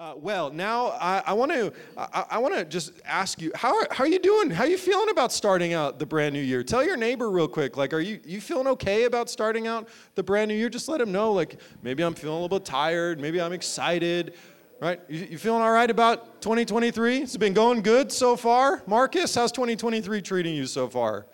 Uh, 0.00 0.14
well, 0.16 0.50
now 0.50 0.86
I 0.98 1.34
want 1.34 1.52
to 1.52 1.70
I, 1.94 2.38
want 2.38 2.54
to 2.54 2.64
just 2.64 2.92
ask 3.04 3.38
you 3.38 3.52
how 3.54 3.76
are, 3.76 3.86
how 3.90 4.04
are 4.04 4.06
you 4.06 4.18
doing? 4.18 4.48
How 4.48 4.64
are 4.64 4.66
you 4.66 4.78
feeling 4.78 5.10
about 5.10 5.30
starting 5.30 5.74
out 5.74 5.98
the 5.98 6.06
brand 6.06 6.32
new 6.32 6.40
year? 6.40 6.62
Tell 6.62 6.82
your 6.82 6.96
neighbor 6.96 7.28
real 7.30 7.46
quick. 7.46 7.76
Like, 7.76 7.92
are 7.92 8.00
you 8.00 8.18
you 8.24 8.40
feeling 8.40 8.66
okay 8.68 9.04
about 9.04 9.28
starting 9.28 9.66
out 9.66 9.90
the 10.14 10.22
brand 10.22 10.48
new 10.48 10.54
year? 10.54 10.70
Just 10.70 10.88
let 10.88 11.02
him 11.02 11.12
know. 11.12 11.32
Like, 11.32 11.60
maybe 11.82 12.02
I'm 12.02 12.14
feeling 12.14 12.38
a 12.38 12.40
little 12.40 12.58
bit 12.58 12.64
tired. 12.64 13.20
Maybe 13.20 13.42
I'm 13.42 13.52
excited. 13.52 14.36
Right? 14.80 15.02
You, 15.10 15.26
you 15.32 15.36
feeling 15.36 15.60
all 15.60 15.70
right 15.70 15.90
about 15.90 16.40
2023? 16.40 17.18
It's 17.18 17.36
been 17.36 17.52
going 17.52 17.82
good 17.82 18.10
so 18.10 18.36
far. 18.36 18.82
Marcus, 18.86 19.34
how's 19.34 19.52
2023 19.52 20.22
treating 20.22 20.54
you 20.54 20.64
so 20.64 20.88
far? 20.88 21.26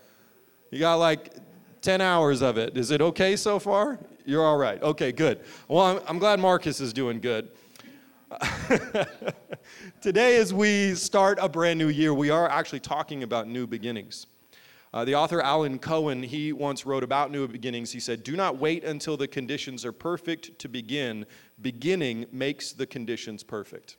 You 0.72 0.80
got 0.80 0.96
like 0.96 1.32
10 1.82 2.00
hours 2.00 2.42
of 2.42 2.58
it. 2.58 2.76
Is 2.76 2.90
it 2.90 3.00
okay 3.00 3.36
so 3.36 3.60
far? 3.60 4.00
You're 4.24 4.44
all 4.44 4.56
right. 4.56 4.82
Okay, 4.82 5.12
good. 5.12 5.38
Well, 5.68 5.84
I'm, 5.84 6.00
I'm 6.08 6.18
glad 6.18 6.40
Marcus 6.40 6.80
is 6.80 6.92
doing 6.92 7.20
good. 7.20 7.48
Today, 10.00 10.36
as 10.36 10.52
we 10.52 10.94
start 10.94 11.38
a 11.40 11.48
brand 11.48 11.78
new 11.78 11.88
year, 11.88 12.12
we 12.12 12.30
are 12.30 12.48
actually 12.48 12.80
talking 12.80 13.22
about 13.22 13.48
new 13.48 13.66
beginnings. 13.66 14.27
Uh, 14.92 15.04
the 15.04 15.14
author 15.14 15.40
Alan 15.40 15.78
Cohen, 15.78 16.22
he 16.22 16.52
once 16.52 16.86
wrote 16.86 17.02
about 17.02 17.30
new 17.30 17.46
beginnings. 17.48 17.92
He 17.92 18.00
said, 18.00 18.22
Do 18.22 18.36
not 18.36 18.58
wait 18.58 18.84
until 18.84 19.16
the 19.16 19.28
conditions 19.28 19.84
are 19.84 19.92
perfect 19.92 20.58
to 20.58 20.68
begin. 20.68 21.27
Beginning 21.60 22.27
makes 22.32 22.72
the 22.72 22.86
conditions 22.86 23.42
perfect. 23.42 23.96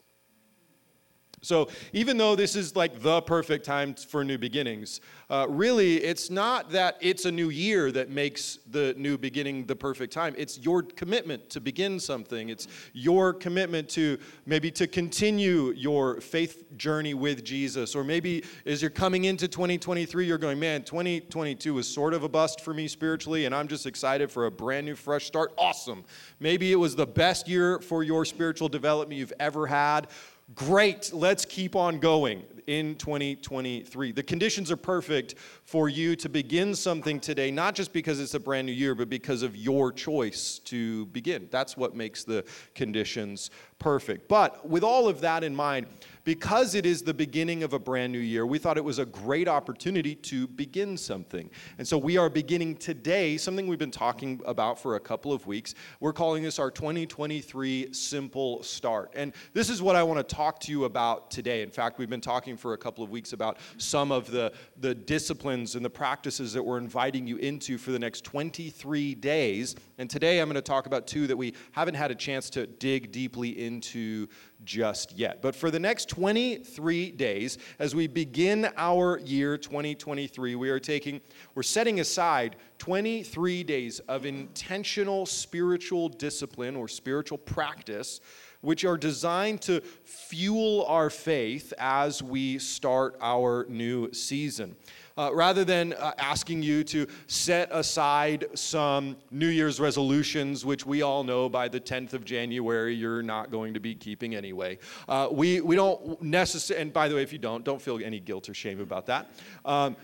So, 1.44 1.70
even 1.94 2.18
though 2.18 2.36
this 2.36 2.55
is 2.55 2.76
like 2.76 3.00
the 3.04 3.22
perfect 3.22 3.64
time 3.64 3.94
for 3.94 4.23
new 4.23 4.40
beginnings, 4.40 5.02
uh, 5.30 5.45
really 5.48 5.98
it's 5.98 6.32
not 6.32 6.72
that 6.72 6.98
it's 7.00 7.26
a 7.26 7.32
new 7.32 7.50
year 7.50 7.91
that 7.91 8.09
makes 8.09 8.58
the 8.72 8.95
new 8.98 9.20
beginning 9.20 9.68
the 9.68 9.76
perfect 9.76 10.12
time. 10.12 10.34
It's 10.36 10.58
your 10.58 10.81
commitment 10.81 11.48
to 11.52 11.62
begin 11.62 12.00
something. 12.00 12.50
It's 12.50 12.68
your 12.94 13.34
commitment 13.34 13.88
to 13.90 14.18
maybe 14.48 14.72
to 14.72 14.88
continue 14.88 15.73
your 15.73 16.20
faith 16.22 16.64
journey 16.76 17.14
with 17.14 17.44
Jesus. 17.44 17.95
Or 17.95 18.04
maybe 18.04 18.44
as 18.66 18.81
you're 18.81 18.90
coming 18.90 19.25
into 19.25 19.47
2023, 19.47 20.25
you're 20.25 20.40
going, 20.40 20.59
man, 20.59 20.84
2022 20.84 21.72
was 21.75 21.88
sort 21.88 22.16
of 22.16 22.23
a 22.23 22.30
bust 22.30 22.62
for 22.62 22.73
me 22.73 22.88
spiritually, 22.88 23.45
and 23.45 23.53
I'm 23.53 23.67
just 23.67 23.86
excited 23.86 24.31
for 24.31 24.47
a 24.47 24.52
brand 24.52 24.88
new, 24.88 24.95
fresh 24.95 25.25
start. 25.25 25.53
Awesome. 25.56 26.03
Maybe 26.40 26.72
it 26.72 26.78
was 26.78 26.95
the 26.95 27.06
best 27.08 27.47
year 27.47 27.78
for 27.78 28.02
your 28.02 28.25
spiritual 28.25 28.69
development 28.69 29.19
you've 29.19 29.34
ever 29.40 29.67
had 29.67 30.08
Great, 30.56 31.12
let's 31.12 31.44
keep 31.44 31.76
on 31.76 32.00
going 32.00 32.42
in 32.67 32.95
2023. 32.95 34.14
The 34.14 34.23
conditions 34.23 34.72
are 34.72 34.78
perfect 34.78 35.36
for 35.66 35.90
you 35.90 36.16
to 36.16 36.30
begin 36.30 36.73
something 36.73 37.20
today, 37.20 37.52
not 37.52 37.76
just 37.76 37.92
because 37.92 38.22
it's 38.22 38.34
a 38.34 38.40
brand 38.40 38.66
new 38.66 38.72
year, 38.72 38.95
but 38.95 39.09
because 39.09 39.44
of 39.44 39.58
your 39.58 39.92
choice 39.92 40.59
to 40.59 41.06
begin. 41.08 41.50
That's 41.52 41.75
what 41.75 41.95
makes 41.95 42.23
the 42.23 42.45
conditions 42.75 43.50
perfect. 43.78 44.30
But 44.30 44.66
with 44.68 44.84
all 44.84 45.09
of 45.09 45.20
that 45.20 45.44
in 45.44 45.53
mind, 45.53 45.88
because 46.28 46.75
it 46.75 46.86
is 46.86 47.03
the 47.03 47.14
beginning 47.14 47.64
of 47.64 47.72
a 47.72 47.80
brand 47.80 48.11
new 48.11 48.20
year, 48.20 48.45
we 48.45 48.59
thought 48.59 48.75
it 48.75 48.83
was 48.83 49.00
a 49.00 49.06
great 49.06 49.47
opportunity 49.47 50.14
to 50.14 50.45
begin 50.45 50.97
something. 50.97 51.50
And 51.78 51.88
so 51.88 51.97
we 51.97 52.17
are 52.17 52.30
beginning 52.30 52.75
today 52.75 53.38
something 53.38 53.66
we've 53.66 53.80
been 53.80 53.92
talking 53.92 54.42
about 54.45 54.78
for 54.78 54.97
a 54.97 55.00
couple 55.00 55.31
of 55.31 55.47
weeks. 55.47 55.73
We're 56.02 56.11
calling 56.11 56.44
this 56.44 56.59
our 56.59 56.69
2023 56.69 57.94
Simple 57.94 58.61
Start. 58.61 59.14
And 59.16 59.31
this 59.53 59.69
is 59.69 59.81
what 59.81 59.95
I 59.95 60.03
want 60.03 60.19
to 60.19 60.36
talk 60.36 60.59
to 60.61 60.72
you 60.73 60.84
about 60.84 61.31
today. 61.31 61.61
In 61.61 61.69
fact, 61.69 61.97
we've 61.97 62.09
been 62.09 62.19
talking 62.19 62.58
for 62.58 62.73
a 62.73 62.78
couple 62.78 63.06
of 63.06 63.09
weeks 63.09 63.31
about 63.31 63.58
some 63.78 64.12
of 64.12 64.30
the, 64.30 64.52
the 64.81 64.94
disciplines 64.94 65.75
and 65.75 65.86
the 65.86 65.89
practices 65.89 66.52
that 66.52 66.62
we're 66.62 66.78
inviting 66.78 67.25
you 67.25 67.38
into 67.38 67.78
for 67.78 67.91
the 67.91 68.00
next 68.00 68.25
23 68.25 69.16
days. 69.16 69.78
And 69.97 70.09
today 70.09 70.41
I'm 70.41 70.50
going 70.50 70.56
to 70.56 70.62
talk 70.62 70.88
about 70.88 71.08
two 71.08 71.25
that 71.28 71.38
we 71.38 71.53
haven't 71.72 71.95
had 71.95 72.12
a 72.12 72.16
chance 72.16 72.50
to 72.50 72.67
dig 72.67 73.14
deeply 73.14 73.66
into 73.66 74.28
just 74.63 75.13
yet. 75.13 75.41
But 75.41 75.55
for 75.55 75.72
the 75.72 75.80
next 75.80 76.09
23 76.09 77.11
days, 77.11 77.58
as 77.80 77.95
we 77.95 78.08
begin 78.08 78.69
our 78.77 79.19
year 79.19 79.58
2023, 79.58 80.55
we 80.55 80.69
are 80.69 80.80
taking, 80.80 81.22
we're 81.55 81.63
setting 81.63 82.00
aside 82.00 82.56
23 82.79 83.63
days 83.63 84.00
of 84.01 84.25
intentional 84.25 85.25
spiritual 85.25 86.09
discipline 86.09 86.75
or 86.75 86.88
spiritual 86.88 87.38
practice 87.38 88.19
which 88.62 88.84
are 88.84 88.97
designed 88.97 89.62
to 89.62 89.79
fuel 90.03 90.84
our 90.88 91.09
faith 91.12 91.73
as 91.78 92.23
we 92.23 92.57
start 92.57 93.16
our 93.22 93.66
new 93.69 94.12
season 94.12 94.75
uh, 95.17 95.31
rather 95.33 95.63
than 95.63 95.94
uh, 95.94 96.13
asking 96.17 96.61
you 96.61 96.83
to 96.83 97.07
set 97.28 97.69
aside 97.72 98.45
some 98.53 99.17
New 99.31 99.47
Year's 99.47 99.79
resolutions, 99.79 100.66
which 100.66 100.85
we 100.85 101.01
all 101.01 101.23
know 101.23 101.50
by 101.50 101.67
the 101.67 101.79
10th 101.79 102.13
of 102.13 102.23
January 102.25 102.94
you're 102.94 103.23
not 103.23 103.51
going 103.51 103.73
to 103.73 103.79
be 103.79 103.95
keeping 103.95 104.35
anyway. 104.35 104.78
Uh, 105.07 105.28
we, 105.31 105.61
we 105.61 105.75
don't 105.75 106.22
necessarily, 106.22 106.81
and 106.81 106.94
by 106.94 107.07
the 107.07 107.16
way, 107.16 107.23
if 107.23 107.33
you 107.33 107.39
don't, 107.39 107.63
don't 107.63 107.81
feel 107.81 108.00
any 108.03 108.19
guilt 108.19 108.50
or 108.50 108.53
shame 108.53 108.79
about 108.79 109.05
that. 109.07 109.31
Um, 109.66 109.95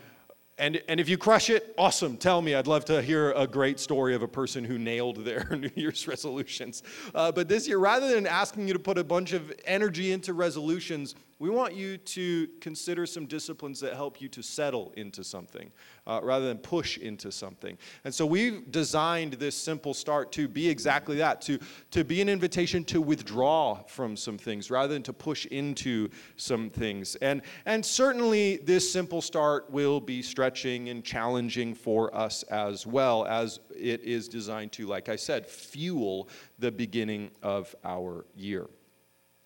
and, 0.59 0.81
and 0.88 1.00
if 1.00 1.09
you 1.09 1.18
crush 1.18 1.50
it, 1.50 1.74
awesome. 1.80 2.16
Tell 2.16 2.40
me. 2.40 2.53
I'd 2.53 2.68
love 2.68 2.85
to 2.85 3.01
hear 3.01 3.31
a 3.31 3.47
great 3.47 3.80
story 3.80 4.13
of 4.13 4.22
a 4.22 4.28
person 4.28 4.63
who 4.63 4.78
nailed 4.78 5.25
their 5.25 5.47
New 5.51 5.72
Year's 5.74 6.07
resolutions. 6.07 6.84
Uh, 7.16 7.31
but 7.31 7.47
this 7.47 7.68
year, 7.68 7.80
rather 7.80 8.13
than 8.13 8.28
asking 8.28 8.68
you 8.68 8.74
to 8.74 8.80
put 8.80 9.00
a 9.00 9.03
bunch 9.03 9.34
of 9.34 9.51
energy 9.66 10.12
into 10.12 10.34
resolutions, 10.34 11.16
we 11.40 11.50
want 11.50 11.76
you 11.76 11.98
to 11.98 12.48
consider 12.62 13.06
some 13.06 13.26
disciplines 13.26 13.80
that 13.82 13.94
help 13.94 14.22
you 14.22 14.30
to 14.30 14.42
settle 14.42 14.94
into 14.96 15.24
something 15.24 15.72
uh, 16.08 16.20
rather 16.24 16.48
than 16.48 16.58
push 16.58 16.98
into 16.98 17.32
something. 17.32 17.78
And 18.04 18.14
so 18.14 18.26
we've 18.26 18.72
designed 18.72 19.34
this 19.34 19.56
simple 19.56 19.94
start 19.94 20.32
to 20.34 20.48
be 20.48 20.70
exactly 20.70 21.18
that 21.18 21.42
to, 21.42 21.60
to 21.92 22.04
be 22.04 22.22
an 22.22 22.30
invitation 22.30 22.84
to 22.86 23.02
withdraw 23.02 23.84
from 23.88 24.16
some 24.16 24.38
things 24.38 24.70
rather 24.70 24.94
than 24.94 25.04
to 25.04 25.14
push 25.14 25.46
into 25.48 26.10
some 26.38 26.70
things. 26.70 27.16
And, 27.16 27.42
and 27.66 27.86
certainly, 27.86 28.58
this 28.58 28.92
simple 28.92 29.22
start 29.22 29.70
will 29.70 30.00
be 30.00 30.22
stretching 30.22 30.90
and 30.90 31.04
challenging 31.04 31.74
for 31.74 32.16
us 32.16 32.44
as 32.44 32.86
well 32.86 33.26
as 33.26 33.60
it 33.76 34.02
is 34.02 34.28
designed 34.28 34.72
to, 34.74 34.88
like 34.88 35.10
I 35.10 35.16
said, 35.16 35.46
fuel 35.46 36.30
the 36.60 36.72
beginning 36.72 37.32
of 37.42 37.76
our 37.84 38.26
year. 38.36 38.68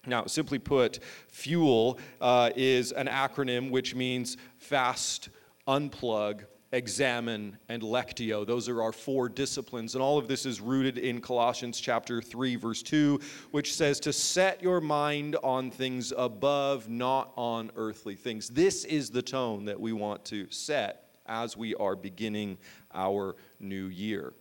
Now, 0.07 0.25
simply 0.25 0.57
put, 0.57 0.99
FUEL 1.29 1.99
uh, 2.21 2.51
is 2.55 2.93
an 2.93 3.07
acronym 3.07 3.69
which 3.69 3.93
means 3.93 4.37
fast, 4.57 5.29
unplug, 5.67 6.45
examine, 6.71 7.57
and 7.69 7.81
lectio. 7.83 8.45
Those 8.45 8.69
are 8.69 8.81
our 8.81 8.91
four 8.91 9.29
disciplines. 9.29 9.95
And 9.95 10.01
all 10.01 10.17
of 10.17 10.27
this 10.27 10.45
is 10.45 10.61
rooted 10.61 10.97
in 10.97 11.21
Colossians 11.21 11.79
chapter 11.79 12.21
3, 12.21 12.55
verse 12.55 12.81
2, 12.83 13.19
which 13.51 13.73
says 13.75 13.99
to 14.01 14.13
set 14.13 14.63
your 14.63 14.81
mind 14.81 15.35
on 15.43 15.71
things 15.71 16.13
above, 16.17 16.89
not 16.89 17.33
on 17.35 17.71
earthly 17.75 18.15
things. 18.15 18.49
This 18.49 18.85
is 18.85 19.09
the 19.09 19.21
tone 19.21 19.65
that 19.65 19.79
we 19.79 19.93
want 19.93 20.23
to 20.25 20.49
set 20.49 21.03
as 21.25 21.57
we 21.57 21.75
are 21.75 21.95
beginning 21.95 22.57
our 22.93 23.35
new 23.59 23.87
year. 23.87 24.33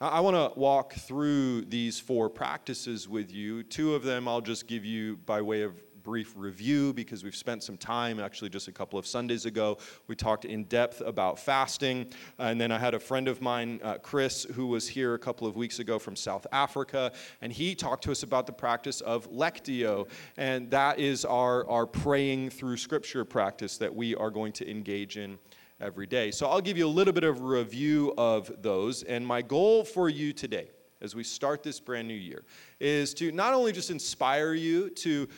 I 0.00 0.20
want 0.20 0.36
to 0.36 0.56
walk 0.56 0.92
through 0.92 1.62
these 1.62 1.98
four 1.98 2.30
practices 2.30 3.08
with 3.08 3.32
you. 3.32 3.64
Two 3.64 3.96
of 3.96 4.04
them 4.04 4.28
I'll 4.28 4.40
just 4.40 4.68
give 4.68 4.84
you 4.84 5.16
by 5.26 5.42
way 5.42 5.62
of 5.62 5.82
brief 6.04 6.34
review 6.36 6.92
because 6.92 7.24
we've 7.24 7.34
spent 7.34 7.64
some 7.64 7.76
time, 7.76 8.20
actually, 8.20 8.48
just 8.48 8.68
a 8.68 8.72
couple 8.72 8.96
of 8.96 9.08
Sundays 9.08 9.44
ago. 9.44 9.76
We 10.06 10.14
talked 10.14 10.44
in 10.44 10.64
depth 10.64 11.00
about 11.00 11.40
fasting. 11.40 12.12
And 12.38 12.60
then 12.60 12.70
I 12.70 12.78
had 12.78 12.94
a 12.94 13.00
friend 13.00 13.26
of 13.26 13.42
mine, 13.42 13.80
uh, 13.82 13.98
Chris, 13.98 14.44
who 14.54 14.68
was 14.68 14.86
here 14.86 15.14
a 15.14 15.18
couple 15.18 15.48
of 15.48 15.56
weeks 15.56 15.80
ago 15.80 15.98
from 15.98 16.14
South 16.14 16.46
Africa, 16.52 17.10
and 17.42 17.52
he 17.52 17.74
talked 17.74 18.04
to 18.04 18.12
us 18.12 18.22
about 18.22 18.46
the 18.46 18.52
practice 18.52 19.00
of 19.00 19.28
lectio. 19.32 20.08
And 20.36 20.70
that 20.70 21.00
is 21.00 21.24
our, 21.24 21.68
our 21.68 21.86
praying 21.86 22.50
through 22.50 22.76
scripture 22.76 23.24
practice 23.24 23.78
that 23.78 23.92
we 23.92 24.14
are 24.14 24.30
going 24.30 24.52
to 24.52 24.70
engage 24.70 25.16
in 25.16 25.38
every 25.80 26.06
day. 26.06 26.30
So 26.30 26.48
I'll 26.48 26.60
give 26.60 26.76
you 26.76 26.86
a 26.86 26.88
little 26.88 27.12
bit 27.12 27.24
of 27.24 27.40
a 27.40 27.44
review 27.44 28.12
of 28.18 28.50
those. 28.62 29.02
And 29.04 29.26
my 29.26 29.42
goal 29.42 29.84
for 29.84 30.08
you 30.08 30.32
today, 30.32 30.70
as 31.00 31.14
we 31.14 31.22
start 31.22 31.62
this 31.62 31.78
brand 31.78 32.08
new 32.08 32.14
year, 32.14 32.44
is 32.80 33.14
to 33.14 33.30
not 33.30 33.54
only 33.54 33.72
just 33.72 33.90
inspire 33.90 34.54
you 34.54 34.90
to 34.90 35.28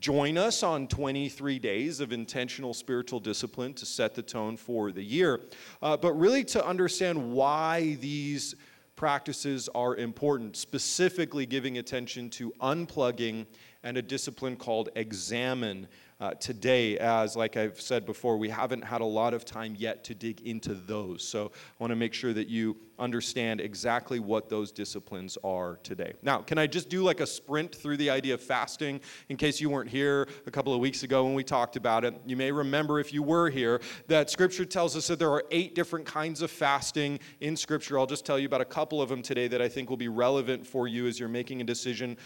join 0.00 0.36
us 0.36 0.64
on 0.64 0.88
23 0.88 1.58
days 1.60 2.00
of 2.00 2.12
intentional 2.12 2.74
spiritual 2.74 3.20
discipline 3.20 3.72
to 3.74 3.86
set 3.86 4.14
the 4.14 4.22
tone 4.22 4.56
for 4.56 4.90
the 4.90 5.02
year, 5.02 5.40
uh, 5.82 5.96
but 5.96 6.12
really 6.14 6.42
to 6.42 6.66
understand 6.66 7.32
why 7.32 7.96
these 8.00 8.56
practices 8.96 9.68
are 9.74 9.96
important, 9.96 10.56
specifically 10.56 11.46
giving 11.46 11.78
attention 11.78 12.30
to 12.30 12.52
unplugging 12.60 13.46
and 13.82 13.96
a 13.96 14.02
discipline 14.02 14.56
called 14.56 14.88
examine 14.96 15.86
uh, 16.24 16.32
today, 16.40 16.96
as, 16.98 17.36
like 17.36 17.58
I've 17.58 17.78
said 17.78 18.06
before, 18.06 18.38
we 18.38 18.48
haven't 18.48 18.82
had 18.82 19.02
a 19.02 19.04
lot 19.04 19.34
of 19.34 19.44
time 19.44 19.74
yet 19.76 20.04
to 20.04 20.14
dig 20.14 20.40
into 20.40 20.72
those. 20.72 21.22
So 21.22 21.52
I 21.54 21.82
want 21.82 21.90
to 21.90 21.96
make 21.96 22.14
sure 22.14 22.32
that 22.32 22.48
you 22.48 22.78
understand 22.98 23.60
exactly 23.60 24.20
what 24.20 24.48
those 24.48 24.72
disciplines 24.72 25.36
are 25.44 25.78
today. 25.82 26.14
Now, 26.22 26.38
can 26.38 26.56
I 26.56 26.66
just 26.66 26.88
do 26.88 27.02
like 27.02 27.20
a 27.20 27.26
sprint 27.26 27.74
through 27.74 27.98
the 27.98 28.08
idea 28.08 28.34
of 28.34 28.40
fasting 28.40 29.00
in 29.28 29.36
case 29.36 29.60
you 29.60 29.68
weren't 29.68 29.90
here 29.90 30.28
a 30.46 30.50
couple 30.50 30.72
of 30.72 30.80
weeks 30.80 31.02
ago 31.02 31.24
when 31.24 31.34
we 31.34 31.44
talked 31.44 31.76
about 31.76 32.06
it? 32.06 32.14
You 32.24 32.36
may 32.36 32.52
remember, 32.52 33.00
if 33.00 33.12
you 33.12 33.22
were 33.22 33.50
here, 33.50 33.82
that 34.06 34.30
Scripture 34.30 34.64
tells 34.64 34.96
us 34.96 35.08
that 35.08 35.18
there 35.18 35.30
are 35.30 35.44
eight 35.50 35.74
different 35.74 36.06
kinds 36.06 36.40
of 36.40 36.50
fasting 36.50 37.20
in 37.40 37.54
Scripture. 37.54 37.98
I'll 37.98 38.06
just 38.06 38.24
tell 38.24 38.38
you 38.38 38.46
about 38.46 38.62
a 38.62 38.66
couple 38.66 39.02
of 39.02 39.10
them 39.10 39.20
today 39.20 39.48
that 39.48 39.60
I 39.60 39.68
think 39.68 39.90
will 39.90 39.98
be 39.98 40.08
relevant 40.08 40.66
for 40.66 40.88
you 40.88 41.06
as 41.06 41.20
you're 41.20 41.28
making 41.28 41.60
a 41.60 41.64
decision 41.64 42.16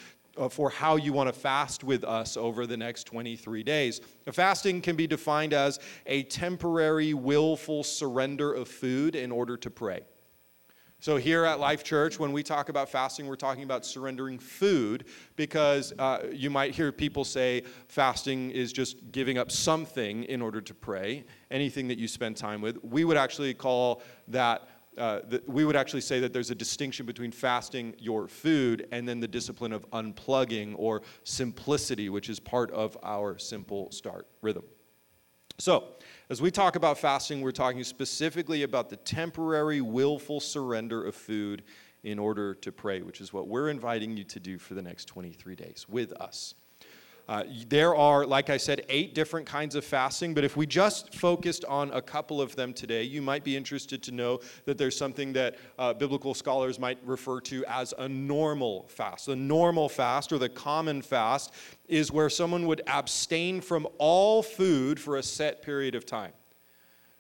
for 0.48 0.70
how 0.70 0.96
you 0.96 1.12
want 1.12 1.28
to 1.28 1.32
fast 1.32 1.82
with 1.82 2.04
us 2.04 2.36
over 2.36 2.66
the 2.66 2.76
next 2.76 3.04
23 3.04 3.62
days. 3.62 4.00
Fasting 4.30 4.80
can 4.80 4.94
be 4.94 5.06
defined 5.06 5.52
as 5.52 5.80
a 6.06 6.22
temporary, 6.24 7.14
willful 7.14 7.82
surrender 7.82 8.52
of 8.52 8.68
food 8.68 9.16
in 9.16 9.32
order 9.32 9.56
to 9.56 9.70
pray. 9.70 10.02
So, 11.00 11.16
here 11.16 11.44
at 11.44 11.60
Life 11.60 11.84
Church, 11.84 12.18
when 12.18 12.32
we 12.32 12.42
talk 12.42 12.70
about 12.70 12.88
fasting, 12.88 13.28
we're 13.28 13.36
talking 13.36 13.62
about 13.62 13.86
surrendering 13.86 14.36
food 14.36 15.04
because 15.36 15.92
uh, 15.96 16.26
you 16.32 16.50
might 16.50 16.74
hear 16.74 16.90
people 16.90 17.24
say 17.24 17.62
fasting 17.86 18.50
is 18.50 18.72
just 18.72 19.12
giving 19.12 19.38
up 19.38 19.52
something 19.52 20.24
in 20.24 20.42
order 20.42 20.60
to 20.60 20.74
pray, 20.74 21.24
anything 21.52 21.86
that 21.86 21.98
you 21.98 22.08
spend 22.08 22.36
time 22.36 22.60
with. 22.60 22.82
We 22.82 23.04
would 23.04 23.16
actually 23.16 23.54
call 23.54 24.02
that 24.26 24.68
uh, 24.98 25.20
we 25.46 25.64
would 25.64 25.76
actually 25.76 26.00
say 26.00 26.20
that 26.20 26.32
there's 26.32 26.50
a 26.50 26.54
distinction 26.54 27.06
between 27.06 27.30
fasting 27.30 27.94
your 27.98 28.28
food 28.28 28.86
and 28.92 29.08
then 29.08 29.20
the 29.20 29.28
discipline 29.28 29.72
of 29.72 29.88
unplugging 29.90 30.74
or 30.76 31.02
simplicity, 31.24 32.08
which 32.08 32.28
is 32.28 32.40
part 32.40 32.70
of 32.72 32.96
our 33.02 33.38
simple 33.38 33.90
start 33.90 34.26
rhythm. 34.42 34.64
So, 35.58 35.84
as 36.30 36.40
we 36.40 36.50
talk 36.50 36.76
about 36.76 36.98
fasting, 36.98 37.40
we're 37.40 37.50
talking 37.50 37.82
specifically 37.82 38.62
about 38.62 38.90
the 38.90 38.96
temporary, 38.96 39.80
willful 39.80 40.40
surrender 40.40 41.04
of 41.04 41.14
food 41.14 41.64
in 42.04 42.18
order 42.18 42.54
to 42.54 42.70
pray, 42.70 43.02
which 43.02 43.20
is 43.20 43.32
what 43.32 43.48
we're 43.48 43.68
inviting 43.68 44.16
you 44.16 44.24
to 44.24 44.38
do 44.38 44.58
for 44.58 44.74
the 44.74 44.82
next 44.82 45.06
23 45.06 45.56
days 45.56 45.86
with 45.88 46.12
us. 46.12 46.54
Uh, 47.28 47.44
there 47.68 47.94
are, 47.94 48.24
like 48.24 48.48
I 48.48 48.56
said, 48.56 48.86
eight 48.88 49.14
different 49.14 49.46
kinds 49.46 49.74
of 49.74 49.84
fasting, 49.84 50.32
but 50.32 50.44
if 50.44 50.56
we 50.56 50.66
just 50.66 51.14
focused 51.14 51.62
on 51.66 51.90
a 51.90 52.00
couple 52.00 52.40
of 52.40 52.56
them 52.56 52.72
today, 52.72 53.02
you 53.02 53.20
might 53.20 53.44
be 53.44 53.54
interested 53.54 54.02
to 54.04 54.12
know 54.12 54.40
that 54.64 54.78
there's 54.78 54.96
something 54.96 55.34
that 55.34 55.56
uh, 55.78 55.92
biblical 55.92 56.32
scholars 56.32 56.78
might 56.78 56.98
refer 57.04 57.38
to 57.42 57.64
as 57.66 57.92
a 57.98 58.08
normal 58.08 58.88
fast. 58.88 59.26
The 59.26 59.36
normal 59.36 59.90
fast, 59.90 60.32
or 60.32 60.38
the 60.38 60.48
common 60.48 61.02
fast, 61.02 61.52
is 61.86 62.10
where 62.10 62.30
someone 62.30 62.66
would 62.66 62.80
abstain 62.86 63.60
from 63.60 63.86
all 63.98 64.42
food 64.42 64.98
for 64.98 65.16
a 65.16 65.22
set 65.22 65.60
period 65.60 65.94
of 65.94 66.06
time. 66.06 66.32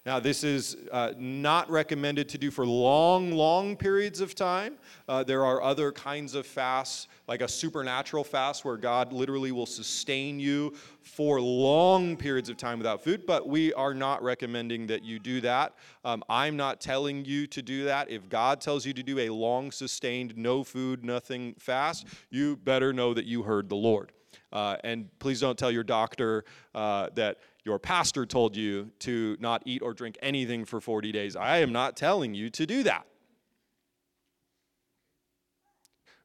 Now, 0.08 0.18
this 0.18 0.42
is 0.42 0.78
uh, 0.90 1.12
not 1.18 1.68
recommended 1.68 2.30
to 2.30 2.38
do 2.38 2.50
for 2.50 2.64
long, 2.64 3.30
long 3.30 3.76
periods 3.76 4.22
of 4.22 4.34
time. 4.34 4.78
Uh, 5.06 5.22
there 5.22 5.44
are 5.44 5.62
other 5.62 5.92
kinds 5.92 6.34
of 6.34 6.46
fasts, 6.46 7.08
like 7.26 7.42
a 7.42 7.46
supernatural 7.46 8.24
fast, 8.24 8.64
where 8.64 8.78
God 8.78 9.12
literally 9.12 9.52
will 9.52 9.66
sustain 9.66 10.40
you 10.40 10.74
for 11.02 11.42
long 11.42 12.16
periods 12.16 12.48
of 12.48 12.56
time 12.56 12.78
without 12.78 13.04
food, 13.04 13.26
but 13.26 13.46
we 13.46 13.74
are 13.74 13.92
not 13.92 14.22
recommending 14.22 14.86
that 14.86 15.02
you 15.02 15.18
do 15.18 15.42
that. 15.42 15.74
Um, 16.06 16.24
I'm 16.30 16.56
not 16.56 16.80
telling 16.80 17.26
you 17.26 17.46
to 17.48 17.60
do 17.60 17.84
that. 17.84 18.08
If 18.08 18.30
God 18.30 18.62
tells 18.62 18.86
you 18.86 18.94
to 18.94 19.02
do 19.02 19.18
a 19.18 19.28
long, 19.28 19.70
sustained, 19.70 20.38
no 20.38 20.64
food, 20.64 21.04
nothing 21.04 21.54
fast, 21.58 22.06
you 22.30 22.56
better 22.56 22.94
know 22.94 23.12
that 23.12 23.26
you 23.26 23.42
heard 23.42 23.68
the 23.68 23.76
Lord. 23.76 24.12
Uh, 24.50 24.76
and 24.84 25.10
please 25.18 25.40
don't 25.40 25.58
tell 25.58 25.70
your 25.70 25.84
doctor 25.84 26.46
uh, 26.74 27.10
that 27.14 27.40
your 27.68 27.78
pastor 27.78 28.24
told 28.24 28.56
you 28.56 28.90
to 29.00 29.36
not 29.40 29.62
eat 29.66 29.82
or 29.82 29.92
drink 29.92 30.16
anything 30.22 30.64
for 30.64 30.80
40 30.80 31.12
days. 31.12 31.36
I 31.36 31.58
am 31.58 31.70
not 31.70 31.96
telling 31.96 32.32
you 32.32 32.48
to 32.48 32.64
do 32.64 32.82
that. 32.84 33.06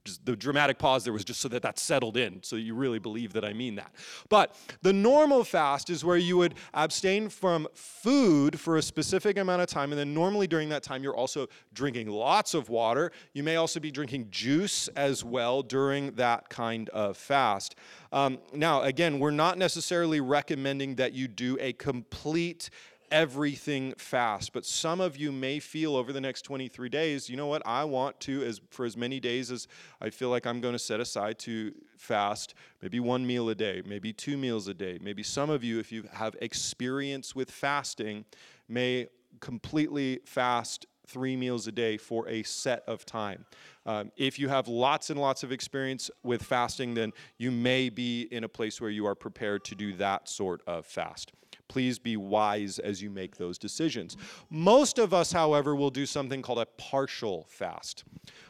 Just 0.05 0.25
the 0.25 0.35
dramatic 0.35 0.77
pause 0.77 1.05
there 1.05 1.13
was 1.13 1.23
just 1.23 1.39
so 1.39 1.47
that 1.47 1.61
that 1.61 1.79
settled 1.79 2.17
in, 2.17 2.43
so 2.43 2.57
you 2.57 2.75
really 2.75 2.99
believe 2.99 3.31
that 3.33 3.45
I 3.45 3.53
mean 3.53 3.75
that. 3.75 3.91
But 4.27 4.55
the 4.81 4.91
normal 4.91 5.43
fast 5.45 5.89
is 5.89 6.03
where 6.03 6.17
you 6.17 6.35
would 6.37 6.55
abstain 6.73 7.29
from 7.29 7.67
food 7.73 8.59
for 8.59 8.75
a 8.75 8.81
specific 8.81 9.37
amount 9.37 9.61
of 9.61 9.67
time, 9.67 9.91
and 9.91 9.99
then 9.99 10.13
normally 10.13 10.45
during 10.45 10.67
that 10.69 10.83
time 10.83 11.03
you're 11.03 11.15
also 11.15 11.47
drinking 11.73 12.09
lots 12.09 12.53
of 12.53 12.67
water. 12.67 13.11
You 13.33 13.43
may 13.43 13.55
also 13.55 13.79
be 13.79 13.91
drinking 13.91 14.27
juice 14.29 14.89
as 14.89 15.23
well 15.23 15.61
during 15.61 16.11
that 16.15 16.49
kind 16.49 16.89
of 16.89 17.15
fast. 17.15 17.75
Um, 18.11 18.39
now, 18.53 18.83
again, 18.83 19.19
we're 19.19 19.31
not 19.31 19.57
necessarily 19.57 20.19
recommending 20.19 20.95
that 20.95 21.13
you 21.13 21.27
do 21.27 21.57
a 21.59 21.73
complete 21.73 22.69
everything 23.13 23.93
fast. 23.95 24.51
But 24.53 24.65
some 24.65 24.99
of 24.99 25.15
you 25.15 25.31
may 25.31 25.59
feel 25.59 25.95
over 25.95 26.11
the 26.11 26.19
next 26.19 26.41
23 26.41 26.89
days, 26.89 27.29
you 27.29 27.37
know 27.37 27.45
what? 27.45 27.61
I 27.63 27.83
want 27.83 28.19
to, 28.21 28.43
as 28.43 28.59
for 28.71 28.85
as 28.85 28.97
many 28.97 29.19
days 29.19 29.51
as 29.51 29.67
I 30.01 30.09
feel 30.09 30.29
like 30.29 30.47
I'm 30.47 30.59
going 30.59 30.73
to 30.73 30.79
set 30.79 30.99
aside 30.99 31.37
to 31.39 31.71
fast, 31.95 32.55
maybe 32.81 32.99
one 32.99 33.25
meal 33.25 33.47
a 33.49 33.55
day, 33.55 33.83
maybe 33.85 34.11
two 34.11 34.35
meals 34.35 34.67
a 34.67 34.73
day. 34.73 34.97
Maybe 34.99 35.21
some 35.21 35.51
of 35.51 35.63
you, 35.63 35.79
if 35.79 35.91
you 35.91 36.05
have 36.11 36.35
experience 36.41 37.35
with 37.35 37.51
fasting, 37.51 38.25
may 38.67 39.07
completely 39.39 40.19
fast 40.25 40.87
three 41.05 41.35
meals 41.35 41.67
a 41.67 41.71
day 41.71 41.97
for 41.97 42.27
a 42.27 42.41
set 42.41 42.83
of 42.87 43.05
time. 43.05 43.45
Um, 43.85 44.11
if 44.17 44.39
you 44.39 44.49
have 44.49 44.67
lots 44.67 45.11
and 45.11 45.19
lots 45.19 45.43
of 45.43 45.51
experience 45.51 46.09
with 46.23 46.41
fasting, 46.41 46.95
then 46.95 47.11
you 47.37 47.51
may 47.51 47.89
be 47.89 48.23
in 48.31 48.43
a 48.43 48.49
place 48.49 48.81
where 48.81 48.89
you 48.89 49.05
are 49.05 49.15
prepared 49.15 49.63
to 49.65 49.75
do 49.75 49.93
that 49.97 50.27
sort 50.27 50.63
of 50.65 50.87
fast. 50.87 51.33
Please 51.67 51.97
be 51.97 52.17
wise 52.17 52.77
as 52.79 53.01
you 53.01 53.09
make 53.09 53.37
those 53.37 53.57
decisions. 53.57 54.15
Most 54.49 54.99
of 54.99 55.13
us, 55.13 55.31
however, 55.31 55.75
will 55.75 55.89
do 55.89 56.05
something 56.05 56.41
called 56.41 56.59
a 56.59 56.65
partial 56.65 57.45
fast. 57.49 58.03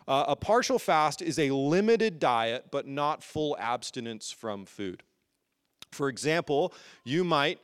Uh, 0.08 0.26
a 0.28 0.36
partial 0.36 0.80
fast 0.80 1.22
is 1.22 1.40
a 1.40 1.52
limited 1.52 2.20
diet, 2.20 2.66
but 2.72 2.88
not 2.88 3.24
full 3.24 3.56
abstinence 3.60 4.32
from 4.32 4.66
food. 4.66 5.04
For 5.92 6.10
example, 6.10 6.74
you 7.06 7.24
might 7.24 7.60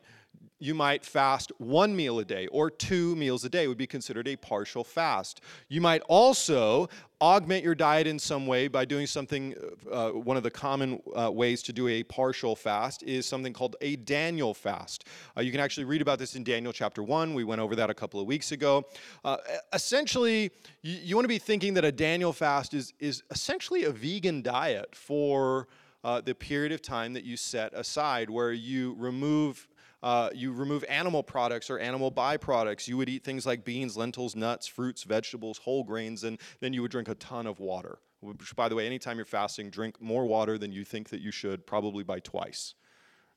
you 0.59 0.75
might 0.75 1.05
fast 1.05 1.51
one 1.57 1.95
meal 1.95 2.19
a 2.19 2.25
day 2.25 2.47
or 2.47 2.69
two 2.69 3.15
meals 3.15 3.45
a 3.45 3.49
day 3.49 3.67
would 3.67 3.77
be 3.77 3.87
considered 3.87 4.27
a 4.27 4.35
partial 4.35 4.83
fast. 4.83 5.41
You 5.69 5.81
might 5.81 6.01
also 6.07 6.89
augment 7.21 7.63
your 7.63 7.75
diet 7.75 8.07
in 8.07 8.19
some 8.19 8.45
way 8.47 8.67
by 8.67 8.85
doing 8.85 9.07
something. 9.07 9.55
Uh, 9.91 10.09
one 10.09 10.37
of 10.37 10.43
the 10.43 10.51
common 10.51 11.01
uh, 11.17 11.31
ways 11.31 11.61
to 11.63 11.73
do 11.73 11.87
a 11.87 12.03
partial 12.03 12.55
fast 12.55 13.03
is 13.03 13.25
something 13.25 13.53
called 13.53 13.75
a 13.81 13.95
Daniel 13.97 14.53
fast. 14.53 15.05
Uh, 15.37 15.41
you 15.41 15.51
can 15.51 15.59
actually 15.59 15.85
read 15.85 16.01
about 16.01 16.19
this 16.19 16.35
in 16.35 16.43
Daniel 16.43 16.73
chapter 16.73 17.03
1. 17.03 17.33
We 17.33 17.43
went 17.43 17.61
over 17.61 17.75
that 17.75 17.89
a 17.89 17.93
couple 17.93 18.19
of 18.19 18.27
weeks 18.27 18.51
ago. 18.51 18.85
Uh, 19.23 19.37
essentially, 19.73 20.51
you, 20.81 20.97
you 21.03 21.15
want 21.15 21.23
to 21.23 21.29
be 21.29 21.39
thinking 21.39 21.73
that 21.75 21.85
a 21.85 21.91
Daniel 21.91 22.33
fast 22.33 22.73
is, 22.73 22.93
is 22.99 23.23
essentially 23.31 23.85
a 23.85 23.91
vegan 23.91 24.41
diet 24.41 24.95
for. 24.95 25.67
Uh, 26.01 26.21
the 26.21 26.33
period 26.33 26.71
of 26.71 26.81
time 26.81 27.11
that 27.11 27.25
you 27.25 27.35
set 27.35 27.73
aside 27.73 28.29
where 28.29 28.53
you 28.53 28.95
remove 28.97 29.67
uh, 30.01 30.29
you 30.33 30.51
remove 30.51 30.83
animal 30.87 31.23
products 31.23 31.69
or 31.69 31.79
animal 31.79 32.11
byproducts. 32.11 32.87
You 32.87 32.97
would 32.97 33.09
eat 33.09 33.23
things 33.23 33.45
like 33.45 33.65
beans, 33.65 33.97
lentils, 33.97 34.35
nuts, 34.35 34.67
fruits, 34.67 35.03
vegetables, 35.03 35.57
whole 35.59 35.83
grains, 35.83 36.23
and 36.23 36.39
then 36.59 36.73
you 36.73 36.81
would 36.81 36.91
drink 36.91 37.09
a 37.09 37.15
ton 37.15 37.47
of 37.47 37.59
water. 37.59 37.99
Which, 38.21 38.55
by 38.55 38.67
the 38.67 38.75
way, 38.75 38.85
anytime 38.85 39.17
you're 39.17 39.25
fasting, 39.25 39.69
drink 39.69 40.01
more 40.01 40.25
water 40.25 40.57
than 40.57 40.71
you 40.71 40.83
think 40.83 41.09
that 41.09 41.21
you 41.21 41.31
should, 41.31 41.65
probably 41.65 42.03
by 42.03 42.19
twice, 42.19 42.75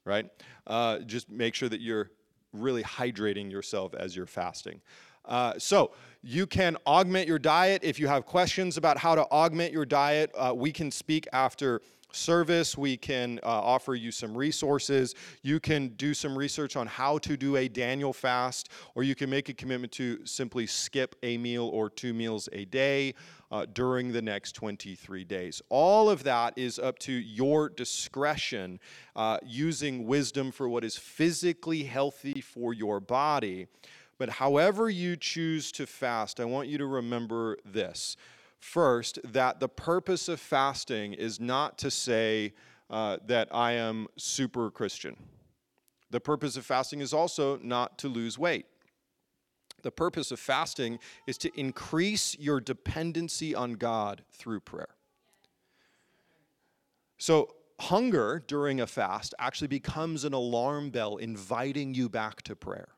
right? 0.04 0.28
Uh, 0.66 0.98
just 1.00 1.30
make 1.30 1.54
sure 1.54 1.68
that 1.68 1.80
you're 1.80 2.10
really 2.52 2.82
hydrating 2.82 3.50
yourself 3.50 3.94
as 3.94 4.16
you're 4.16 4.26
fasting. 4.26 4.80
Uh, 5.24 5.54
so 5.58 5.92
you 6.22 6.46
can 6.46 6.76
augment 6.86 7.26
your 7.26 7.38
diet. 7.38 7.82
If 7.82 7.98
you 7.98 8.06
have 8.08 8.26
questions 8.26 8.76
about 8.76 8.98
how 8.98 9.14
to 9.14 9.22
augment 9.30 9.72
your 9.72 9.84
diet, 9.84 10.30
uh, 10.36 10.52
we 10.54 10.72
can 10.72 10.90
speak 10.90 11.26
after 11.32 11.80
service. 12.12 12.76
We 12.76 12.96
can 12.96 13.40
uh, 13.42 13.46
offer 13.46 13.94
you 13.94 14.12
some 14.12 14.36
resources. 14.36 15.14
You 15.42 15.60
can 15.60 15.88
do 15.88 16.14
some 16.14 16.36
research 16.36 16.76
on 16.76 16.86
how 16.86 17.18
to 17.18 17.36
do 17.36 17.56
a 17.56 17.68
Daniel 17.68 18.12
fast, 18.12 18.68
or 18.94 19.02
you 19.02 19.14
can 19.14 19.30
make 19.30 19.48
a 19.48 19.54
commitment 19.54 19.92
to 19.94 20.24
simply 20.24 20.66
skip 20.66 21.16
a 21.22 21.38
meal 21.38 21.68
or 21.68 21.90
two 21.90 22.14
meals 22.14 22.48
a 22.52 22.64
day. 22.66 23.14
Uh, 23.50 23.66
during 23.74 24.12
the 24.12 24.22
next 24.22 24.52
23 24.52 25.24
days. 25.24 25.60
All 25.68 26.08
of 26.08 26.22
that 26.22 26.56
is 26.56 26.78
up 26.78 26.98
to 27.00 27.12
your 27.12 27.68
discretion, 27.68 28.80
uh, 29.14 29.40
using 29.44 30.06
wisdom 30.06 30.50
for 30.52 30.70
what 30.70 30.84
is 30.84 30.96
physically 30.96 31.82
healthy 31.82 32.40
for 32.40 32.72
your 32.72 32.98
body. 32.98 33.66
But 34.22 34.28
however 34.30 34.88
you 34.88 35.16
choose 35.16 35.72
to 35.72 35.84
fast, 35.84 36.38
I 36.38 36.44
want 36.44 36.68
you 36.68 36.78
to 36.78 36.86
remember 36.86 37.56
this 37.64 38.16
first 38.60 39.18
that 39.24 39.58
the 39.58 39.68
purpose 39.68 40.28
of 40.28 40.38
fasting 40.38 41.12
is 41.12 41.40
not 41.40 41.76
to 41.78 41.90
say 41.90 42.52
uh, 42.88 43.16
that 43.26 43.48
I 43.52 43.72
am 43.72 44.06
super 44.16 44.70
Christian. 44.70 45.16
The 46.10 46.20
purpose 46.20 46.56
of 46.56 46.64
fasting 46.64 47.00
is 47.00 47.12
also 47.12 47.58
not 47.64 47.98
to 47.98 48.06
lose 48.06 48.38
weight. 48.38 48.66
The 49.82 49.90
purpose 49.90 50.30
of 50.30 50.38
fasting 50.38 51.00
is 51.26 51.36
to 51.38 51.50
increase 51.58 52.38
your 52.38 52.60
dependency 52.60 53.56
on 53.56 53.72
God 53.72 54.22
through 54.30 54.60
prayer. 54.60 54.94
So, 57.18 57.56
hunger 57.80 58.40
during 58.46 58.80
a 58.80 58.86
fast 58.86 59.34
actually 59.40 59.66
becomes 59.66 60.22
an 60.22 60.32
alarm 60.32 60.90
bell 60.90 61.16
inviting 61.16 61.92
you 61.92 62.08
back 62.08 62.42
to 62.42 62.54
prayer. 62.54 62.90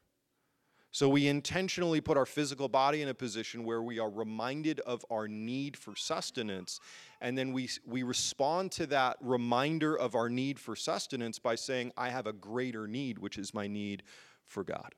So 0.95 1.09
we 1.09 1.27
intentionally 1.27 2.01
put 2.01 2.17
our 2.17 2.25
physical 2.25 2.69
body 2.69 3.03
in 3.03 3.09
a 3.09 3.15
position 3.15 3.65
where 3.65 3.83
we 3.83 3.99
are 3.99 4.09
reminded 4.09 4.79
of 4.79 5.05
our 5.11 5.27
need 5.27 5.77
for 5.77 5.97
sustenance. 5.97 6.79
And 7.21 7.37
then 7.37 7.53
we, 7.53 7.69
we 7.85 8.05
respond 8.05 8.71
to 8.73 8.87
that 8.87 9.17
reminder 9.21 9.99
of 9.99 10.15
our 10.15 10.29
need 10.31 10.61
for 10.61 10.77
sustenance 10.77 11.41
by 11.41 11.57
saying, 11.57 11.91
I 11.97 12.11
have 12.11 12.29
a 12.29 12.33
greater 12.33 12.87
need, 12.87 13.19
which 13.19 13.39
is 13.39 13.53
my 13.53 13.67
need 13.67 14.05
for 14.47 14.63
God. 14.63 14.95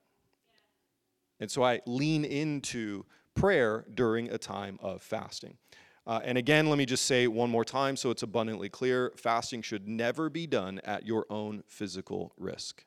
And 1.39 1.49
so 1.49 1.63
I 1.63 1.81
lean 1.87 2.25
into 2.25 3.03
prayer 3.33 3.83
during 3.91 4.29
a 4.29 4.37
time 4.37 4.77
of 4.83 5.01
fasting. 5.01 5.57
Uh, 6.05 6.19
and 6.23 6.37
again, 6.37 6.69
let 6.69 6.77
me 6.77 6.85
just 6.85 7.05
say 7.05 7.25
one 7.25 7.49
more 7.49 7.65
time 7.65 7.95
so 7.95 8.11
it's 8.11 8.21
abundantly 8.21 8.69
clear 8.69 9.13
fasting 9.17 9.63
should 9.63 9.87
never 9.87 10.29
be 10.29 10.45
done 10.45 10.79
at 10.83 11.07
your 11.07 11.25
own 11.31 11.63
physical 11.67 12.33
risk. 12.37 12.85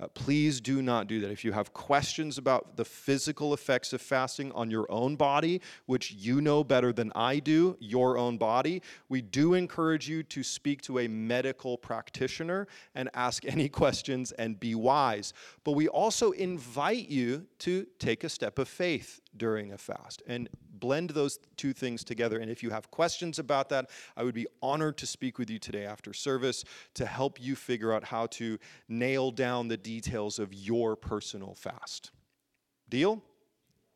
Uh, 0.00 0.06
please 0.08 0.60
do 0.60 0.80
not 0.80 1.08
do 1.08 1.20
that. 1.20 1.30
If 1.30 1.44
you 1.44 1.50
have 1.52 1.72
questions 1.72 2.38
about 2.38 2.76
the 2.76 2.84
physical 2.84 3.52
effects 3.52 3.92
of 3.92 4.00
fasting 4.00 4.52
on 4.52 4.70
your 4.70 4.86
own 4.90 5.16
body, 5.16 5.60
which 5.86 6.12
you 6.12 6.40
know 6.40 6.62
better 6.62 6.92
than 6.92 7.10
I 7.16 7.40
do, 7.40 7.76
your 7.80 8.16
own 8.16 8.38
body, 8.38 8.80
we 9.08 9.22
do 9.22 9.54
encourage 9.54 10.08
you 10.08 10.22
to 10.24 10.44
speak 10.44 10.82
to 10.82 11.00
a 11.00 11.08
medical 11.08 11.76
practitioner 11.76 12.68
and 12.94 13.10
ask 13.14 13.44
any 13.44 13.68
questions 13.68 14.30
and 14.32 14.60
be 14.60 14.76
wise. 14.76 15.32
But 15.64 15.72
we 15.72 15.88
also 15.88 16.30
invite 16.30 17.08
you 17.08 17.46
to 17.60 17.86
take 17.98 18.22
a 18.22 18.28
step 18.28 18.60
of 18.60 18.68
faith 18.68 19.20
during 19.36 19.72
a 19.72 19.78
fast 19.78 20.22
and 20.26 20.48
blend 20.78 21.10
those 21.10 21.38
two 21.56 21.72
things 21.72 22.04
together. 22.04 22.38
And 22.38 22.50
if 22.50 22.62
you 22.62 22.70
have 22.70 22.90
questions 22.90 23.38
about 23.38 23.68
that, 23.70 23.90
I 24.16 24.22
would 24.22 24.34
be 24.34 24.46
honored 24.62 24.98
to 24.98 25.06
speak 25.06 25.38
with 25.38 25.50
you 25.50 25.58
today 25.58 25.84
after 25.84 26.12
service 26.12 26.64
to 26.94 27.06
help 27.06 27.40
you 27.40 27.56
figure 27.56 27.92
out 27.92 28.04
how 28.04 28.26
to 28.26 28.58
nail 28.88 29.30
down 29.30 29.68
the 29.68 29.76
details 29.76 30.38
of 30.38 30.52
your 30.52 30.96
personal 30.96 31.54
fast. 31.54 32.10
Deal? 32.88 33.22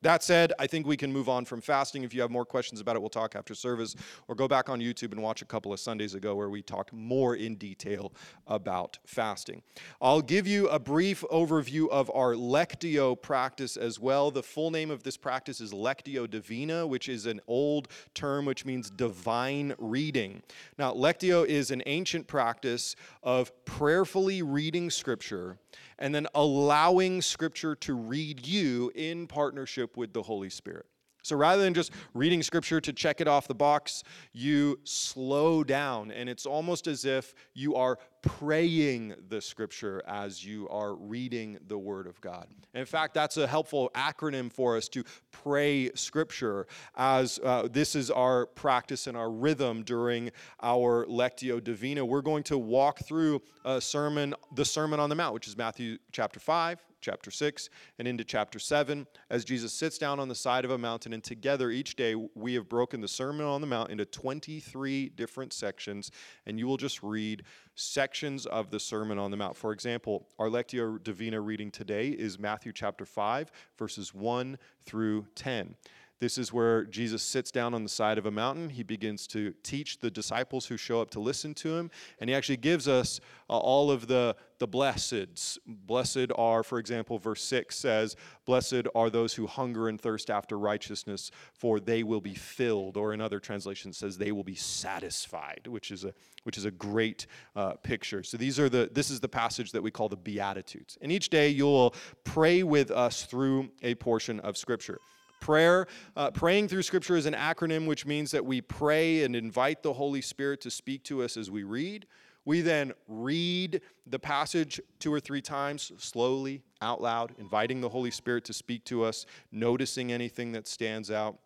That 0.02 0.25
said, 0.25 0.52
I 0.59 0.66
think 0.66 0.87
we 0.87 0.97
can 0.97 1.12
move 1.12 1.28
on 1.28 1.44
from 1.44 1.61
fasting. 1.61 2.02
If 2.02 2.12
you 2.12 2.21
have 2.23 2.30
more 2.30 2.44
questions 2.44 2.80
about 2.80 2.97
it, 2.97 3.00
we'll 3.00 3.09
talk 3.09 3.37
after 3.37 3.54
service, 3.54 3.94
or 4.26 4.35
go 4.35 4.49
back 4.49 4.68
on 4.68 4.80
YouTube 4.80 5.12
and 5.12 5.23
watch 5.23 5.42
a 5.42 5.44
couple 5.44 5.73
of 5.73 5.78
Sundays 5.78 6.14
ago 6.14 6.35
where 6.35 6.50
we 6.50 6.61
talked 6.61 6.92
more 6.92 7.37
in 7.37 7.54
detail 7.54 8.12
about 8.49 8.99
fasting. 9.06 9.62
I'll 10.00 10.21
give 10.21 10.47
you 10.47 10.68
a 10.68 10.80
brief 10.80 11.25
overview 11.30 11.88
of 11.88 12.11
our 12.14 12.35
Lectio 12.35 13.21
practice 13.21 13.76
as 13.76 14.00
well. 14.00 14.32
The 14.32 14.42
full 14.42 14.73
name 14.73 14.90
of 14.90 15.04
this 15.04 15.16
practice 15.16 15.61
is 15.61 15.73
Lectio 15.73 16.28
Divina, 16.28 16.85
which 16.85 17.09
is 17.09 17.26
an 17.26 17.40
old 17.47 17.87
term 18.14 18.44
which 18.44 18.64
means 18.64 18.90
divine 18.90 19.75
reading. 19.78 20.42
Now, 20.78 20.92
Lectio 20.92 21.47
is 21.47 21.71
an 21.71 21.82
ancient 21.87 22.26
practice 22.26 22.97
of 23.23 23.52
prayerfully 23.64 24.42
reading 24.42 24.90
Scripture 24.90 25.59
and 25.99 26.14
then 26.14 26.26
allowing 26.34 27.22
Scripture 27.22 27.75
to 27.76 27.94
read 27.94 28.46
you 28.46 28.90
in 28.94 29.26
partnership 29.26 29.96
with 29.96 30.12
the 30.12 30.22
Holy 30.22 30.50
Spirit. 30.50 30.87
So 31.23 31.37
rather 31.37 31.62
than 31.62 31.73
just 31.73 31.93
reading 32.14 32.43
scripture 32.43 32.81
to 32.81 32.93
check 32.93 33.21
it 33.21 33.29
off 33.29 33.47
the 33.47 33.55
box, 33.55 34.02
you 34.33 34.81
slow 34.85 35.62
down, 35.62 36.11
and 36.11 36.29
it's 36.29 36.47
almost 36.47 36.87
as 36.87 37.05
if 37.05 37.35
you 37.55 37.76
are 37.76 37.99
praying 38.23 39.14
the 39.29 39.41
scripture 39.41 40.02
as 40.07 40.45
you 40.45 40.69
are 40.69 40.95
reading 40.95 41.59
the 41.67 41.79
word 41.79 42.07
of 42.07 42.21
God. 42.21 42.47
And 42.75 42.81
in 42.81 42.87
fact, 42.87 43.14
that's 43.14 43.37
a 43.37 43.47
helpful 43.47 43.91
acronym 43.95 44.52
for 44.52 44.76
us 44.76 44.88
to 44.91 45.05
pray 45.31 45.91
scripture, 45.95 46.67
as 46.97 47.38
uh, 47.45 47.69
this 47.71 47.95
is 47.95 48.11
our 48.11 48.47
practice 48.47 49.07
and 49.07 49.17
our 49.17 49.31
rhythm 49.31 49.83
during 49.83 50.31
our 50.61 51.05
Lectio 51.07 51.62
Divina. 51.62 52.05
We're 52.05 52.23
going 52.23 52.45
to 52.45 52.59
walk 52.59 53.00
through 53.00 53.43
a 53.64 53.81
sermon, 53.81 54.35
the 54.55 54.64
Sermon 54.64 55.00
on 55.00 55.09
the 55.09 55.17
Mount, 55.17 55.35
which 55.35 55.49
is 55.49 55.57
Matthew 55.57 55.99
chapter 56.12 56.41
5, 56.41 56.81
chapter 57.02 57.30
6 57.30 57.68
and 57.99 58.09
into 58.09 58.25
chapter 58.25 58.59
7 58.59 59.06
as 59.28 59.44
Jesus 59.44 59.73
sits 59.73 59.99
down 59.99 60.18
on 60.18 60.28
the 60.28 60.35
side 60.35 60.64
of 60.64 60.71
a 60.71 60.78
mountain. 60.78 61.12
And 61.12 61.23
together 61.23 61.71
each 61.71 61.97
day 61.97 62.14
we 62.35 62.54
have 62.54 62.68
broken 62.68 63.00
the 63.00 63.09
Sermon 63.09 63.44
on 63.44 63.61
the 63.61 63.66
Mount 63.66 63.90
into 63.90 64.06
23 64.06 65.11
different 65.11 65.52
sections. 65.52 66.11
And 66.47 66.59
you 66.59 66.66
will 66.66 66.78
just 66.78 67.02
read 67.02 67.42
sections 67.75 68.47
of 68.47 68.71
the 68.71 68.80
Sermon 68.80 69.18
on 69.18 69.30
the 69.30 69.37
Mount. 69.37 69.56
For 69.56 69.73
example, 69.73 70.28
our 70.38 70.49
Lectio 70.49 71.02
Divina 71.02 71.40
reading 71.40 71.71
today 71.71 72.09
is 72.09 72.38
Matthew 72.38 72.73
chapter 72.73 73.04
5, 73.04 73.50
verses 73.78 74.14
1 74.14 74.56
through 74.85 75.26
10. 75.35 75.75
This 76.23 76.38
is 76.38 76.52
where 76.52 76.85
Jesus 76.85 77.21
sits 77.21 77.50
down 77.50 77.75
on 77.75 77.83
the 77.83 77.88
side 77.88 78.17
of 78.17 78.26
a 78.26 78.31
mountain. 78.31 78.71
He 78.71 78.85
begins 78.85 79.26
to 79.26 79.52
teach 79.64 79.99
the 79.99 80.09
disciples 80.09 80.67
who 80.67 80.76
show 80.76 81.00
up 81.00 81.11
to 81.11 81.19
listen 81.19 81.52
to 81.55 81.76
him. 81.76 81.91
And 82.21 82.31
he 82.31 82.37
actually 82.37 82.59
gives 82.59 82.87
us 82.87 83.19
uh, 83.50 83.59
all 83.59 83.91
of 83.91 84.07
the, 84.07 84.37
the 84.61 84.69
blesseds. 84.69 85.59
Blessed 85.67 86.29
are, 86.37 86.62
for 86.62 86.79
example, 86.79 87.19
verse 87.19 87.43
6 87.43 87.76
says, 87.76 88.14
Blessed 88.47 88.87
are 88.95 89.11
those 89.11 89.35
who 89.35 89.49
hunger 89.49 89.88
and 89.88 90.00
thirst 90.00 90.31
after 90.31 90.57
righteousness, 90.57 91.33
for 91.55 91.81
they 91.81 92.05
will 92.05 92.21
be 92.21 92.37
filled. 92.37 92.97
Or 92.97 93.12
in 93.12 93.21
other 93.21 93.41
translations 93.41 93.97
says, 93.97 94.17
they 94.17 94.31
will 94.31 94.45
be 94.45 94.55
satisfied, 94.55 95.67
which 95.67 95.91
is 95.91 96.05
a, 96.05 96.14
which 96.45 96.57
is 96.57 96.67
a 96.67 96.71
great 96.71 97.26
uh, 97.57 97.73
picture. 97.73 98.23
So 98.23 98.37
these 98.37 98.61
are 98.61 98.69
the, 98.69 98.88
this 98.93 99.11
is 99.11 99.19
the 99.19 99.29
passage 99.29 99.73
that 99.73 99.83
we 99.83 99.91
call 99.91 100.09
the 100.09 100.17
Beatitudes. 100.17 100.97
And 101.02 101.11
each 101.11 101.31
day 101.31 101.49
you'll 101.49 101.97
pray 102.23 102.62
with 102.62 102.93
us 102.93 103.25
through 103.25 103.71
a 103.83 103.97
portion 103.97 104.38
of 104.38 104.57
Scripture. 104.57 105.00
Prayer, 105.42 105.88
uh, 106.16 106.30
praying 106.30 106.68
through 106.68 106.82
Scripture 106.82 107.16
is 107.16 107.26
an 107.26 107.34
acronym 107.34 107.88
which 107.88 108.06
means 108.06 108.30
that 108.30 108.46
we 108.46 108.61
pray 108.61 109.25
and 109.25 109.34
invite 109.34 109.82
the 109.82 109.92
Holy 109.92 110.20
Spirit 110.20 110.61
to 110.61 110.70
speak 110.70 111.02
to 111.02 111.20
us 111.20 111.37
as 111.37 111.50
we 111.50 111.64
read. 111.64 112.06
We 112.44 112.61
then 112.61 112.92
read 113.08 113.80
the 114.06 114.20
passage 114.20 114.80
two 115.00 115.12
or 115.12 115.18
three 115.18 115.42
times 115.42 115.90
slowly, 115.99 116.62
out 116.80 117.02
loud, 117.02 117.34
inviting 117.38 117.80
the 117.80 117.88
Holy 117.88 118.12
Spirit 118.12 118.44
to 118.44 118.52
speak 118.52 118.84
to 118.84 119.02
us, 119.02 119.26
noticing 119.50 120.12
anything 120.12 120.52
that 120.52 120.68
stands 120.68 121.11
out. 121.11 121.40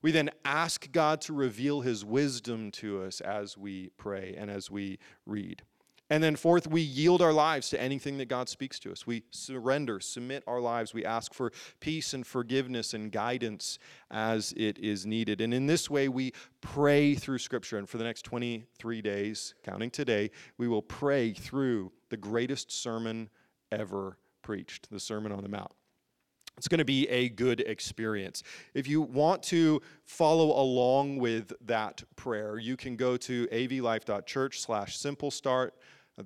We 0.00 0.12
then 0.12 0.30
ask 0.44 0.90
God 0.92 1.20
to 1.22 1.32
reveal 1.32 1.80
His 1.80 2.04
wisdom 2.04 2.70
to 2.72 3.02
us 3.02 3.20
as 3.20 3.58
we 3.58 3.90
pray 3.96 4.36
and 4.38 4.48
as 4.48 4.70
we 4.70 5.00
read. 5.26 5.62
And 6.10 6.24
then, 6.24 6.34
fourth, 6.34 6.66
we 6.66 6.80
yield 6.80 7.22
our 7.22 7.32
lives 7.32 7.70
to 7.70 7.80
anything 7.80 8.18
that 8.18 8.28
God 8.28 8.48
speaks 8.48 8.80
to 8.80 8.90
us. 8.90 9.06
We 9.06 9.22
surrender, 9.30 10.00
submit 10.00 10.42
our 10.48 10.60
lives. 10.60 10.92
We 10.92 11.04
ask 11.04 11.32
for 11.32 11.52
peace 11.78 12.14
and 12.14 12.26
forgiveness 12.26 12.94
and 12.94 13.12
guidance 13.12 13.78
as 14.10 14.52
it 14.56 14.76
is 14.80 15.06
needed. 15.06 15.40
And 15.40 15.54
in 15.54 15.66
this 15.66 15.88
way, 15.88 16.08
we 16.08 16.32
pray 16.60 17.14
through 17.14 17.38
Scripture. 17.38 17.78
And 17.78 17.88
for 17.88 17.96
the 17.96 18.04
next 18.04 18.22
23 18.22 19.00
days, 19.02 19.54
counting 19.62 19.90
today, 19.90 20.32
we 20.58 20.66
will 20.66 20.82
pray 20.82 21.32
through 21.32 21.92
the 22.08 22.16
greatest 22.16 22.72
sermon 22.72 23.30
ever 23.70 24.18
preached 24.42 24.90
the 24.90 24.98
Sermon 24.98 25.30
on 25.30 25.44
the 25.44 25.48
Mount. 25.48 25.70
It's 26.56 26.68
going 26.68 26.78
to 26.78 26.84
be 26.84 27.08
a 27.08 27.28
good 27.28 27.60
experience. 27.60 28.42
If 28.74 28.88
you 28.88 29.00
want 29.00 29.42
to 29.44 29.80
follow 30.04 30.60
along 30.60 31.18
with 31.18 31.52
that 31.66 32.02
prayer, 32.16 32.58
you 32.58 32.76
can 32.76 32.96
go 32.96 33.16
to 33.16 33.46
avlife.church 33.46 34.60
slash 34.60 34.98
simple 34.98 35.30
start 35.30 35.74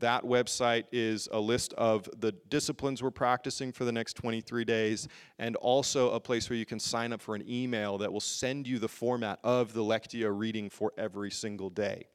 that 0.01 0.23
website 0.23 0.85
is 0.93 1.29
a 1.33 1.41
list 1.41 1.73
of 1.75 2.09
the 2.19 2.33
disciplines 2.49 3.03
we're 3.03 3.11
practicing 3.11 3.73
for 3.73 3.85
the 3.85 3.93
next 3.93 4.15
23 4.15 4.65
days, 4.65 5.09
and 5.39 5.57
also 5.57 6.11
a 6.11 6.21
place 6.21 6.49
where 6.49 6.59
you 6.59 6.67
can 6.67 6.81
sign 6.81 7.13
up 7.13 7.21
for 7.21 7.35
an 7.35 7.45
email 7.49 7.99
that 7.99 8.13
will 8.13 8.21
send 8.21 8.67
you 8.67 8.79
the 8.79 8.89
format 8.89 9.39
of 9.45 9.73
the 9.73 9.83
Lectio 9.83 10.37
reading 10.37 10.71
for 10.71 10.93
every 10.99 11.31
single 11.31 11.71
day. 11.71 12.07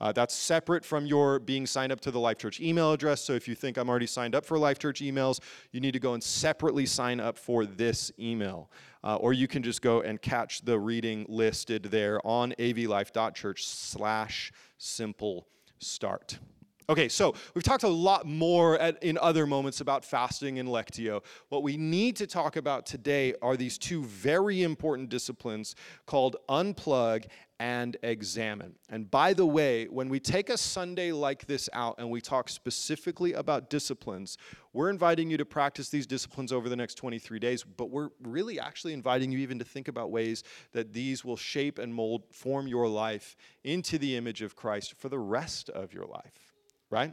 Uh, 0.00 0.12
that's 0.12 0.34
separate 0.34 0.84
from 0.84 1.06
your 1.06 1.38
being 1.38 1.66
signed 1.66 1.92
up 1.92 2.00
to 2.00 2.10
the 2.10 2.18
Life 2.18 2.38
Church 2.38 2.60
email 2.60 2.92
address. 2.92 3.22
So 3.22 3.32
if 3.32 3.46
you 3.46 3.54
think 3.54 3.76
I'm 3.76 3.88
already 3.88 4.06
signed 4.06 4.34
up 4.34 4.44
for 4.44 4.58
Life 4.58 4.78
Church 4.78 5.00
emails, 5.00 5.40
you 5.72 5.80
need 5.80 5.92
to 5.92 6.00
go 6.00 6.14
and 6.14 6.22
separately 6.22 6.84
sign 6.84 7.20
up 7.20 7.38
for 7.38 7.64
this 7.64 8.12
email. 8.18 8.70
Uh, 9.02 9.16
or 9.16 9.32
you 9.32 9.46
can 9.46 9.62
just 9.62 9.82
go 9.82 10.00
and 10.00 10.20
catch 10.20 10.62
the 10.62 10.78
reading 10.78 11.26
listed 11.28 11.84
there 11.84 12.20
on 12.26 12.52
avlife.church 12.58 13.66
slash 13.66 14.52
simple 14.78 15.46
start. 15.78 16.38
Okay, 16.86 17.08
so 17.08 17.34
we've 17.54 17.64
talked 17.64 17.82
a 17.82 17.88
lot 17.88 18.26
more 18.26 18.78
at, 18.78 19.02
in 19.02 19.16
other 19.16 19.46
moments 19.46 19.80
about 19.80 20.04
fasting 20.04 20.58
and 20.58 20.68
lectio. 20.68 21.22
What 21.48 21.62
we 21.62 21.78
need 21.78 22.14
to 22.16 22.26
talk 22.26 22.56
about 22.56 22.84
today 22.84 23.32
are 23.40 23.56
these 23.56 23.78
two 23.78 24.04
very 24.04 24.62
important 24.62 25.08
disciplines 25.08 25.76
called 26.04 26.36
unplug 26.46 27.24
and 27.58 27.96
examine. 28.02 28.74
And 28.90 29.10
by 29.10 29.32
the 29.32 29.46
way, 29.46 29.86
when 29.86 30.10
we 30.10 30.20
take 30.20 30.50
a 30.50 30.58
Sunday 30.58 31.10
like 31.10 31.46
this 31.46 31.70
out 31.72 31.94
and 31.96 32.10
we 32.10 32.20
talk 32.20 32.50
specifically 32.50 33.32
about 33.32 33.70
disciplines, 33.70 34.36
we're 34.74 34.90
inviting 34.90 35.30
you 35.30 35.38
to 35.38 35.46
practice 35.46 35.88
these 35.88 36.06
disciplines 36.06 36.52
over 36.52 36.68
the 36.68 36.76
next 36.76 36.96
23 36.96 37.38
days, 37.38 37.64
but 37.64 37.88
we're 37.88 38.10
really 38.22 38.60
actually 38.60 38.92
inviting 38.92 39.32
you 39.32 39.38
even 39.38 39.58
to 39.58 39.64
think 39.64 39.88
about 39.88 40.10
ways 40.10 40.42
that 40.72 40.92
these 40.92 41.24
will 41.24 41.38
shape 41.38 41.78
and 41.78 41.94
mold, 41.94 42.24
form 42.30 42.68
your 42.68 42.88
life 42.88 43.36
into 43.62 43.96
the 43.96 44.16
image 44.16 44.42
of 44.42 44.54
Christ 44.54 44.92
for 44.98 45.08
the 45.08 45.18
rest 45.18 45.70
of 45.70 45.94
your 45.94 46.04
life 46.04 46.53
right? 46.94 47.12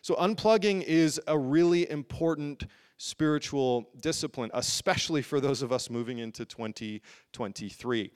So, 0.00 0.14
unplugging 0.16 0.82
is 0.82 1.20
a 1.26 1.38
really 1.38 1.88
important 1.90 2.64
spiritual 2.96 3.90
discipline, 4.00 4.50
especially 4.54 5.22
for 5.22 5.40
those 5.40 5.62
of 5.62 5.70
us 5.70 5.90
moving 5.90 6.18
into 6.18 6.44
2023. 6.44 8.10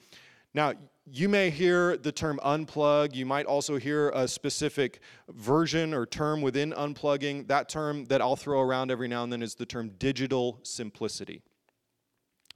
Now, 0.55 0.73
you 1.11 1.29
may 1.29 1.51
hear 1.51 1.97
the 1.97 2.13
term 2.13 2.41
unplug. 2.45 3.15
You 3.15 3.27
might 3.27 3.47
also 3.47 3.77
hear 3.77 4.11
a 4.11 4.27
specific 4.27 5.01
version 5.29 5.93
or 5.95 6.07
term 6.07 6.41
within 6.41 6.73
unplugging. 6.73 7.47
That 7.49 7.69
term 7.69 8.05
that 8.07 8.21
I'll 8.21 8.37
throw 8.37 8.61
around 8.61 8.91
every 8.91 9.09
now 9.09 9.23
and 9.23 9.33
then 9.33 9.43
is 9.43 9.55
the 9.55 9.67
term 9.67 9.91
digital 9.99 10.59
simplicity. 10.63 11.43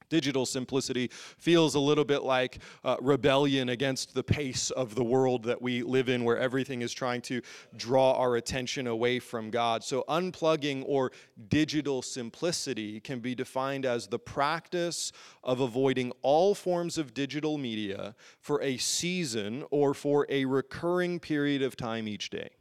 Digital 0.08 0.46
simplicity 0.46 1.10
feels 1.38 1.75
a 1.75 1.80
little 1.80 2.04
bit 2.04 2.22
like 2.22 2.58
uh, 2.84 2.96
rebellion 3.00 3.68
against 3.70 4.14
the 4.14 4.22
pace 4.22 4.70
of 4.70 4.94
the 4.94 5.04
world 5.04 5.44
that 5.44 5.60
we 5.60 5.82
live 5.82 6.08
in, 6.08 6.25
where 6.25 6.38
everything 6.38 6.82
is 6.82 6.92
trying 6.92 7.20
to 7.22 7.40
draw 7.76 8.12
our 8.12 8.36
attention 8.36 8.86
away 8.86 9.18
from 9.18 9.50
God. 9.50 9.82
So, 9.82 10.04
unplugging 10.08 10.84
or 10.86 11.12
digital 11.48 12.02
simplicity 12.02 13.00
can 13.00 13.20
be 13.20 13.34
defined 13.34 13.84
as 13.84 14.06
the 14.06 14.18
practice 14.18 15.12
of 15.42 15.60
avoiding 15.60 16.12
all 16.22 16.54
forms 16.54 16.98
of 16.98 17.14
digital 17.14 17.58
media 17.58 18.14
for 18.40 18.62
a 18.62 18.76
season 18.76 19.64
or 19.70 19.94
for 19.94 20.26
a 20.28 20.44
recurring 20.44 21.20
period 21.20 21.62
of 21.62 21.76
time 21.76 22.08
each 22.08 22.30
day. 22.30 22.55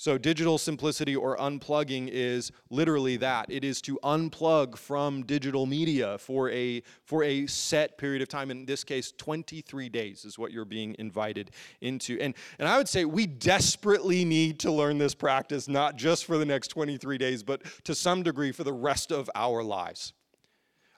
So, 0.00 0.16
digital 0.16 0.58
simplicity 0.58 1.16
or 1.16 1.36
unplugging 1.38 2.08
is 2.08 2.52
literally 2.70 3.16
that. 3.16 3.46
It 3.50 3.64
is 3.64 3.82
to 3.82 3.98
unplug 4.04 4.78
from 4.78 5.24
digital 5.24 5.66
media 5.66 6.18
for 6.18 6.48
a, 6.50 6.84
for 7.02 7.24
a 7.24 7.48
set 7.48 7.98
period 7.98 8.22
of 8.22 8.28
time. 8.28 8.52
In 8.52 8.64
this 8.64 8.84
case, 8.84 9.12
23 9.18 9.88
days 9.88 10.24
is 10.24 10.38
what 10.38 10.52
you're 10.52 10.64
being 10.64 10.94
invited 11.00 11.50
into. 11.80 12.16
And, 12.20 12.36
and 12.60 12.68
I 12.68 12.76
would 12.76 12.88
say 12.88 13.06
we 13.06 13.26
desperately 13.26 14.24
need 14.24 14.60
to 14.60 14.70
learn 14.70 14.98
this 14.98 15.16
practice, 15.16 15.66
not 15.66 15.96
just 15.96 16.26
for 16.26 16.38
the 16.38 16.46
next 16.46 16.68
23 16.68 17.18
days, 17.18 17.42
but 17.42 17.62
to 17.82 17.92
some 17.92 18.22
degree 18.22 18.52
for 18.52 18.62
the 18.62 18.72
rest 18.72 19.10
of 19.10 19.28
our 19.34 19.64
lives. 19.64 20.12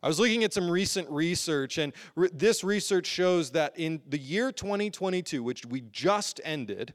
I 0.02 0.09
was 0.09 0.21
looking 0.21 0.45
at 0.45 0.52
some 0.52 0.71
recent 0.71 1.09
research, 1.09 1.78
and 1.78 1.95
re- 2.16 2.28
this 2.35 2.62
research 2.62 3.07
shows 3.07 3.52
that 3.52 3.78
in 3.78 4.02
the 4.07 4.19
year 4.19 4.52
2022, 4.52 5.42
which 5.42 5.64
we 5.64 5.80
just 5.90 6.38
ended, 6.45 6.92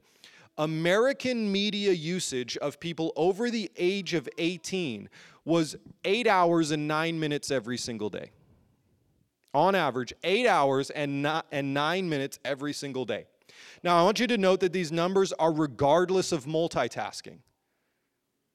American 0.58 1.50
media 1.50 1.92
usage 1.92 2.56
of 2.58 2.80
people 2.80 3.12
over 3.16 3.50
the 3.50 3.70
age 3.76 4.14
of 4.14 4.28
18 4.38 5.08
was 5.44 5.76
eight 6.04 6.26
hours 6.26 6.70
and 6.70 6.88
nine 6.88 7.20
minutes 7.20 7.50
every 7.50 7.76
single 7.76 8.10
day. 8.10 8.30
On 9.54 9.74
average, 9.74 10.12
eight 10.24 10.46
hours 10.46 10.90
and, 10.90 11.22
not, 11.22 11.46
and 11.52 11.72
nine 11.72 12.08
minutes 12.08 12.38
every 12.44 12.72
single 12.72 13.04
day. 13.04 13.26
Now, 13.82 13.98
I 13.98 14.02
want 14.02 14.18
you 14.18 14.26
to 14.26 14.38
note 14.38 14.60
that 14.60 14.72
these 14.72 14.92
numbers 14.92 15.32
are 15.34 15.52
regardless 15.52 16.32
of 16.32 16.44
multitasking. 16.44 17.38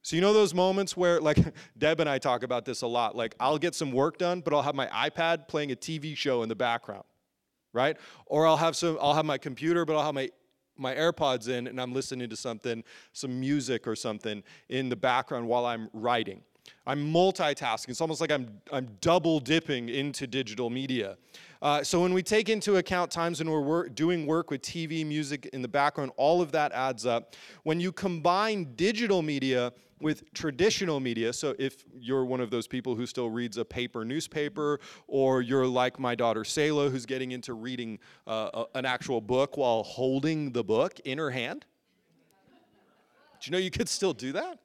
So, 0.03 0.15
you 0.15 0.21
know 0.21 0.33
those 0.33 0.53
moments 0.53 0.97
where, 0.97 1.19
like, 1.19 1.37
Deb 1.77 1.99
and 1.99 2.09
I 2.09 2.17
talk 2.17 2.43
about 2.43 2.65
this 2.65 2.81
a 2.81 2.87
lot. 2.87 3.15
Like, 3.15 3.35
I'll 3.39 3.57
get 3.57 3.75
some 3.75 3.91
work 3.91 4.17
done, 4.17 4.41
but 4.41 4.53
I'll 4.53 4.63
have 4.63 4.75
my 4.75 4.87
iPad 4.87 5.47
playing 5.47 5.71
a 5.71 5.75
TV 5.75 6.15
show 6.17 6.43
in 6.43 6.49
the 6.49 6.55
background, 6.55 7.03
right? 7.73 7.97
Or 8.25 8.47
I'll 8.47 8.57
have 8.57 8.75
some, 8.75 8.97
I'll 8.99 9.13
have 9.13 9.25
my 9.25 9.37
computer, 9.37 9.85
but 9.85 9.95
I'll 9.95 10.05
have 10.05 10.15
my 10.15 10.29
my 10.81 10.95
AirPods 10.95 11.47
in 11.47 11.67
and 11.67 11.79
I'm 11.79 11.93
listening 11.93 12.29
to 12.29 12.35
something, 12.35 12.83
some 13.13 13.39
music 13.39 13.87
or 13.87 13.95
something 13.95 14.43
in 14.67 14.89
the 14.89 14.95
background 14.95 15.47
while 15.47 15.65
I'm 15.65 15.89
writing. 15.93 16.41
I'm 16.85 17.13
multitasking. 17.13 17.89
It's 17.89 18.01
almost 18.01 18.21
like 18.21 18.31
I'm, 18.31 18.59
I'm 18.71 18.87
double 19.01 19.39
dipping 19.39 19.89
into 19.89 20.25
digital 20.25 20.69
media. 20.69 21.17
Uh, 21.61 21.83
so 21.83 22.01
when 22.01 22.13
we 22.13 22.23
take 22.23 22.49
into 22.49 22.77
account 22.77 23.11
times 23.11 23.43
when 23.43 23.49
we're 23.49 23.87
doing 23.87 24.25
work 24.25 24.49
with 24.49 24.63
TV, 24.63 25.05
music 25.05 25.47
in 25.53 25.61
the 25.61 25.67
background, 25.67 26.11
all 26.17 26.41
of 26.41 26.51
that 26.53 26.71
adds 26.71 27.05
up. 27.05 27.35
When 27.63 27.79
you 27.79 27.91
combine 27.91 28.73
digital 28.75 29.21
media 29.21 29.71
with 29.99 30.33
traditional 30.33 30.99
media, 30.99 31.31
so 31.33 31.53
if 31.59 31.85
you're 31.93 32.25
one 32.25 32.41
of 32.41 32.49
those 32.49 32.67
people 32.67 32.95
who 32.95 33.05
still 33.05 33.29
reads 33.29 33.57
a 33.57 33.65
paper 33.65 34.03
newspaper, 34.03 34.79
or 35.07 35.43
you're 35.43 35.67
like 35.67 35.99
my 35.99 36.15
daughter 36.15 36.43
Selah, 36.43 36.89
who's 36.89 37.05
getting 37.05 37.31
into 37.31 37.53
reading 37.53 37.99
uh, 38.25 38.63
an 38.73 38.85
actual 38.85 39.21
book 39.21 39.55
while 39.55 39.83
holding 39.83 40.51
the 40.51 40.63
book 40.63 40.99
in 41.01 41.19
her 41.19 41.29
hand, 41.29 41.65
do 43.39 43.47
you 43.47 43.51
know 43.51 43.59
you 43.59 43.71
could 43.71 43.89
still 43.89 44.13
do 44.13 44.31
that? 44.31 44.59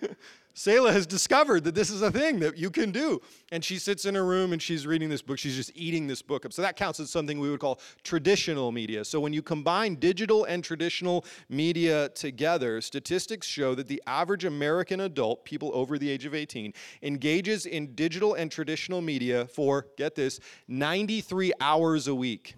Selah 0.58 0.92
has 0.92 1.06
discovered 1.06 1.62
that 1.64 1.76
this 1.76 1.88
is 1.88 2.02
a 2.02 2.10
thing 2.10 2.40
that 2.40 2.58
you 2.58 2.68
can 2.68 2.90
do. 2.90 3.22
And 3.52 3.64
she 3.64 3.78
sits 3.78 4.04
in 4.04 4.16
her 4.16 4.24
room 4.24 4.52
and 4.52 4.60
she's 4.60 4.88
reading 4.88 5.08
this 5.08 5.22
book. 5.22 5.38
She's 5.38 5.54
just 5.54 5.70
eating 5.76 6.08
this 6.08 6.20
book 6.20 6.44
up. 6.44 6.52
So 6.52 6.62
that 6.62 6.74
counts 6.74 6.98
as 6.98 7.10
something 7.10 7.38
we 7.38 7.48
would 7.48 7.60
call 7.60 7.78
traditional 8.02 8.72
media. 8.72 9.04
So 9.04 9.20
when 9.20 9.32
you 9.32 9.40
combine 9.40 9.94
digital 9.94 10.46
and 10.46 10.64
traditional 10.64 11.24
media 11.48 12.08
together, 12.08 12.80
statistics 12.80 13.46
show 13.46 13.76
that 13.76 13.86
the 13.86 14.02
average 14.08 14.44
American 14.44 14.98
adult, 14.98 15.44
people 15.44 15.70
over 15.72 15.96
the 15.96 16.10
age 16.10 16.24
of 16.24 16.34
18, 16.34 16.72
engages 17.02 17.64
in 17.64 17.94
digital 17.94 18.34
and 18.34 18.50
traditional 18.50 19.00
media 19.00 19.46
for, 19.46 19.86
get 19.96 20.16
this, 20.16 20.40
93 20.66 21.52
hours 21.60 22.08
a 22.08 22.14
week. 22.16 22.56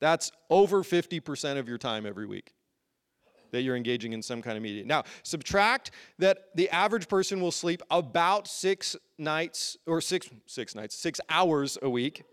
That's 0.00 0.32
over 0.48 0.82
50% 0.82 1.58
of 1.58 1.68
your 1.68 1.78
time 1.78 2.06
every 2.06 2.24
week 2.24 2.55
that 3.50 3.62
you're 3.62 3.76
engaging 3.76 4.12
in 4.12 4.22
some 4.22 4.42
kind 4.42 4.56
of 4.56 4.62
media. 4.62 4.84
Now, 4.84 5.04
subtract 5.22 5.90
that 6.18 6.48
the 6.54 6.68
average 6.70 7.08
person 7.08 7.40
will 7.40 7.50
sleep 7.50 7.82
about 7.90 8.48
six 8.48 8.96
nights 9.18 9.76
or 9.86 10.00
six 10.00 10.28
six 10.46 10.74
nights, 10.74 10.94
six 10.94 11.20
hours 11.28 11.78
a 11.82 11.90
week. 11.90 12.24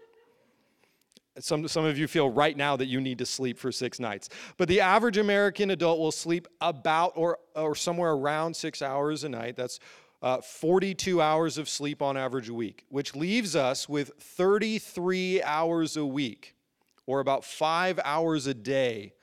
Some, 1.39 1.67
some 1.67 1.83
of 1.83 1.97
you 1.97 2.07
feel 2.07 2.29
right 2.29 2.55
now 2.55 2.75
that 2.75 2.85
you 2.85 3.01
need 3.01 3.17
to 3.17 3.25
sleep 3.25 3.57
for 3.57 3.71
six 3.71 3.99
nights. 3.99 4.29
But 4.57 4.67
the 4.67 4.81
average 4.81 5.17
American 5.17 5.71
adult 5.71 5.97
will 5.97 6.11
sleep 6.11 6.47
about 6.61 7.13
or, 7.15 7.39
or 7.55 7.73
somewhere 7.73 8.11
around 8.11 8.55
six 8.55 8.83
hours 8.83 9.23
a 9.23 9.29
night. 9.29 9.55
That's 9.55 9.79
uh, 10.21 10.41
42 10.41 11.21
hours 11.21 11.57
of 11.57 11.67
sleep 11.67 12.01
on 12.01 12.17
average 12.17 12.49
a 12.49 12.53
week, 12.53 12.85
which 12.89 13.15
leaves 13.15 13.55
us 13.55 13.89
with 13.89 14.11
33 14.19 15.41
hours 15.41 15.97
a 15.97 16.05
week, 16.05 16.55
or 17.07 17.19
about 17.19 17.43
five 17.43 17.99
hours 18.05 18.45
a 18.45 18.53
day 18.53 19.13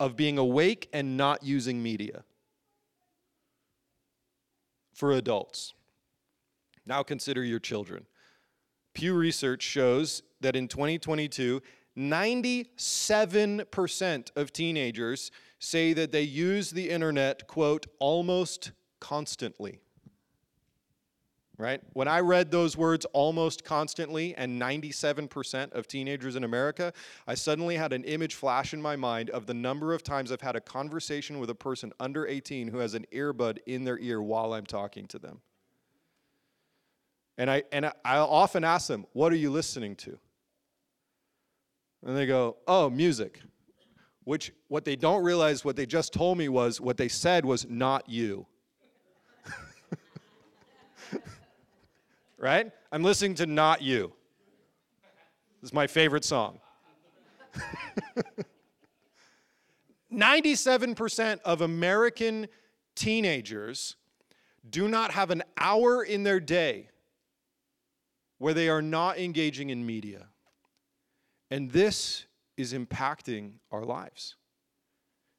of 0.00 0.16
being 0.16 0.38
awake 0.38 0.88
and 0.92 1.16
not 1.16 1.42
using 1.42 1.82
media 1.82 2.24
for 4.92 5.12
adults. 5.12 5.74
Now 6.86 7.02
consider 7.02 7.44
your 7.44 7.58
children. 7.58 8.06
Pew 8.94 9.14
Research 9.14 9.62
shows 9.62 10.22
that 10.40 10.56
in 10.56 10.68
2022, 10.68 11.62
97% 11.96 14.30
of 14.36 14.52
teenagers 14.52 15.30
say 15.58 15.92
that 15.92 16.12
they 16.12 16.22
use 16.22 16.70
the 16.70 16.88
internet, 16.90 17.46
quote, 17.46 17.86
almost 17.98 18.72
constantly 19.00 19.80
right? 21.58 21.80
When 21.92 22.08
I 22.08 22.20
read 22.20 22.50
those 22.50 22.76
words 22.76 23.04
almost 23.12 23.64
constantly 23.64 24.34
and 24.34 24.60
97% 24.60 25.72
of 25.72 25.86
teenagers 25.86 26.36
in 26.36 26.44
America, 26.44 26.92
I 27.26 27.34
suddenly 27.34 27.76
had 27.76 27.92
an 27.92 28.04
image 28.04 28.34
flash 28.34 28.72
in 28.74 28.80
my 28.80 28.96
mind 28.96 29.30
of 29.30 29.46
the 29.46 29.54
number 29.54 29.92
of 29.92 30.02
times 30.02 30.32
I've 30.32 30.40
had 30.40 30.56
a 30.56 30.60
conversation 30.60 31.38
with 31.38 31.50
a 31.50 31.54
person 31.54 31.92
under 32.00 32.26
18 32.26 32.68
who 32.68 32.78
has 32.78 32.94
an 32.94 33.06
earbud 33.12 33.58
in 33.66 33.84
their 33.84 33.98
ear 33.98 34.22
while 34.22 34.54
I'm 34.54 34.66
talking 34.66 35.06
to 35.08 35.18
them. 35.18 35.40
And 37.38 37.50
I 37.50 37.62
and 37.72 37.90
I, 38.04 38.18
will 38.18 38.28
often 38.28 38.62
ask 38.62 38.88
them, 38.88 39.06
"What 39.14 39.32
are 39.32 39.36
you 39.36 39.50
listening 39.50 39.96
to?" 39.96 40.18
And 42.04 42.14
they 42.16 42.26
go, 42.26 42.58
"Oh, 42.66 42.90
music." 42.90 43.40
Which 44.24 44.52
what 44.68 44.84
they 44.84 44.96
don't 44.96 45.24
realize 45.24 45.64
what 45.64 45.74
they 45.74 45.86
just 45.86 46.12
told 46.12 46.38
me 46.38 46.48
was 46.48 46.80
what 46.80 46.96
they 46.96 47.08
said 47.08 47.44
was 47.44 47.66
not 47.68 48.08
you. 48.08 48.46
right? 52.42 52.70
I'm 52.90 53.02
listening 53.04 53.36
to 53.36 53.46
Not 53.46 53.80
You. 53.80 54.12
This 55.62 55.68
is 55.68 55.72
my 55.72 55.86
favorite 55.86 56.24
song. 56.24 56.58
97% 60.12 61.40
of 61.44 61.60
American 61.62 62.48
teenagers 62.94 63.96
do 64.68 64.88
not 64.88 65.12
have 65.12 65.30
an 65.30 65.42
hour 65.56 66.02
in 66.02 66.24
their 66.24 66.40
day 66.40 66.88
where 68.38 68.52
they 68.52 68.68
are 68.68 68.82
not 68.82 69.18
engaging 69.18 69.70
in 69.70 69.86
media. 69.86 70.26
And 71.50 71.70
this 71.70 72.26
is 72.56 72.74
impacting 72.74 73.52
our 73.70 73.84
lives. 73.84 74.34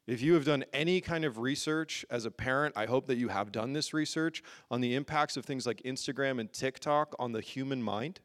If 0.06 0.20
you 0.20 0.34
have 0.34 0.44
done 0.44 0.64
any 0.72 1.00
kind 1.00 1.24
of 1.24 1.38
research 1.38 2.04
as 2.10 2.26
a 2.26 2.30
parent, 2.30 2.74
I 2.76 2.84
hope 2.84 3.06
that 3.06 3.16
you 3.16 3.28
have 3.28 3.50
done 3.50 3.72
this 3.72 3.94
research 3.94 4.42
on 4.70 4.82
the 4.82 4.94
impacts 4.94 5.36
of 5.36 5.46
things 5.46 5.66
like 5.66 5.82
Instagram 5.82 6.40
and 6.40 6.52
TikTok 6.52 7.14
on 7.18 7.32
the 7.32 7.40
human 7.40 7.82
mind, 7.82 8.20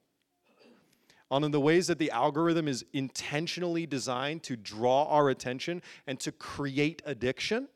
on 1.31 1.49
the 1.49 1.59
ways 1.59 1.87
that 1.87 1.97
the 1.97 2.11
algorithm 2.11 2.67
is 2.67 2.83
intentionally 2.91 3.85
designed 3.85 4.43
to 4.43 4.57
draw 4.57 5.05
our 5.05 5.29
attention 5.29 5.81
and 6.05 6.19
to 6.19 6.31
create 6.33 7.01
addiction, 7.05 7.69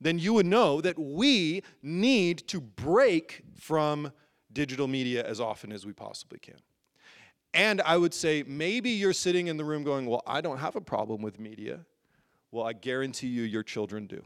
then 0.00 0.18
you 0.18 0.32
would 0.32 0.46
know 0.46 0.80
that 0.80 0.98
we 0.98 1.62
need 1.82 2.38
to 2.48 2.60
break 2.60 3.42
from 3.58 4.12
digital 4.52 4.86
media 4.86 5.26
as 5.26 5.40
often 5.40 5.72
as 5.72 5.84
we 5.84 5.92
possibly 5.92 6.38
can. 6.38 6.56
And 7.52 7.80
I 7.82 7.96
would 7.96 8.14
say 8.14 8.44
maybe 8.46 8.90
you're 8.90 9.12
sitting 9.12 9.46
in 9.46 9.56
the 9.56 9.64
room 9.64 9.82
going, 9.82 10.06
Well, 10.06 10.22
I 10.26 10.40
don't 10.40 10.58
have 10.58 10.76
a 10.76 10.80
problem 10.80 11.22
with 11.22 11.40
media. 11.40 11.80
Well, 12.56 12.64
I 12.64 12.72
guarantee 12.72 13.26
you 13.26 13.42
your 13.42 13.62
children 13.62 14.06
do. 14.06 14.24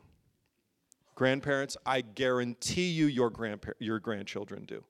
Grandparents, 1.16 1.76
I 1.84 2.02
guarantee 2.02 2.88
you 2.88 3.06
your, 3.06 3.28
grandpa- 3.28 3.72
your 3.80 3.98
grandchildren 3.98 4.66
do. 4.66 4.84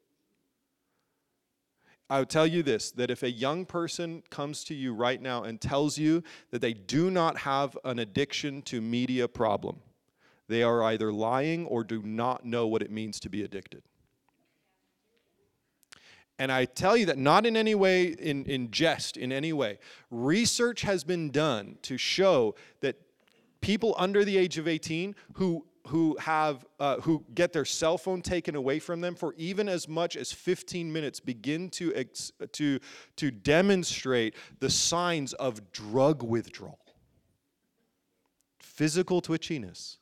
I 2.10 2.18
would 2.18 2.28
tell 2.28 2.46
you 2.46 2.62
this 2.62 2.90
that 2.90 3.10
if 3.10 3.22
a 3.22 3.30
young 3.30 3.64
person 3.64 4.22
comes 4.28 4.62
to 4.64 4.74
you 4.74 4.92
right 4.92 5.22
now 5.22 5.44
and 5.44 5.58
tells 5.58 5.96
you 5.96 6.22
that 6.50 6.60
they 6.60 6.74
do 6.74 7.10
not 7.10 7.38
have 7.38 7.78
an 7.82 7.98
addiction 7.98 8.60
to 8.64 8.82
media 8.82 9.26
problem, 9.26 9.80
they 10.46 10.62
are 10.62 10.82
either 10.82 11.10
lying 11.10 11.64
or 11.64 11.82
do 11.82 12.02
not 12.02 12.44
know 12.44 12.66
what 12.66 12.82
it 12.82 12.90
means 12.90 13.18
to 13.20 13.30
be 13.30 13.42
addicted. 13.42 13.82
And 16.38 16.52
I 16.52 16.66
tell 16.66 16.94
you 16.94 17.06
that 17.06 17.16
not 17.16 17.46
in 17.46 17.56
any 17.56 17.74
way, 17.74 18.08
in, 18.08 18.44
in 18.44 18.70
jest, 18.70 19.16
in 19.16 19.32
any 19.32 19.54
way. 19.54 19.78
Research 20.10 20.82
has 20.82 21.04
been 21.04 21.30
done 21.30 21.78
to 21.82 21.96
show 21.96 22.54
that 22.82 22.96
people 23.60 23.94
under 23.98 24.24
the 24.24 24.36
age 24.36 24.58
of 24.58 24.68
18 24.68 25.14
who 25.34 25.66
who 25.86 26.16
have 26.18 26.66
uh, 26.78 26.96
who 27.00 27.24
get 27.34 27.52
their 27.52 27.64
cell 27.64 27.96
phone 27.96 28.20
taken 28.20 28.54
away 28.54 28.78
from 28.78 29.00
them 29.00 29.14
for 29.14 29.34
even 29.36 29.68
as 29.68 29.88
much 29.88 30.16
as 30.16 30.30
15 30.30 30.92
minutes 30.92 31.20
begin 31.20 31.70
to 31.70 31.94
ex- 31.94 32.32
to 32.52 32.78
to 33.16 33.30
demonstrate 33.30 34.34
the 34.60 34.70
signs 34.70 35.32
of 35.34 35.72
drug 35.72 36.22
withdrawal. 36.22 36.78
Physical 38.58 39.20
twitchiness 39.22 39.96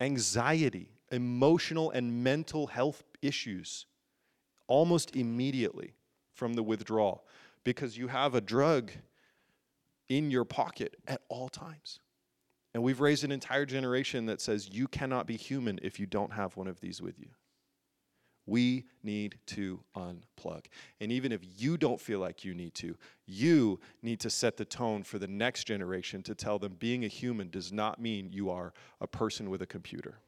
anxiety 0.00 0.90
emotional 1.10 1.90
and 1.92 2.22
mental 2.24 2.66
health 2.66 3.04
issues 3.22 3.86
almost 4.66 5.14
immediately 5.14 5.94
from 6.32 6.54
the 6.54 6.62
withdrawal. 6.62 7.24
Because 7.64 7.96
you 7.96 8.08
have 8.08 8.34
a 8.34 8.40
drug 8.40 8.90
in 10.08 10.30
your 10.30 10.44
pocket 10.44 10.96
at 11.06 11.22
all 11.28 11.48
times 11.48 12.00
and 12.76 12.82
we've 12.82 13.00
raised 13.00 13.24
an 13.24 13.32
entire 13.32 13.64
generation 13.64 14.26
that 14.26 14.38
says 14.38 14.68
you 14.68 14.86
cannot 14.86 15.26
be 15.26 15.34
human 15.38 15.80
if 15.80 15.98
you 15.98 16.04
don't 16.04 16.34
have 16.34 16.58
one 16.58 16.66
of 16.66 16.78
these 16.78 17.00
with 17.00 17.18
you. 17.18 17.28
We 18.44 18.84
need 19.02 19.38
to 19.46 19.80
unplug. 19.96 20.66
And 21.00 21.10
even 21.10 21.32
if 21.32 21.40
you 21.56 21.78
don't 21.78 21.98
feel 21.98 22.18
like 22.18 22.44
you 22.44 22.54
need 22.54 22.74
to, 22.74 22.94
you 23.24 23.80
need 24.02 24.20
to 24.20 24.28
set 24.28 24.58
the 24.58 24.66
tone 24.66 25.04
for 25.04 25.18
the 25.18 25.26
next 25.26 25.64
generation 25.64 26.22
to 26.24 26.34
tell 26.34 26.58
them 26.58 26.76
being 26.78 27.06
a 27.06 27.08
human 27.08 27.48
does 27.48 27.72
not 27.72 27.98
mean 27.98 28.28
you 28.30 28.50
are 28.50 28.74
a 29.00 29.06
person 29.06 29.48
with 29.48 29.62
a 29.62 29.66
computer. 29.66 30.18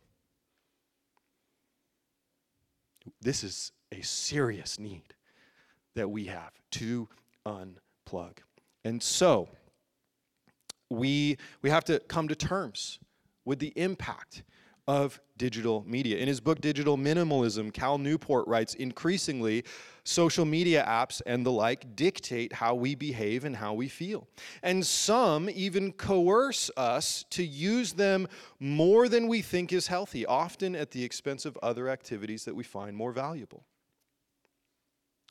This 3.21 3.45
is 3.45 3.73
a 3.93 4.01
serious 4.01 4.79
need 4.79 5.13
that 5.95 6.09
we 6.09 6.25
have 6.25 6.55
to 6.71 7.11
unplug. 7.45 8.39
And 8.87 9.03
so, 9.03 9.51
we, 10.91 11.37
we 11.63 11.71
have 11.71 11.85
to 11.85 11.99
come 12.01 12.29
to 12.29 12.35
terms 12.35 12.99
with 13.45 13.59
the 13.59 13.73
impact 13.77 14.43
of 14.87 15.21
digital 15.37 15.85
media. 15.87 16.17
In 16.17 16.29
his 16.29 16.41
book, 16.41 16.63
Digital 16.63 16.97
Minimalism, 16.97 17.73
Cal 17.75 17.99
Newport 17.99 18.49
writes 18.49 18.73
increasingly, 18.75 19.65
social 20.03 20.47
media 20.47 20.83
apps 20.89 21.21
and 21.27 21.45
the 21.45 21.53
like 21.53 21.95
dictate 21.95 22.55
how 22.55 22.75
we 22.75 22.95
behave 22.95 23.45
and 23.45 23.55
how 23.55 23.75
we 23.75 23.87
feel. 23.87 24.27
And 24.63 24.85
some 24.85 25.51
even 25.51 25.93
coerce 25.93 26.71
us 26.79 27.27
to 27.31 27.45
use 27.45 27.93
them 27.93 28.27
more 28.59 29.11
than 29.11 29.29
we 29.29 29.43
think 29.43 29.75
is 29.75 29.89
healthy, 29.89 30.25
often 30.25 30.75
at 30.75 30.93
the 30.93 31.05
expense 31.05 31.45
of 31.45 31.59
other 31.63 31.91
activities 31.91 32.47
that 32.47 32.55
we 32.55 32.65
find 32.65 32.97
more 32.97 33.13
valuable. 33.13 33.65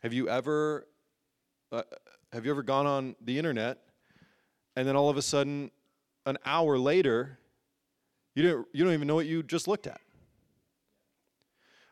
Have 0.03 0.13
you 0.13 0.29
ever, 0.29 0.87
uh, 1.71 1.81
have 2.31 2.45
you 2.45 2.51
ever 2.51 2.61
gone 2.61 2.85
on 2.85 3.15
the 3.19 3.39
internet 3.39 3.79
and 4.77 4.87
then 4.87 4.95
all 4.95 5.09
of 5.09 5.17
a 5.17 5.23
sudden, 5.23 5.71
an 6.27 6.37
hour 6.45 6.77
later, 6.77 7.39
you 8.35 8.43
don't, 8.43 8.67
you 8.73 8.83
don't 8.83 8.93
even 8.93 9.07
know 9.07 9.15
what 9.15 9.25
you 9.25 9.41
just 9.41 9.67
looked 9.67 9.87
at. 9.87 9.99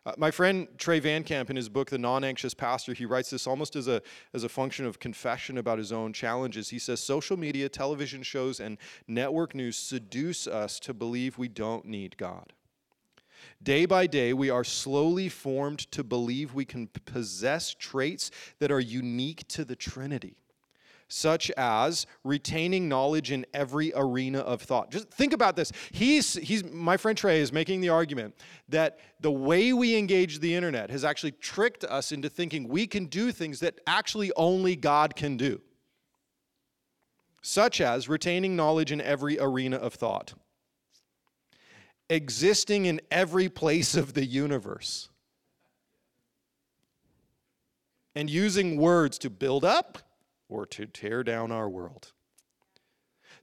Uh, 0.06 0.13
my 0.19 0.30
friend 0.30 0.67
Trey 0.78 1.00
Van 1.00 1.24
Camp, 1.24 1.50
in 1.50 1.56
his 1.56 1.67
book, 1.67 1.89
The 1.89 1.98
Non 1.98 2.24
Anxious 2.24 2.54
Pastor, 2.54 2.93
he 2.93 3.08
writes 3.08 3.32
this 3.32 3.48
almost 3.48 3.76
as 3.76 3.88
a, 3.88 4.04
as 4.36 4.43
a 4.43 4.50
function 4.50 4.86
of 4.86 5.00
confession 5.00 5.58
about 5.58 5.80
his 5.80 5.91
own 5.91 6.13
challenges. 6.13 6.69
He 6.69 6.78
says, 6.78 7.02
Social 7.02 7.38
media, 7.38 7.69
television 7.69 8.21
shows, 8.21 8.60
and 8.60 8.78
network 9.08 9.56
news 9.56 9.78
seduce 9.78 10.45
us 10.45 10.80
to 10.82 10.93
believe 10.93 11.39
we 11.39 11.48
don't 11.48 11.86
need 11.86 12.17
God. 12.17 12.54
Day 13.63 13.88
by 13.88 14.06
day, 14.06 14.32
we 14.32 14.52
are 14.52 14.63
slowly 14.63 15.28
formed 15.28 15.80
to 15.91 16.04
believe 16.04 16.54
we 16.54 16.65
can 16.65 16.86
possess 17.06 17.74
traits 17.74 18.30
that 18.60 18.71
are 18.71 18.80
unique 18.80 19.48
to 19.48 19.65
the 19.65 19.76
Trinity 19.76 20.38
such 21.07 21.51
as 21.51 22.07
retaining 22.23 22.89
knowledge 22.89 23.31
in 23.31 23.45
every 23.53 23.91
arena 23.95 24.39
of 24.39 24.61
thought. 24.61 24.89
Just 24.89 25.09
think 25.11 25.33
about 25.33 25.55
this. 25.55 25.71
He's, 25.91 26.33
he's, 26.33 26.63
my 26.63 26.97
friend 26.97 27.17
Trey 27.17 27.39
is 27.39 27.53
making 27.53 27.81
the 27.81 27.89
argument 27.89 28.35
that 28.69 28.99
the 29.19 29.31
way 29.31 29.71
we 29.71 29.95
engage 29.95 30.39
the 30.39 30.55
internet 30.55 30.89
has 30.89 31.05
actually 31.05 31.33
tricked 31.33 31.83
us 31.83 32.11
into 32.11 32.27
thinking 32.29 32.67
we 32.67 32.87
can 32.87 33.05
do 33.05 33.31
things 33.31 33.59
that 33.59 33.79
actually 33.85 34.31
only 34.35 34.75
God 34.75 35.15
can 35.15 35.37
do, 35.37 35.61
such 37.41 37.81
as 37.81 38.09
retaining 38.09 38.55
knowledge 38.55 38.91
in 38.91 38.99
every 38.99 39.39
arena 39.39 39.77
of 39.77 39.93
thought, 39.93 40.33
existing 42.09 42.85
in 42.85 42.99
every 43.11 43.47
place 43.47 43.95
of 43.95 44.13
the 44.13 44.25
universe, 44.25 45.09
and 48.15 48.27
using 48.29 48.77
words 48.77 49.19
to 49.19 49.29
build 49.29 49.63
up 49.63 49.99
or 50.49 50.65
to 50.65 50.86
tear 50.86 51.23
down 51.23 51.51
our 51.51 51.69
world. 51.69 52.12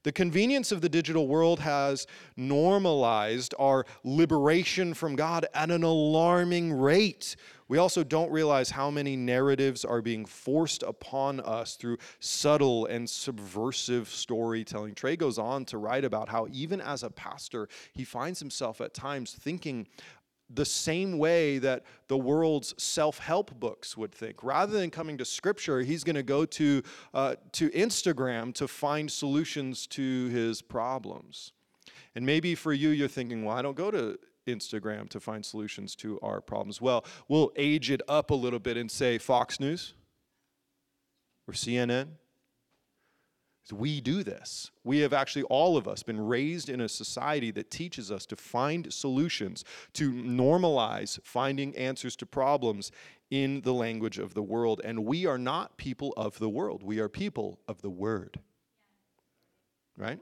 The 0.03 0.11
convenience 0.11 0.73
of 0.73 0.81
the 0.81 0.89
digital 0.89 1.27
world 1.27 1.61
has 1.61 2.07
normalized 2.35 3.55
our 3.57 3.85
liberation 4.03 4.93
from 4.93 5.15
God 5.15 5.45
at 5.53 5.71
an 5.71 5.83
alarming 5.83 6.73
rate. 6.73 7.37
We 7.69 7.77
also 7.77 8.03
don't 8.03 8.29
realize 8.29 8.69
how 8.69 8.91
many 8.91 9.15
narratives 9.15 9.85
are 9.85 10.01
being 10.01 10.25
forced 10.25 10.83
upon 10.83 11.39
us 11.39 11.75
through 11.75 11.99
subtle 12.19 12.85
and 12.87 13.09
subversive 13.09 14.09
storytelling. 14.09 14.93
Trey 14.93 15.15
goes 15.15 15.39
on 15.39 15.63
to 15.65 15.77
write 15.77 16.03
about 16.03 16.27
how, 16.27 16.47
even 16.51 16.81
as 16.81 17.03
a 17.03 17.09
pastor, 17.09 17.69
he 17.93 18.03
finds 18.03 18.39
himself 18.41 18.81
at 18.81 18.93
times 18.93 19.31
thinking 19.31 19.87
the 20.49 20.65
same 20.65 21.17
way 21.17 21.57
that 21.57 21.83
the 22.07 22.17
world's 22.17 22.73
self-help 22.81 23.59
books 23.59 23.97
would 23.97 24.11
think. 24.11 24.43
Rather 24.43 24.73
than 24.73 24.89
coming 24.89 25.17
to 25.17 25.25
Scripture, 25.25 25.81
he's 25.81 26.03
going 26.03 26.15
to 26.15 26.23
go 26.23 26.45
to 26.45 26.83
uh, 27.13 27.35
to 27.53 27.69
Instagram 27.71 28.53
to 28.55 28.67
find 28.67 29.11
solutions 29.11 29.87
to 29.87 30.27
his 30.27 30.61
problems. 30.61 31.53
And 32.15 32.25
maybe 32.25 32.55
for 32.55 32.73
you, 32.73 32.89
you're 32.89 33.07
thinking, 33.07 33.43
well, 33.43 33.57
I 33.57 33.61
don't 33.61 33.75
go 33.75 33.89
to 33.89 34.19
Instagram 34.47 35.09
to 35.09 35.19
find 35.19 35.45
solutions 35.45 35.95
to 35.95 36.19
our 36.21 36.41
problems. 36.41 36.81
Well, 36.81 37.05
we'll 37.27 37.51
age 37.55 37.89
it 37.89 38.01
up 38.07 38.29
a 38.29 38.35
little 38.35 38.59
bit 38.59 38.77
and 38.77 38.91
say 38.91 39.17
Fox 39.17 39.59
News 39.59 39.93
or 41.47 41.53
CNN 41.53 42.07
we 43.71 44.01
do 44.01 44.23
this. 44.23 44.71
We 44.83 44.99
have 44.99 45.13
actually, 45.13 45.43
all 45.43 45.77
of 45.77 45.87
us, 45.87 46.03
been 46.03 46.19
raised 46.19 46.69
in 46.69 46.81
a 46.81 46.89
society 46.89 47.51
that 47.51 47.71
teaches 47.71 48.11
us 48.11 48.25
to 48.25 48.35
find 48.35 48.91
solutions, 48.91 49.63
to 49.93 50.11
normalize 50.11 51.19
finding 51.23 51.75
answers 51.77 52.15
to 52.17 52.25
problems 52.25 52.91
in 53.31 53.61
the 53.61 53.73
language 53.73 54.19
of 54.19 54.33
the 54.33 54.43
world. 54.43 54.81
And 54.83 55.05
we 55.05 55.25
are 55.25 55.37
not 55.37 55.77
people 55.77 56.13
of 56.17 56.39
the 56.39 56.49
world, 56.49 56.83
we 56.83 56.99
are 56.99 57.09
people 57.09 57.59
of 57.67 57.81
the 57.81 57.89
Word. 57.89 58.39
Right? 59.97 60.19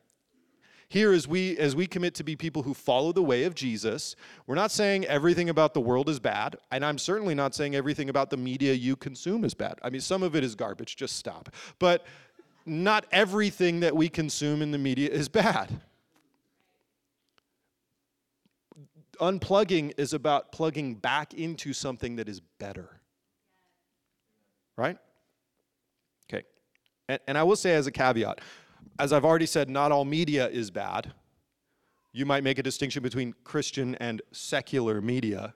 Here, 0.92 1.14
as 1.14 1.26
we, 1.26 1.58
as 1.58 1.74
we 1.74 1.88
commit 1.88 2.16
to 2.16 2.24
be 2.26 2.36
people 2.36 2.64
who 2.64 2.74
follow 2.74 3.14
the 3.14 3.24
way 3.24 3.46
of 3.46 3.56
Jesus, 3.56 4.18
we're 4.46 4.56
not 4.56 4.72
saying 4.72 5.06
everything 5.06 5.50
about 5.50 5.74
the 5.74 5.80
world 5.80 6.10
is 6.10 6.20
bad, 6.20 6.58
and 6.70 6.84
I'm 6.84 6.98
certainly 6.98 7.34
not 7.34 7.56
saying 7.56 7.76
everything 7.76 8.10
about 8.10 8.30
the 8.30 8.36
media 8.36 8.74
you 8.74 8.98
consume 8.98 9.46
is 9.46 9.54
bad. 9.54 9.76
I 9.84 9.90
mean, 9.90 10.02
some 10.02 10.22
of 10.22 10.36
it 10.36 10.44
is 10.44 10.54
garbage, 10.54 10.98
just 10.98 11.16
stop. 11.16 11.48
But 11.80 12.06
not 12.66 13.06
everything 13.12 13.80
that 13.82 13.96
we 13.96 14.10
consume 14.10 14.62
in 14.62 14.72
the 14.72 14.78
media 14.78 15.10
is 15.10 15.30
bad. 15.30 15.82
Unplugging 19.20 19.94
is 19.98 20.14
about 20.14 20.52
plugging 20.52 20.96
back 20.96 21.34
into 21.34 21.74
something 21.74 22.16
that 22.16 22.28
is 22.28 22.40
better. 22.60 23.02
Right? 24.78 24.98
Okay. 26.32 26.44
And, 27.08 27.20
and 27.28 27.38
I 27.38 27.44
will 27.44 27.56
say, 27.56 27.74
as 27.76 27.88
a 27.88 27.92
caveat, 27.92 28.40
as 29.00 29.14
I've 29.14 29.26
already 29.26 29.46
said, 29.46 29.70
not 29.70 29.92
all 29.92 30.06
media 30.06 30.48
is 30.48 30.72
bad. 30.72 31.14
You 32.14 32.26
might 32.26 32.44
make 32.44 32.58
a 32.58 32.64
distinction 32.64 33.04
between 33.04 33.34
Christian 33.44 33.96
and 33.96 34.22
secular 34.32 35.02
media, 35.02 35.54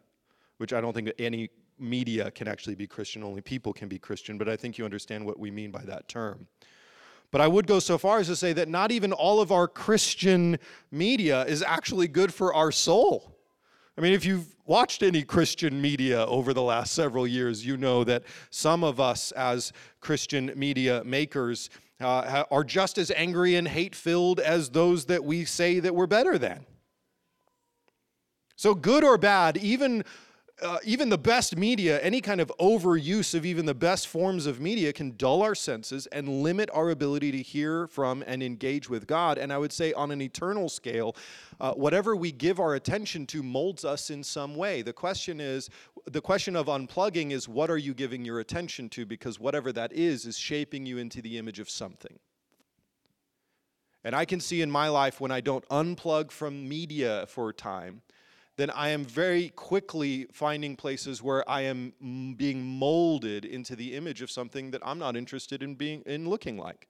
which 0.57 0.71
I 0.71 0.79
don't 0.79 0.93
think 0.93 1.11
any 1.19 1.49
media 1.77 2.31
can 2.31 2.47
actually 2.47 2.75
be 2.75 2.87
Christian, 2.87 3.23
only 3.23 3.41
people 3.41 3.73
can 3.73 3.89
be 3.89 3.99
Christian, 3.99 4.37
but 4.37 4.47
I 4.47 4.55
think 4.55 4.77
you 4.77 4.85
understand 4.85 5.25
what 5.25 5.39
we 5.39 5.51
mean 5.51 5.71
by 5.71 5.81
that 5.83 6.07
term. 6.07 6.47
But 7.35 7.41
I 7.41 7.49
would 7.49 7.67
go 7.67 7.79
so 7.79 7.97
far 7.97 8.19
as 8.19 8.27
to 8.27 8.35
say 8.37 8.53
that 8.53 8.69
not 8.69 8.93
even 8.93 9.11
all 9.11 9.41
of 9.41 9.51
our 9.51 9.67
Christian 9.67 10.57
media 10.89 11.43
is 11.43 11.61
actually 11.61 12.07
good 12.07 12.33
for 12.33 12.53
our 12.53 12.71
soul. 12.71 13.35
I 13.97 14.01
mean, 14.01 14.13
if 14.13 14.23
you've 14.23 14.55
watched 14.65 15.03
any 15.03 15.21
Christian 15.21 15.81
media 15.81 16.25
over 16.27 16.53
the 16.53 16.61
last 16.61 16.93
several 16.93 17.27
years, 17.27 17.65
you 17.65 17.75
know 17.75 18.05
that 18.05 18.23
some 18.51 18.85
of 18.85 19.01
us 19.01 19.33
as 19.33 19.73
Christian 19.99 20.53
media 20.55 21.03
makers 21.03 21.69
uh, 21.99 22.45
are 22.49 22.63
just 22.63 22.97
as 22.97 23.11
angry 23.11 23.55
and 23.55 23.67
hate 23.67 23.95
filled 23.95 24.39
as 24.39 24.69
those 24.69 25.03
that 25.07 25.25
we 25.25 25.43
say 25.43 25.81
that 25.81 25.93
we're 25.93 26.07
better 26.07 26.37
than. 26.37 26.65
So, 28.55 28.73
good 28.73 29.03
or 29.03 29.17
bad, 29.17 29.57
even 29.57 30.05
uh, 30.61 30.77
even 30.85 31.09
the 31.09 31.17
best 31.17 31.57
media, 31.57 31.99
any 32.01 32.21
kind 32.21 32.39
of 32.39 32.51
overuse 32.59 33.35
of 33.35 33.45
even 33.45 33.65
the 33.65 33.73
best 33.73 34.07
forms 34.07 34.45
of 34.45 34.61
media 34.61 34.93
can 34.93 35.15
dull 35.17 35.41
our 35.41 35.55
senses 35.55 36.07
and 36.07 36.43
limit 36.43 36.69
our 36.73 36.91
ability 36.91 37.31
to 37.31 37.41
hear 37.41 37.87
from 37.87 38.23
and 38.25 38.41
engage 38.41 38.89
with 38.89 39.05
God. 39.05 39.37
And 39.37 39.51
I 39.51 39.57
would 39.57 39.73
say, 39.73 39.91
on 39.93 40.11
an 40.11 40.21
eternal 40.21 40.69
scale, 40.69 41.15
uh, 41.59 41.73
whatever 41.73 42.15
we 42.15 42.31
give 42.31 42.59
our 42.61 42.75
attention 42.75 43.25
to 43.27 43.43
molds 43.43 43.83
us 43.83 44.09
in 44.09 44.23
some 44.23 44.55
way. 44.55 44.81
The 44.81 44.93
question 44.93 45.41
is, 45.41 45.69
the 46.05 46.21
question 46.21 46.55
of 46.55 46.67
unplugging 46.67 47.31
is, 47.31 47.49
what 47.49 47.69
are 47.69 47.77
you 47.77 47.93
giving 47.93 48.23
your 48.23 48.39
attention 48.39 48.87
to? 48.89 49.05
Because 49.05 49.39
whatever 49.39 49.73
that 49.73 49.91
is, 49.91 50.25
is 50.25 50.37
shaping 50.37 50.85
you 50.85 50.99
into 50.99 51.21
the 51.21 51.37
image 51.37 51.59
of 51.59 51.69
something. 51.69 52.17
And 54.05 54.15
I 54.15 54.23
can 54.23 54.39
see 54.39 54.61
in 54.61 54.71
my 54.71 54.87
life 54.87 55.19
when 55.19 55.31
I 55.31 55.41
don't 55.41 55.67
unplug 55.69 56.31
from 56.31 56.69
media 56.69 57.25
for 57.27 57.49
a 57.49 57.53
time, 57.53 58.03
then 58.57 58.69
I 58.69 58.89
am 58.89 59.03
very 59.03 59.49
quickly 59.49 60.27
finding 60.31 60.75
places 60.75 61.21
where 61.21 61.47
I 61.49 61.61
am 61.61 62.35
being 62.37 62.65
molded 62.65 63.43
into 63.43 63.75
the 63.75 63.95
image 63.95 64.21
of 64.21 64.31
something 64.31 64.71
that 64.71 64.81
I'm 64.85 64.99
not 64.99 65.17
interested 65.17 65.61
in 65.61 65.75
being 65.75 66.01
in 66.05 66.29
looking 66.29 66.57
like. 66.57 66.87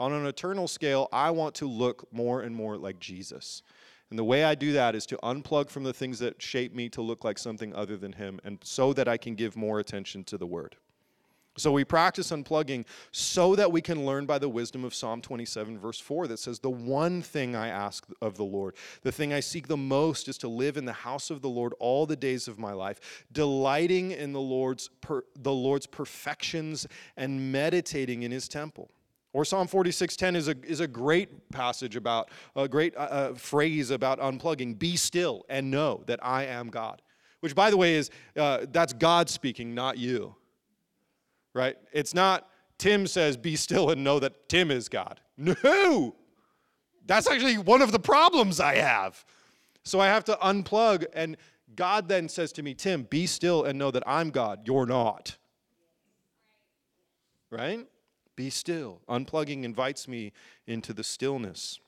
On 0.00 0.12
an 0.12 0.26
eternal 0.26 0.66
scale, 0.66 1.08
I 1.12 1.30
want 1.30 1.54
to 1.56 1.68
look 1.68 2.08
more 2.12 2.40
and 2.40 2.54
more 2.54 2.76
like 2.76 2.98
Jesus. 2.98 3.62
And 4.10 4.18
the 4.18 4.24
way 4.24 4.44
I 4.44 4.54
do 4.54 4.72
that 4.72 4.94
is 4.94 5.06
to 5.06 5.16
unplug 5.18 5.70
from 5.70 5.84
the 5.84 5.92
things 5.92 6.18
that 6.20 6.40
shape 6.40 6.74
me 6.74 6.88
to 6.90 7.02
look 7.02 7.24
like 7.24 7.38
something 7.38 7.74
other 7.74 7.96
than 7.96 8.12
him 8.12 8.40
and 8.44 8.58
so 8.62 8.92
that 8.92 9.08
I 9.08 9.16
can 9.16 9.34
give 9.34 9.56
more 9.56 9.78
attention 9.78 10.24
to 10.24 10.38
the 10.38 10.46
word. 10.46 10.76
So 11.56 11.70
we 11.70 11.84
practice 11.84 12.32
unplugging 12.32 12.84
so 13.12 13.54
that 13.54 13.70
we 13.70 13.80
can 13.80 14.04
learn 14.04 14.26
by 14.26 14.38
the 14.38 14.48
wisdom 14.48 14.84
of 14.84 14.92
Psalm 14.92 15.20
27, 15.20 15.78
verse 15.78 16.00
4, 16.00 16.26
that 16.26 16.40
says, 16.40 16.58
The 16.58 16.70
one 16.70 17.22
thing 17.22 17.54
I 17.54 17.68
ask 17.68 18.04
of 18.20 18.36
the 18.36 18.44
Lord, 18.44 18.74
the 19.02 19.12
thing 19.12 19.32
I 19.32 19.38
seek 19.38 19.68
the 19.68 19.76
most 19.76 20.26
is 20.26 20.36
to 20.38 20.48
live 20.48 20.76
in 20.76 20.84
the 20.84 20.92
house 20.92 21.30
of 21.30 21.42
the 21.42 21.48
Lord 21.48 21.72
all 21.78 22.06
the 22.06 22.16
days 22.16 22.48
of 22.48 22.58
my 22.58 22.72
life, 22.72 23.24
delighting 23.30 24.10
in 24.10 24.32
the 24.32 24.40
Lord's, 24.40 24.90
per, 25.00 25.22
the 25.36 25.52
Lord's 25.52 25.86
perfections 25.86 26.88
and 27.16 27.52
meditating 27.52 28.24
in 28.24 28.32
his 28.32 28.48
temple. 28.48 28.90
Or 29.32 29.44
Psalm 29.44 29.68
46:10 29.68 30.36
is 30.36 30.48
a, 30.48 30.56
is 30.64 30.80
a 30.80 30.86
great 30.88 31.50
passage 31.50 31.94
about, 31.94 32.30
a 32.56 32.68
great 32.68 32.96
uh, 32.96 33.00
uh, 33.00 33.34
phrase 33.34 33.90
about 33.90 34.18
unplugging. 34.20 34.78
Be 34.78 34.96
still 34.96 35.44
and 35.48 35.70
know 35.70 36.02
that 36.06 36.24
I 36.24 36.46
am 36.46 36.68
God. 36.68 37.02
Which, 37.40 37.54
by 37.54 37.70
the 37.70 37.76
way, 37.76 37.94
is 37.94 38.10
uh, 38.36 38.66
that's 38.70 38.92
God 38.92 39.28
speaking, 39.28 39.74
not 39.74 39.98
you 39.98 40.36
right? 41.54 41.76
It's 41.92 42.12
not 42.12 42.46
Tim 42.76 43.06
says, 43.06 43.36
be 43.36 43.56
still 43.56 43.90
and 43.90 44.04
know 44.04 44.18
that 44.18 44.48
Tim 44.48 44.70
is 44.70 44.88
God. 44.88 45.20
No! 45.36 46.16
That's 47.06 47.28
actually 47.28 47.58
one 47.58 47.82
of 47.82 47.92
the 47.92 47.98
problems 47.98 48.60
I 48.60 48.76
have. 48.76 49.24
So 49.84 50.00
I 50.00 50.06
have 50.06 50.24
to 50.24 50.38
unplug, 50.42 51.04
and 51.12 51.36
God 51.76 52.08
then 52.08 52.28
says 52.28 52.52
to 52.52 52.62
me, 52.62 52.74
Tim, 52.74 53.02
be 53.04 53.26
still 53.26 53.64
and 53.64 53.78
know 53.78 53.90
that 53.90 54.02
I'm 54.06 54.30
God. 54.30 54.66
You're 54.66 54.86
not. 54.86 55.36
Right? 57.50 57.86
Be 58.36 58.50
still. 58.50 59.00
Unplugging 59.08 59.64
invites 59.64 60.08
me 60.08 60.32
into 60.66 60.92
the 60.92 61.04
stillness. 61.04 61.78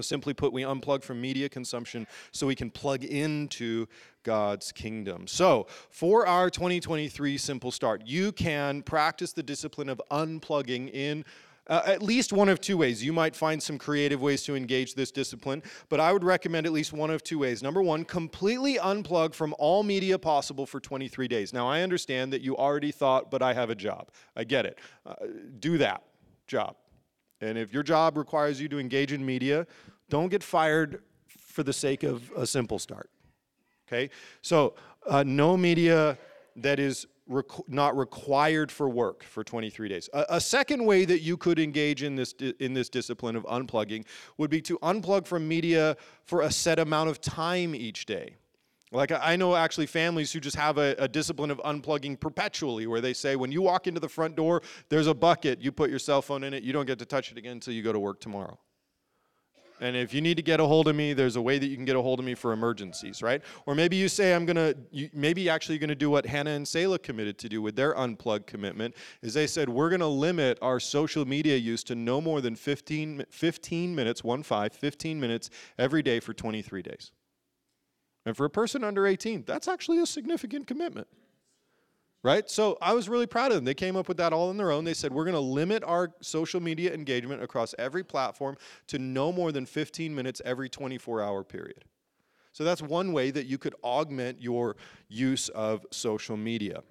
Simply 0.00 0.34
put, 0.34 0.52
we 0.52 0.62
unplug 0.62 1.02
from 1.02 1.20
media 1.20 1.48
consumption 1.48 2.06
so 2.32 2.46
we 2.46 2.54
can 2.54 2.70
plug 2.70 3.04
into 3.04 3.86
God's 4.24 4.72
kingdom. 4.72 5.26
So, 5.26 5.68
for 5.90 6.26
our 6.26 6.50
2023 6.50 7.38
Simple 7.38 7.70
Start, 7.70 8.02
you 8.04 8.32
can 8.32 8.82
practice 8.82 9.32
the 9.32 9.42
discipline 9.42 9.88
of 9.88 10.02
unplugging 10.10 10.92
in 10.92 11.24
uh, 11.68 11.82
at 11.86 12.02
least 12.02 12.32
one 12.32 12.48
of 12.48 12.60
two 12.60 12.76
ways. 12.76 13.02
You 13.02 13.12
might 13.12 13.34
find 13.34 13.62
some 13.62 13.78
creative 13.78 14.20
ways 14.22 14.42
to 14.44 14.54
engage 14.54 14.94
this 14.94 15.10
discipline, 15.10 15.62
but 15.88 16.00
I 16.00 16.12
would 16.12 16.24
recommend 16.24 16.66
at 16.66 16.72
least 16.72 16.92
one 16.92 17.10
of 17.10 17.22
two 17.22 17.38
ways. 17.38 17.62
Number 17.62 17.82
one, 17.82 18.04
completely 18.04 18.76
unplug 18.76 19.34
from 19.34 19.54
all 19.58 19.82
media 19.82 20.18
possible 20.18 20.66
for 20.66 20.80
23 20.80 21.28
days. 21.28 21.52
Now, 21.52 21.68
I 21.68 21.82
understand 21.82 22.32
that 22.32 22.42
you 22.42 22.56
already 22.56 22.92
thought, 22.92 23.30
but 23.30 23.42
I 23.42 23.52
have 23.54 23.70
a 23.70 23.74
job. 23.74 24.10
I 24.36 24.44
get 24.44 24.66
it. 24.66 24.78
Uh, 25.04 25.14
do 25.58 25.78
that 25.78 26.02
job. 26.46 26.76
And 27.40 27.58
if 27.58 27.72
your 27.72 27.82
job 27.82 28.16
requires 28.16 28.60
you 28.60 28.68
to 28.68 28.78
engage 28.78 29.12
in 29.12 29.24
media, 29.24 29.66
don't 30.08 30.28
get 30.28 30.42
fired 30.42 31.02
for 31.26 31.62
the 31.62 31.72
sake 31.72 32.02
of 32.02 32.30
a 32.36 32.46
simple 32.46 32.78
start. 32.78 33.10
Okay? 33.88 34.10
So, 34.42 34.74
uh, 35.06 35.22
no 35.26 35.56
media 35.56 36.18
that 36.56 36.78
is 36.78 37.06
Requ- 37.28 37.68
not 37.68 37.96
required 37.96 38.70
for 38.70 38.88
work 38.88 39.24
for 39.24 39.42
23 39.42 39.88
days. 39.88 40.08
A, 40.12 40.26
a, 40.28 40.40
second 40.40 40.84
way 40.84 41.04
that 41.04 41.22
you 41.22 41.36
could 41.36 41.58
engage 41.58 42.04
in 42.04 42.14
this 42.14 42.32
di- 42.32 42.54
in 42.60 42.72
this 42.72 42.88
discipline 42.88 43.34
of 43.34 43.42
unplugging 43.46 44.04
would 44.38 44.48
be 44.48 44.60
to 44.62 44.78
unplug 44.78 45.26
from 45.26 45.48
media 45.48 45.96
for 46.22 46.42
a 46.42 46.52
set 46.52 46.78
amount 46.78 47.10
of 47.10 47.20
time 47.20 47.74
each 47.74 48.06
day. 48.06 48.36
Like 48.92 49.10
I 49.10 49.34
know 49.34 49.56
actually 49.56 49.86
families 49.86 50.32
who 50.32 50.38
just 50.38 50.56
have 50.56 50.78
a, 50.78 50.94
a, 50.98 51.08
discipline 51.08 51.50
of 51.50 51.58
unplugging 51.64 52.18
perpetually, 52.20 52.86
where 52.86 53.00
they 53.00 53.12
say 53.12 53.34
when 53.34 53.50
you 53.50 53.60
walk 53.60 53.88
into 53.88 53.98
the 53.98 54.08
front 54.08 54.36
door, 54.36 54.62
there's 54.90 55.08
a 55.08 55.14
bucket, 55.14 55.60
you 55.60 55.72
put 55.72 55.90
your 55.90 55.98
cell 55.98 56.22
phone 56.22 56.44
in 56.44 56.54
it, 56.54 56.62
you 56.62 56.72
don't 56.72 56.86
get 56.86 56.98
to 57.00 57.04
touch 57.04 57.32
it 57.32 57.38
again 57.38 57.52
until 57.52 57.74
you 57.74 57.82
go 57.82 57.92
to 57.92 57.98
work 57.98 58.20
tomorrow. 58.20 58.56
And 59.80 59.94
if 59.94 60.14
you 60.14 60.20
need 60.20 60.36
to 60.36 60.42
get 60.42 60.58
a 60.58 60.64
hold 60.64 60.88
of 60.88 60.96
me, 60.96 61.12
there's 61.12 61.36
a 61.36 61.42
way 61.42 61.58
that 61.58 61.66
you 61.66 61.76
can 61.76 61.84
get 61.84 61.96
a 61.96 62.00
hold 62.00 62.18
of 62.18 62.24
me 62.24 62.34
for 62.34 62.52
emergencies, 62.52 63.22
right? 63.22 63.42
Or 63.66 63.74
maybe 63.74 63.96
you 63.96 64.08
say, 64.08 64.34
I'm 64.34 64.46
going 64.46 64.56
to, 64.56 65.10
maybe 65.12 65.50
actually 65.50 65.74
you're 65.74 65.80
going 65.80 65.88
to 65.90 65.94
do 65.94 66.08
what 66.08 66.24
Hannah 66.24 66.52
and 66.52 66.66
Selah 66.66 66.98
committed 66.98 67.36
to 67.38 67.48
do 67.48 67.60
with 67.60 67.76
their 67.76 67.96
unplugged 67.98 68.46
commitment, 68.46 68.94
is 69.20 69.34
they 69.34 69.46
said, 69.46 69.68
we're 69.68 69.90
going 69.90 70.00
to 70.00 70.06
limit 70.06 70.58
our 70.62 70.80
social 70.80 71.26
media 71.26 71.56
use 71.56 71.84
to 71.84 71.94
no 71.94 72.22
more 72.22 72.40
than 72.40 72.56
15, 72.56 73.26
15 73.28 73.94
minutes, 73.94 74.24
one 74.24 74.42
five, 74.42 74.72
15 74.72 75.20
minutes 75.20 75.50
every 75.78 76.02
day 76.02 76.20
for 76.20 76.32
23 76.32 76.80
days. 76.80 77.12
And 78.26 78.36
for 78.36 78.44
a 78.44 78.50
person 78.50 78.84
under 78.84 79.06
18, 79.06 79.44
that's 79.46 79.68
actually 79.68 80.00
a 80.00 80.06
significant 80.06 80.66
commitment. 80.66 81.06
Right? 82.24 82.50
So 82.50 82.76
I 82.82 82.92
was 82.92 83.08
really 83.08 83.26
proud 83.26 83.52
of 83.52 83.54
them. 83.54 83.64
They 83.64 83.72
came 83.72 83.94
up 83.94 84.08
with 84.08 84.16
that 84.16 84.32
all 84.32 84.48
on 84.48 84.56
their 84.56 84.72
own. 84.72 84.82
They 84.82 84.94
said, 84.94 85.12
we're 85.12 85.24
going 85.24 85.34
to 85.34 85.40
limit 85.40 85.84
our 85.84 86.10
social 86.20 86.60
media 86.60 86.92
engagement 86.92 87.40
across 87.40 87.72
every 87.78 88.02
platform 88.02 88.56
to 88.88 88.98
no 88.98 89.30
more 89.30 89.52
than 89.52 89.64
15 89.64 90.12
minutes 90.12 90.42
every 90.44 90.68
24 90.68 91.22
hour 91.22 91.44
period. 91.44 91.84
So 92.50 92.64
that's 92.64 92.82
one 92.82 93.12
way 93.12 93.30
that 93.30 93.46
you 93.46 93.58
could 93.58 93.76
augment 93.84 94.42
your 94.42 94.76
use 95.08 95.48
of 95.50 95.86
social 95.92 96.36
media. 96.36 96.82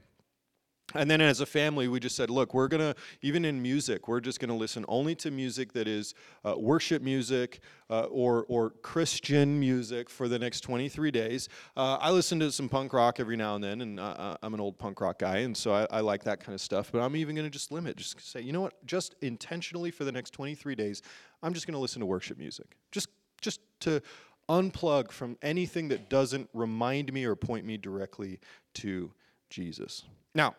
And 0.96 1.10
then 1.10 1.22
as 1.22 1.42
a 1.42 1.46
family, 1.46 1.88
we 1.88 2.00
just 2.00 2.16
said, 2.16 2.30
look, 2.30 2.54
we're 2.54 2.68
going 2.68 2.82
to, 2.82 2.96
even 3.22 3.46
in 3.46 3.62
music, 3.62 4.08
we're 4.08 4.22
just 4.22 4.40
going 4.40 4.50
to 4.50 4.56
listen 4.56 4.86
only 4.88 5.16
to 5.16 5.32
music 5.32 5.74
that 5.74 5.88
is 5.88 6.14
uh, 6.44 6.56
worship 6.58 7.02
music 7.02 7.60
uh, 7.90 8.04
or, 8.04 8.46
or 8.48 8.72
Christian 8.82 9.60
music 9.60 10.10
for 10.10 10.28
the 10.28 10.40
next 10.40 10.62
23 10.62 11.12
days. 11.12 11.50
Uh, 11.76 11.98
I 12.00 12.12
listen 12.12 12.40
to 12.40 12.52
some 12.52 12.70
punk 12.70 12.94
rock 12.94 13.20
every 13.20 13.36
now 13.38 13.56
and 13.56 13.64
then, 13.64 13.82
and 13.82 14.00
uh, 14.00 14.04
uh, 14.04 14.38
I'm 14.42 14.54
an 14.54 14.60
old 14.60 14.78
punk 14.78 15.02
rock 15.02 15.20
guy, 15.20 15.38
and 15.40 15.56
so 15.56 15.74
I, 15.74 15.88
I 15.92 16.00
like 16.00 16.24
that 16.24 16.40
kind 16.40 16.54
of 16.54 16.62
stuff. 16.62 16.92
But 16.92 17.02
I'm 17.02 17.16
even 17.16 17.36
going 17.36 17.46
to 17.46 17.52
just 17.52 17.72
limit, 17.72 17.98
just 17.98 18.20
say, 18.22 18.42
you 18.42 18.54
know 18.54 18.62
what, 18.62 18.86
just 18.86 19.16
intentionally 19.22 19.92
for 19.92 20.04
the 20.04 20.12
next 20.12 20.32
23 20.32 20.76
days, 20.76 21.02
I'm 21.44 21.54
just 21.54 21.68
going 21.68 21.74
to 21.74 21.80
listen 21.80 22.00
to 22.00 22.06
worship 22.06 22.38
music. 22.38 22.78
Just, 22.92 23.10
just 23.42 23.60
to 23.82 24.02
unplug 24.50 25.12
from 25.12 25.38
anything 25.42 25.88
that 25.90 26.10
doesn't 26.10 26.50
remind 26.54 27.12
me 27.12 27.26
or 27.26 27.36
point 27.36 27.66
me 27.66 27.78
directly 27.78 28.40
to 28.76 29.12
Jesus. 29.50 30.04
Now, 30.34 30.56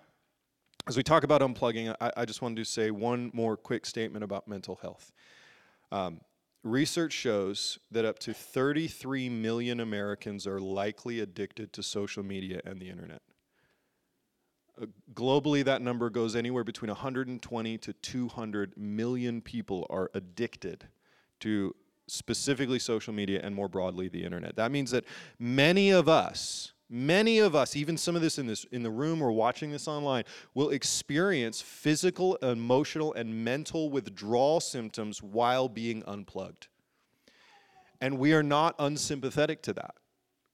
as 0.89 0.97
we 0.97 1.03
talk 1.03 1.25
about 1.25 1.41
unplugging, 1.41 1.95
I, 2.01 2.13
I, 2.17 2.25
just 2.25 2.43
wanted 2.43 2.57
to 2.57 2.65
say 2.65 2.91
one 2.91 3.31
more 3.35 3.57
quick 3.57 3.85
statement 3.85 4.25
about 4.25 4.47
mental 4.47 4.77
health. 4.77 5.13
Um, 5.91 6.21
research 6.63 7.13
shows 7.13 7.79
that 7.91 8.05
up 8.05 8.19
to 8.21 8.33
33 8.33 9.29
million 9.29 9.81
Americans 9.81 10.47
are 10.47 10.61
likely 10.61 11.21
addicted 11.21 11.73
to 11.73 11.83
social 11.83 12.23
media 12.23 12.61
and 12.65 12.81
the 12.81 12.89
internet. 12.89 13.23
Uh, 14.81 14.87
globally, 15.15 15.65
that 15.65 15.83
number 15.83 16.09
goes 16.09 16.37
anywhere 16.37 16.65
between 16.65 16.89
120 16.91 17.79
to 17.79 17.93
200 17.93 18.77
million 18.77 19.41
people 19.41 19.87
are 19.91 20.11
addicted 20.15 20.87
to 21.41 21.75
specifically 22.07 22.79
social 22.79 23.13
media 23.13 23.41
and 23.43 23.55
more 23.55 23.69
broadly 23.69 24.09
the 24.09 24.25
internet. 24.25 24.55
That 24.55 24.71
means 24.71 24.93
that 24.93 25.05
many 25.41 25.91
of 25.91 26.09
us 26.09 26.73
Many 26.89 27.41
of 27.41 27.57
us, 27.57 27.75
even 27.75 27.97
some 27.97 28.15
of 28.15 28.23
this 28.23 28.39
in 28.39 28.47
this 28.47 28.65
in 28.71 28.85
the 28.85 28.91
room 28.91 29.21
or 29.21 29.33
watching 29.33 29.73
this 29.73 29.89
online, 29.89 30.25
will 30.55 30.71
experience 30.71 31.61
physical, 31.61 32.37
emotional, 32.37 33.13
and 33.15 33.45
mental 33.45 33.91
withdrawal 33.91 34.61
symptoms 34.61 35.21
while 35.21 35.69
being 35.69 36.05
unplugged. 36.07 36.69
And 38.01 38.19
we 38.19 38.35
are 38.35 38.43
not 38.43 38.77
unsympathetic 38.79 39.63
to 39.63 39.73
that. 39.73 39.95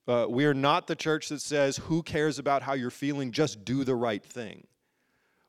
Uh, 0.08 0.26
we 0.28 0.46
are 0.46 0.54
not 0.54 0.86
the 0.86 0.96
church 0.96 1.28
that 1.28 1.40
says, 1.40 1.76
Who 1.76 2.02
cares 2.02 2.38
about 2.38 2.62
how 2.62 2.72
you're 2.72 2.90
feeling? 2.90 3.30
Just 3.30 3.64
do 3.64 3.84
the 3.84 3.94
right 3.94 4.24
thing. 4.24 4.66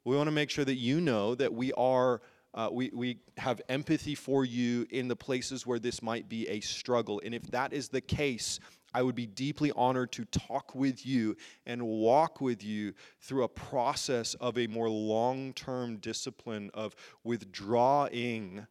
We 0.03 0.17
want 0.17 0.27
to 0.27 0.31
make 0.31 0.49
sure 0.49 0.65
that 0.65 0.75
you 0.75 0.99
know 0.99 1.33
that 1.35 1.53
we 1.53 1.71
are. 1.73 2.21
Uh, 2.55 2.69
we, 2.71 2.91
we 2.93 3.17
have 3.35 3.59
empathy 3.67 4.13
for 4.13 4.45
you 4.45 4.85
in 4.91 5.07
the 5.07 5.15
places 5.15 5.65
where 5.65 5.79
this 5.79 6.03
might 6.03 6.29
be 6.29 6.47
a 6.49 6.59
struggle. 6.59 7.19
And 7.25 7.33
if 7.33 7.41
that 7.49 7.73
is 7.73 7.89
the 7.89 7.99
case, 7.99 8.59
I 8.93 9.01
would 9.01 9.15
be 9.15 9.25
deeply 9.25 9.71
honored 9.75 10.11
to 10.13 10.25
talk 10.25 10.75
with 10.75 11.05
you 11.05 11.35
and 11.65 11.85
walk 11.85 12.41
with 12.41 12.63
you 12.63 12.93
through 13.19 13.43
a 13.43 13.49
process 13.49 14.33
of 14.35 14.57
a 14.57 14.67
more 14.67 14.89
long 14.89 15.53
term 15.53 15.97
discipline 15.97 16.69
of 16.73 16.95
withdrawing 17.23 18.67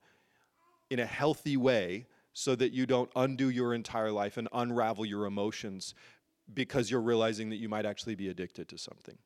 in 0.90 0.98
a 0.98 1.06
healthy 1.06 1.56
way 1.56 2.06
so 2.34 2.54
that 2.54 2.72
you 2.72 2.86
don't 2.86 3.10
undo 3.16 3.50
your 3.50 3.74
entire 3.74 4.10
life 4.10 4.36
and 4.36 4.48
unravel 4.52 5.04
your 5.04 5.26
emotions 5.26 5.94
because 6.54 6.90
you're 6.90 7.00
realizing 7.00 7.50
that 7.50 7.56
you 7.56 7.68
might 7.68 7.86
actually 7.86 8.14
be 8.14 8.28
addicted 8.28 8.68
to 8.68 8.78
something. 8.78 9.16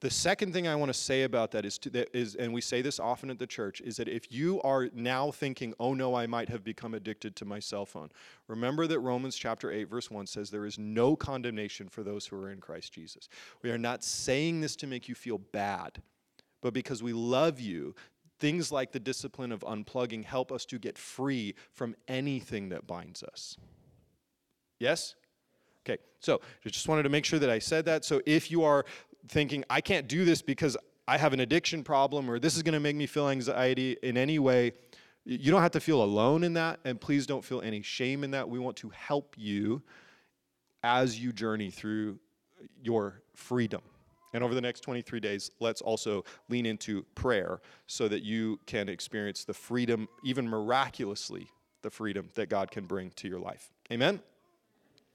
The 0.00 0.10
second 0.10 0.52
thing 0.52 0.66
I 0.66 0.74
want 0.74 0.88
to 0.88 0.98
say 0.98 1.22
about 1.22 1.52
that 1.52 1.64
is, 1.64 1.78
to, 1.78 1.90
that 1.90 2.08
is, 2.14 2.34
and 2.34 2.52
we 2.52 2.60
say 2.60 2.82
this 2.82 2.98
often 2.98 3.30
at 3.30 3.38
the 3.38 3.46
church, 3.46 3.80
is 3.80 3.96
that 3.96 4.08
if 4.08 4.32
you 4.32 4.60
are 4.62 4.88
now 4.94 5.30
thinking, 5.30 5.74
oh 5.78 5.94
no, 5.94 6.14
I 6.14 6.26
might 6.26 6.48
have 6.48 6.64
become 6.64 6.94
addicted 6.94 7.36
to 7.36 7.44
my 7.44 7.58
cell 7.58 7.86
phone, 7.86 8.10
remember 8.48 8.86
that 8.86 9.00
Romans 9.00 9.36
chapter 9.36 9.70
8, 9.70 9.84
verse 9.84 10.10
1 10.10 10.26
says 10.26 10.50
there 10.50 10.66
is 10.66 10.78
no 10.78 11.14
condemnation 11.14 11.88
for 11.88 12.02
those 12.02 12.26
who 12.26 12.36
are 12.36 12.50
in 12.50 12.60
Christ 12.60 12.92
Jesus. 12.92 13.28
We 13.62 13.70
are 13.70 13.78
not 13.78 14.02
saying 14.02 14.60
this 14.60 14.76
to 14.76 14.86
make 14.86 15.08
you 15.08 15.14
feel 15.14 15.38
bad, 15.38 16.02
but 16.60 16.74
because 16.74 17.02
we 17.02 17.12
love 17.12 17.60
you, 17.60 17.94
things 18.38 18.72
like 18.72 18.90
the 18.90 19.00
discipline 19.00 19.52
of 19.52 19.60
unplugging 19.60 20.24
help 20.24 20.50
us 20.50 20.64
to 20.66 20.78
get 20.78 20.98
free 20.98 21.54
from 21.70 21.94
anything 22.08 22.70
that 22.70 22.88
binds 22.88 23.22
us. 23.22 23.56
Yes? 24.80 25.14
Okay, 25.84 26.00
so 26.20 26.40
I 26.64 26.68
just 26.68 26.88
wanted 26.88 27.02
to 27.04 27.08
make 27.08 27.24
sure 27.24 27.38
that 27.38 27.50
I 27.50 27.58
said 27.58 27.84
that. 27.86 28.04
So 28.04 28.20
if 28.24 28.50
you 28.50 28.62
are 28.62 28.84
thinking, 29.28 29.64
I 29.68 29.80
can't 29.80 30.08
do 30.08 30.24
this 30.24 30.42
because 30.42 30.76
I 31.08 31.18
have 31.18 31.32
an 31.32 31.40
addiction 31.40 31.82
problem 31.82 32.30
or 32.30 32.38
this 32.38 32.56
is 32.56 32.62
going 32.62 32.74
to 32.74 32.80
make 32.80 32.96
me 32.96 33.06
feel 33.06 33.28
anxiety 33.28 33.96
in 34.02 34.16
any 34.16 34.38
way, 34.38 34.72
you 35.24 35.50
don't 35.50 35.62
have 35.62 35.72
to 35.72 35.80
feel 35.80 36.02
alone 36.02 36.44
in 36.44 36.54
that. 36.54 36.80
And 36.84 37.00
please 37.00 37.26
don't 37.26 37.44
feel 37.44 37.60
any 37.60 37.82
shame 37.82 38.24
in 38.24 38.30
that. 38.32 38.48
We 38.48 38.58
want 38.58 38.76
to 38.78 38.90
help 38.90 39.34
you 39.36 39.82
as 40.84 41.18
you 41.18 41.32
journey 41.32 41.70
through 41.70 42.18
your 42.82 43.22
freedom. 43.34 43.82
And 44.34 44.42
over 44.42 44.54
the 44.54 44.60
next 44.60 44.80
23 44.80 45.20
days, 45.20 45.50
let's 45.60 45.80
also 45.80 46.24
lean 46.48 46.64
into 46.64 47.04
prayer 47.14 47.60
so 47.86 48.08
that 48.08 48.22
you 48.22 48.58
can 48.66 48.88
experience 48.88 49.44
the 49.44 49.52
freedom, 49.52 50.08
even 50.24 50.48
miraculously, 50.48 51.46
the 51.82 51.90
freedom 51.90 52.28
that 52.34 52.48
God 52.48 52.70
can 52.70 52.86
bring 52.86 53.10
to 53.16 53.28
your 53.28 53.40
life. 53.40 53.70
Amen? 53.90 54.20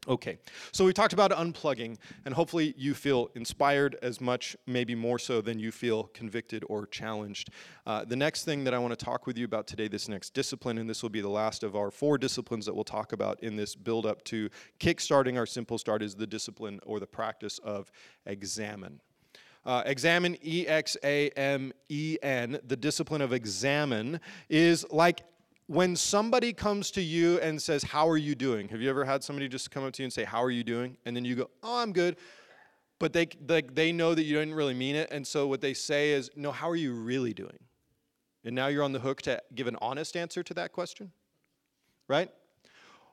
Okay, 0.07 0.37
so 0.71 0.85
we 0.85 0.93
talked 0.93 1.11
about 1.11 1.31
unplugging, 1.31 1.97
and 2.23 2.33
hopefully 2.33 2.73
you 2.77 2.93
feel 2.93 3.29
inspired 3.35 3.97
as 4.01 4.21
much, 4.21 4.55
maybe 4.65 4.95
more 4.95 5.19
so 5.19 5.41
than 5.41 5.59
you 5.59 5.69
feel 5.69 6.03
convicted 6.13 6.63
or 6.69 6.87
challenged. 6.87 7.49
Uh, 7.85 8.05
the 8.05 8.15
next 8.15 8.45
thing 8.45 8.63
that 8.63 8.73
I 8.73 8.79
want 8.79 8.97
to 8.97 9.05
talk 9.05 9.27
with 9.27 9.37
you 9.37 9.43
about 9.43 9.67
today, 9.67 9.89
this 9.89 10.07
next 10.07 10.33
discipline, 10.33 10.77
and 10.77 10.89
this 10.89 11.03
will 11.03 11.09
be 11.09 11.19
the 11.19 11.27
last 11.27 11.61
of 11.61 11.75
our 11.75 11.91
four 11.91 12.17
disciplines 12.17 12.65
that 12.67 12.73
we'll 12.73 12.85
talk 12.85 13.11
about 13.11 13.43
in 13.43 13.57
this 13.57 13.75
build 13.75 14.05
up 14.05 14.23
to 14.25 14.49
kickstarting 14.79 15.37
our 15.37 15.45
simple 15.45 15.77
start, 15.77 16.01
is 16.01 16.15
the 16.15 16.27
discipline 16.27 16.79
or 16.85 17.01
the 17.01 17.07
practice 17.07 17.59
of 17.59 17.91
examen. 18.25 19.01
Uh, 19.65 19.83
examen, 19.85 20.37
E 20.41 20.65
X 20.65 20.95
A 21.03 21.29
M 21.31 21.73
E 21.89 22.17
N, 22.23 22.57
the 22.65 22.77
discipline 22.77 23.21
of 23.21 23.33
examen, 23.33 24.21
is 24.47 24.85
like 24.89 25.23
when 25.67 25.95
somebody 25.97 26.53
comes 26.53 26.91
to 26.91 27.01
you 27.01 27.39
and 27.39 27.61
says, 27.61 27.83
How 27.83 28.07
are 28.07 28.17
you 28.17 28.35
doing? 28.35 28.69
Have 28.69 28.81
you 28.81 28.89
ever 28.89 29.05
had 29.05 29.23
somebody 29.23 29.47
just 29.47 29.69
come 29.69 29.83
up 29.83 29.93
to 29.93 30.01
you 30.01 30.05
and 30.05 30.13
say, 30.13 30.23
How 30.23 30.41
are 30.41 30.51
you 30.51 30.63
doing? 30.63 30.97
And 31.05 31.15
then 31.15 31.25
you 31.25 31.35
go, 31.35 31.49
Oh, 31.61 31.79
I'm 31.79 31.91
good. 31.91 32.17
But 32.99 33.13
they, 33.13 33.27
they, 33.45 33.61
they 33.61 33.91
know 33.91 34.15
that 34.15 34.23
you 34.23 34.39
didn't 34.39 34.55
really 34.55 34.73
mean 34.73 34.95
it. 34.95 35.09
And 35.11 35.27
so 35.27 35.45
what 35.45 35.61
they 35.61 35.73
say 35.73 36.11
is, 36.11 36.31
No, 36.35 36.51
how 36.51 36.69
are 36.69 36.75
you 36.75 36.93
really 36.93 37.33
doing? 37.33 37.59
And 38.45 38.55
now 38.55 38.67
you're 38.67 38.83
on 38.83 38.93
the 38.93 38.99
hook 38.99 39.21
to 39.23 39.41
give 39.55 39.67
an 39.67 39.75
honest 39.81 40.15
answer 40.15 40.41
to 40.41 40.53
that 40.53 40.71
question, 40.71 41.11
right? 42.07 42.29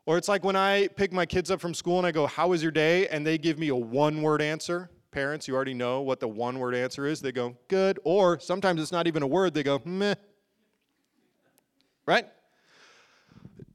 Or 0.06 0.16
it's 0.16 0.28
like 0.28 0.44
when 0.44 0.54
I 0.54 0.88
pick 0.88 1.12
my 1.12 1.26
kids 1.26 1.50
up 1.50 1.60
from 1.60 1.74
school 1.74 1.98
and 1.98 2.06
I 2.06 2.12
go, 2.12 2.26
How 2.26 2.48
was 2.48 2.62
your 2.62 2.72
day? 2.72 3.08
And 3.08 3.26
they 3.26 3.36
give 3.36 3.58
me 3.58 3.68
a 3.68 3.76
one 3.76 4.22
word 4.22 4.40
answer. 4.40 4.90
Parents, 5.10 5.48
you 5.48 5.56
already 5.56 5.74
know 5.74 6.02
what 6.02 6.20
the 6.20 6.28
one 6.28 6.58
word 6.60 6.74
answer 6.74 7.04
is. 7.04 7.20
They 7.20 7.32
go, 7.32 7.56
Good. 7.66 7.98
Or 8.04 8.38
sometimes 8.38 8.80
it's 8.80 8.92
not 8.92 9.08
even 9.08 9.24
a 9.24 9.26
word, 9.26 9.54
they 9.54 9.64
go, 9.64 9.82
Meh. 9.84 10.14
Right? 12.06 12.26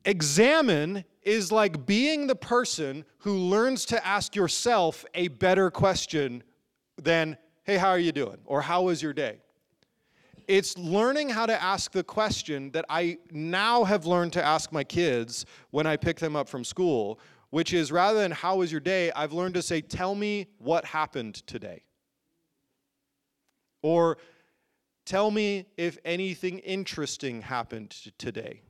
Examen 0.09 1.05
is 1.21 1.51
like 1.51 1.85
being 1.85 2.25
the 2.25 2.35
person 2.35 3.05
who 3.19 3.35
learns 3.35 3.85
to 3.85 4.07
ask 4.07 4.35
yourself 4.35 5.05
a 5.13 5.27
better 5.27 5.69
question 5.69 6.41
than, 6.99 7.37
hey, 7.61 7.77
how 7.77 7.89
are 7.89 7.99
you 7.99 8.11
doing? 8.11 8.39
Or 8.45 8.59
how 8.59 8.81
was 8.81 9.03
your 9.03 9.13
day? 9.13 9.37
It's 10.47 10.75
learning 10.79 11.29
how 11.29 11.45
to 11.45 11.61
ask 11.61 11.91
the 11.91 12.03
question 12.03 12.71
that 12.71 12.85
I 12.89 13.19
now 13.29 13.83
have 13.83 14.07
learned 14.07 14.33
to 14.33 14.43
ask 14.43 14.71
my 14.71 14.83
kids 14.83 15.45
when 15.69 15.85
I 15.85 15.95
pick 15.95 16.17
them 16.17 16.35
up 16.35 16.49
from 16.49 16.63
school, 16.63 17.19
which 17.51 17.71
is 17.71 17.91
rather 17.91 18.19
than 18.19 18.31
how 18.31 18.55
was 18.55 18.71
your 18.71 18.81
day, 18.81 19.11
I've 19.11 19.31
learned 19.31 19.53
to 19.53 19.61
say, 19.61 19.79
tell 19.79 20.15
me 20.15 20.47
what 20.57 20.85
happened 20.85 21.35
today. 21.45 21.83
Or 23.83 24.17
tell 25.05 25.29
me 25.29 25.67
if 25.77 25.99
anything 26.03 26.57
interesting 26.57 27.43
happened 27.43 27.91
today. 28.17 28.63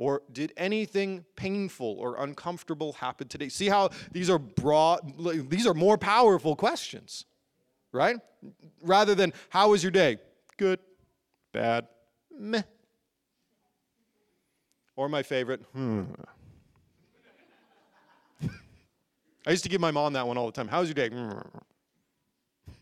Or 0.00 0.22
did 0.32 0.52
anything 0.56 1.26
painful 1.36 1.96
or 1.98 2.24
uncomfortable 2.24 2.94
happen 2.94 3.28
today? 3.28 3.50
See 3.50 3.68
how 3.68 3.90
these 4.12 4.30
are 4.30 4.38
broad, 4.38 5.00
these 5.50 5.66
are 5.66 5.74
more 5.74 5.98
powerful 5.98 6.56
questions, 6.56 7.26
right? 7.92 8.16
Rather 8.82 9.14
than, 9.14 9.34
how 9.50 9.68
was 9.72 9.84
your 9.84 9.90
day? 9.90 10.16
Good, 10.56 10.80
bad, 11.52 11.86
meh. 12.34 12.62
Or 14.96 15.10
my 15.10 15.22
favorite, 15.22 15.60
hmm. 15.74 16.04
I 19.46 19.50
used 19.50 19.64
to 19.64 19.70
give 19.70 19.82
my 19.82 19.90
mom 19.90 20.14
that 20.14 20.26
one 20.26 20.38
all 20.38 20.46
the 20.46 20.52
time. 20.52 20.68
How 20.68 20.80
was 20.80 20.88
your 20.88 20.94
day? 20.94 21.10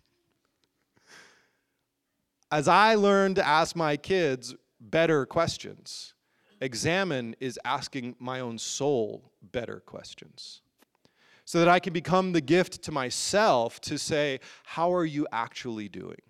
As 2.53 2.69
I 2.69 2.95
learned 2.95 3.35
to 3.37 3.45
ask 3.45 3.75
my 3.75 3.97
kids 3.97 4.55
better 4.81 5.27
questions, 5.27 6.15
examen 6.61 7.37
is 7.41 7.59
asking 7.65 8.17
my 8.19 8.41
own 8.41 8.59
soul 8.59 9.33
better 9.43 9.81
questions. 9.81 10.63
So 11.45 11.61
that 11.61 11.69
I 11.69 11.79
can 11.79 11.95
become 11.95 12.33
the 12.33 12.43
gift 12.43 12.83
to 12.83 12.93
myself 12.93 13.81
to 13.83 13.99
say, 13.99 14.41
How 14.65 14.93
are 14.93 15.07
you 15.07 15.27
actually 15.33 15.89
doing? 15.89 16.21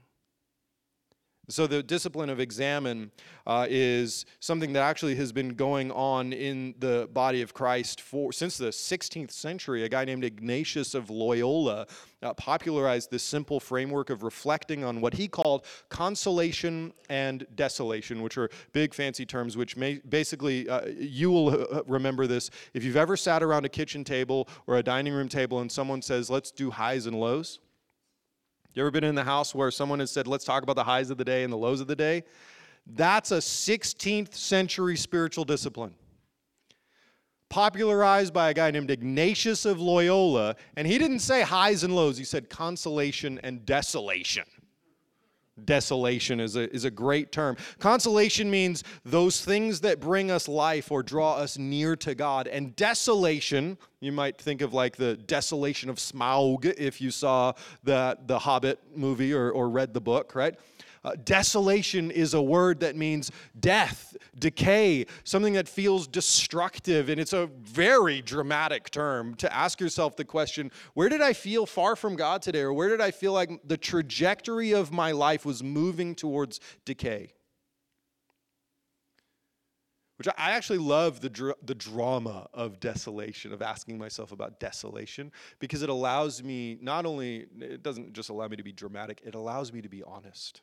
So, 1.50 1.66
the 1.66 1.82
discipline 1.82 2.28
of 2.28 2.40
examen 2.40 3.11
uh, 3.46 3.66
is 3.70 4.26
something 4.38 4.74
that 4.74 4.82
actually 4.82 5.14
has 5.14 5.32
been 5.32 5.54
going 5.54 5.90
on 5.90 6.34
in 6.34 6.74
the 6.78 7.08
body 7.12 7.40
of 7.40 7.54
Christ 7.54 8.02
for 8.02 8.32
since 8.32 8.58
the 8.58 8.68
16th 8.68 9.30
century. 9.30 9.84
A 9.84 9.88
guy 9.88 10.04
named 10.04 10.24
Ignatius 10.24 10.94
of 10.94 11.08
Loyola 11.08 11.87
uh, 12.22 12.34
popularized 12.34 13.11
this 13.11 13.22
simple 13.22 13.61
framework 13.61 14.11
of 14.11 14.22
reflecting 14.22 14.84
on 14.84 15.00
what 15.00 15.14
he 15.14 15.26
called 15.26 15.64
consolation 15.88 16.92
and 17.08 17.46
desolation, 17.54 18.20
which 18.20 18.37
are 18.37 18.50
big 18.72 18.92
fancy 18.92 19.24
terms, 19.24 19.56
which 19.56 19.74
may, 19.74 20.00
basically, 20.08 20.68
uh, 20.68 20.87
you 20.87 21.30
will 21.30 21.74
uh, 21.74 21.82
remember 21.87 22.26
this. 22.26 22.50
If 22.74 22.84
you've 22.84 22.96
ever 22.96 23.16
sat 23.16 23.42
around 23.42 23.64
a 23.64 23.70
kitchen 23.70 24.04
table 24.04 24.48
or 24.66 24.76
a 24.76 24.82
dining 24.82 25.14
room 25.14 25.28
table 25.28 25.61
and 25.61 25.72
someone 25.72 26.02
says, 26.02 26.28
let's 26.28 26.50
do 26.50 26.70
highs 26.70 27.06
and 27.06 27.18
lows, 27.18 27.61
you 28.74 28.83
ever 28.83 28.90
been 28.90 29.04
in 29.04 29.14
the 29.14 29.24
house 29.24 29.54
where 29.54 29.70
someone 29.70 29.98
has 30.00 30.11
said, 30.11 30.26
let's 30.26 30.44
talk 30.44 30.62
about 30.62 30.76
the 30.76 30.85
highs 30.85 31.11
of 31.11 31.18
the 31.18 31.24
day 31.24 31.42
and 31.42 31.52
the 31.52 31.57
lows 31.57 31.81
of 31.81 31.87
the 31.87 31.96
day? 31.96 32.22
That's 32.87 33.33
a 33.33 33.38
16th 33.38 34.35
century 34.35 34.96
spiritual 34.96 35.44
discipline. 35.44 35.94
Popularized 37.48 38.33
by 38.33 38.50
a 38.50 38.54
guy 38.54 38.70
named 38.70 38.90
Ignatius 38.90 39.64
of 39.64 39.81
Loyola, 39.81 40.54
and 40.76 40.87
he 40.87 40.98
didn't 40.98 41.20
say 41.20 41.42
highs 41.42 41.83
and 41.83 41.94
lows, 41.94 42.18
he 42.18 42.24
said 42.24 42.50
consolation 42.50 43.40
and 43.42 43.64
desolation. 43.64 44.44
Desolation 45.64 46.40
is 46.40 46.57
a, 46.57 46.73
is 46.75 46.85
a 46.85 46.90
great 46.90 47.33
term. 47.33 47.57
Consolation 47.79 48.51
means 48.51 48.85
those 49.05 49.44
things 49.44 49.81
that 49.81 50.01
bring 50.01 50.31
us 50.31 50.49
life 50.49 50.90
or 50.90 51.03
draw 51.03 51.35
us 51.35 51.59
near 51.59 51.97
to 51.97 52.14
God. 52.14 52.47
And 52.47 52.75
desolation, 52.77 53.79
you 54.01 54.12
might 54.12 54.38
think 54.38 54.61
of 54.61 54.73
like 54.73 54.97
the 54.97 55.16
desolation 55.16 55.90
of 55.90 55.97
Smaug 55.97 56.64
if 56.79 57.01
you 57.01 57.11
saw 57.11 57.53
the, 57.83 58.18
the 58.27 58.38
Hobbit 58.38 58.79
movie 58.94 59.33
or, 59.33 59.51
or 59.51 59.68
read 59.68 59.94
the 59.94 60.01
book, 60.01 60.35
right? 60.35 60.55
Uh, 61.04 61.12
desolation 61.24 62.11
is 62.11 62.34
a 62.34 62.42
word 62.42 62.80
that 62.80 62.96
means 62.96 63.30
death, 63.58 64.16
decay, 64.38 65.06
something 65.24 65.54
that 65.54 65.68
feels 65.68 66.06
destructive. 66.06 67.08
And 67.08 67.20
it's 67.20 67.32
a 67.32 67.46
very 67.46 68.20
dramatic 68.22 68.90
term 68.90 69.34
to 69.37 69.54
ask 69.54 69.80
yourself 69.80 70.16
the 70.16 70.24
question 70.24 70.70
where 70.94 71.08
did 71.08 71.22
I 71.22 71.32
feel 71.32 71.66
far 71.66 71.96
from 71.96 72.16
God 72.16 72.42
today? 72.42 72.61
Or 72.61 72.72
where 72.72 72.88
did 72.88 73.00
I 73.00 73.11
feel 73.11 73.32
like 73.32 73.50
the 73.66 73.76
trajectory 73.76 74.72
of 74.72 74.92
my 74.92 75.12
life 75.12 75.44
was 75.44 75.62
moving 75.62 76.14
towards 76.14 76.61
decay? 76.84 77.32
Which 80.16 80.26
I 80.37 80.50
actually 80.50 80.78
love 80.78 81.20
the, 81.20 81.30
dr- 81.30 81.58
the 81.62 81.76
drama 81.76 82.48
of 82.52 82.80
desolation, 82.80 83.52
of 83.52 83.62
asking 83.62 83.98
myself 83.98 84.32
about 84.32 84.58
desolation, 84.58 85.30
because 85.61 85.82
it 85.82 85.88
allows 85.88 86.42
me 86.42 86.76
not 86.82 87.06
only, 87.06 87.46
it 87.61 87.84
doesn't 87.84 88.14
just 88.14 88.28
allow 88.28 88.48
me 88.48 88.56
to 88.56 88.64
be 88.64 88.72
dramatic, 88.72 89.20
it 89.24 89.37
allows 89.37 89.72
me 89.72 89.80
to 89.80 89.88
be 89.88 90.02
honest 90.02 90.62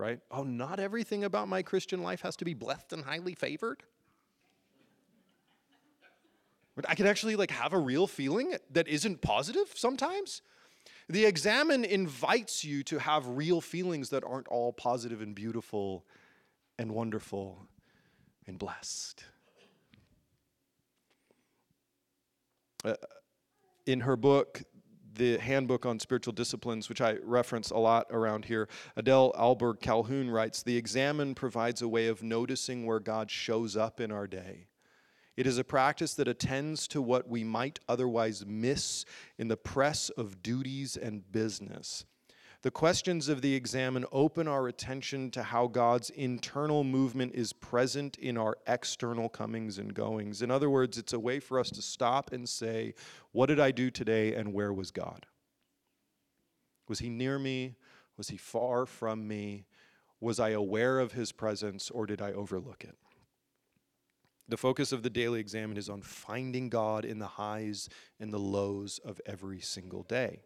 right? 0.00 0.18
Oh, 0.30 0.42
not 0.42 0.80
everything 0.80 1.22
about 1.22 1.46
my 1.46 1.62
Christian 1.62 2.02
life 2.02 2.22
has 2.22 2.34
to 2.36 2.44
be 2.44 2.54
blessed 2.54 2.92
and 2.92 3.04
highly 3.04 3.34
favored. 3.34 3.82
But 6.74 6.88
I 6.88 6.94
can 6.94 7.06
actually 7.06 7.36
like 7.36 7.50
have 7.50 7.72
a 7.72 7.78
real 7.78 8.06
feeling 8.06 8.54
that 8.70 8.88
isn't 8.88 9.20
positive 9.20 9.70
sometimes. 9.74 10.40
The 11.08 11.26
examen 11.26 11.84
invites 11.84 12.64
you 12.64 12.82
to 12.84 12.98
have 12.98 13.26
real 13.26 13.60
feelings 13.60 14.10
that 14.10 14.24
aren't 14.24 14.48
all 14.48 14.72
positive 14.72 15.20
and 15.20 15.34
beautiful 15.34 16.06
and 16.78 16.92
wonderful 16.92 17.66
and 18.46 18.58
blessed. 18.58 19.24
Uh, 22.84 22.94
in 23.86 24.00
her 24.00 24.16
book, 24.16 24.62
the 25.20 25.36
Handbook 25.36 25.84
on 25.84 26.00
Spiritual 26.00 26.32
Disciplines, 26.32 26.88
which 26.88 27.02
I 27.02 27.18
reference 27.22 27.70
a 27.70 27.76
lot 27.76 28.06
around 28.10 28.46
here, 28.46 28.70
Adele 28.96 29.34
Ahlberg 29.38 29.78
Calhoun 29.82 30.30
writes 30.30 30.62
The 30.62 30.78
examen 30.78 31.34
provides 31.34 31.82
a 31.82 31.88
way 31.88 32.06
of 32.06 32.22
noticing 32.22 32.86
where 32.86 33.00
God 33.00 33.30
shows 33.30 33.76
up 33.76 34.00
in 34.00 34.10
our 34.10 34.26
day. 34.26 34.68
It 35.36 35.46
is 35.46 35.58
a 35.58 35.64
practice 35.64 36.14
that 36.14 36.26
attends 36.26 36.88
to 36.88 37.02
what 37.02 37.28
we 37.28 37.44
might 37.44 37.80
otherwise 37.86 38.46
miss 38.46 39.04
in 39.36 39.48
the 39.48 39.58
press 39.58 40.08
of 40.08 40.42
duties 40.42 40.96
and 40.96 41.30
business. 41.30 42.06
The 42.62 42.70
questions 42.70 43.30
of 43.30 43.40
the 43.40 43.54
examen 43.54 44.04
open 44.12 44.46
our 44.46 44.68
attention 44.68 45.30
to 45.30 45.42
how 45.42 45.66
God's 45.66 46.10
internal 46.10 46.84
movement 46.84 47.34
is 47.34 47.54
present 47.54 48.18
in 48.18 48.36
our 48.36 48.58
external 48.66 49.30
comings 49.30 49.78
and 49.78 49.94
goings. 49.94 50.42
In 50.42 50.50
other 50.50 50.68
words, 50.68 50.98
it's 50.98 51.14
a 51.14 51.18
way 51.18 51.40
for 51.40 51.58
us 51.58 51.70
to 51.70 51.80
stop 51.80 52.32
and 52.32 52.46
say, 52.46 52.92
What 53.32 53.46
did 53.46 53.60
I 53.60 53.70
do 53.70 53.90
today 53.90 54.34
and 54.34 54.52
where 54.52 54.74
was 54.74 54.90
God? 54.90 55.24
Was 56.86 56.98
he 56.98 57.08
near 57.08 57.38
me? 57.38 57.76
Was 58.18 58.28
he 58.28 58.36
far 58.36 58.84
from 58.84 59.26
me? 59.26 59.64
Was 60.20 60.38
I 60.38 60.50
aware 60.50 60.98
of 60.98 61.12
his 61.12 61.32
presence 61.32 61.88
or 61.88 62.04
did 62.04 62.20
I 62.20 62.32
overlook 62.32 62.84
it? 62.84 62.98
The 64.48 64.58
focus 64.58 64.92
of 64.92 65.02
the 65.02 65.08
daily 65.08 65.40
examen 65.40 65.78
is 65.78 65.88
on 65.88 66.02
finding 66.02 66.68
God 66.68 67.06
in 67.06 67.20
the 67.20 67.26
highs 67.26 67.88
and 68.18 68.34
the 68.34 68.38
lows 68.38 68.98
of 69.02 69.18
every 69.24 69.60
single 69.60 70.02
day. 70.02 70.40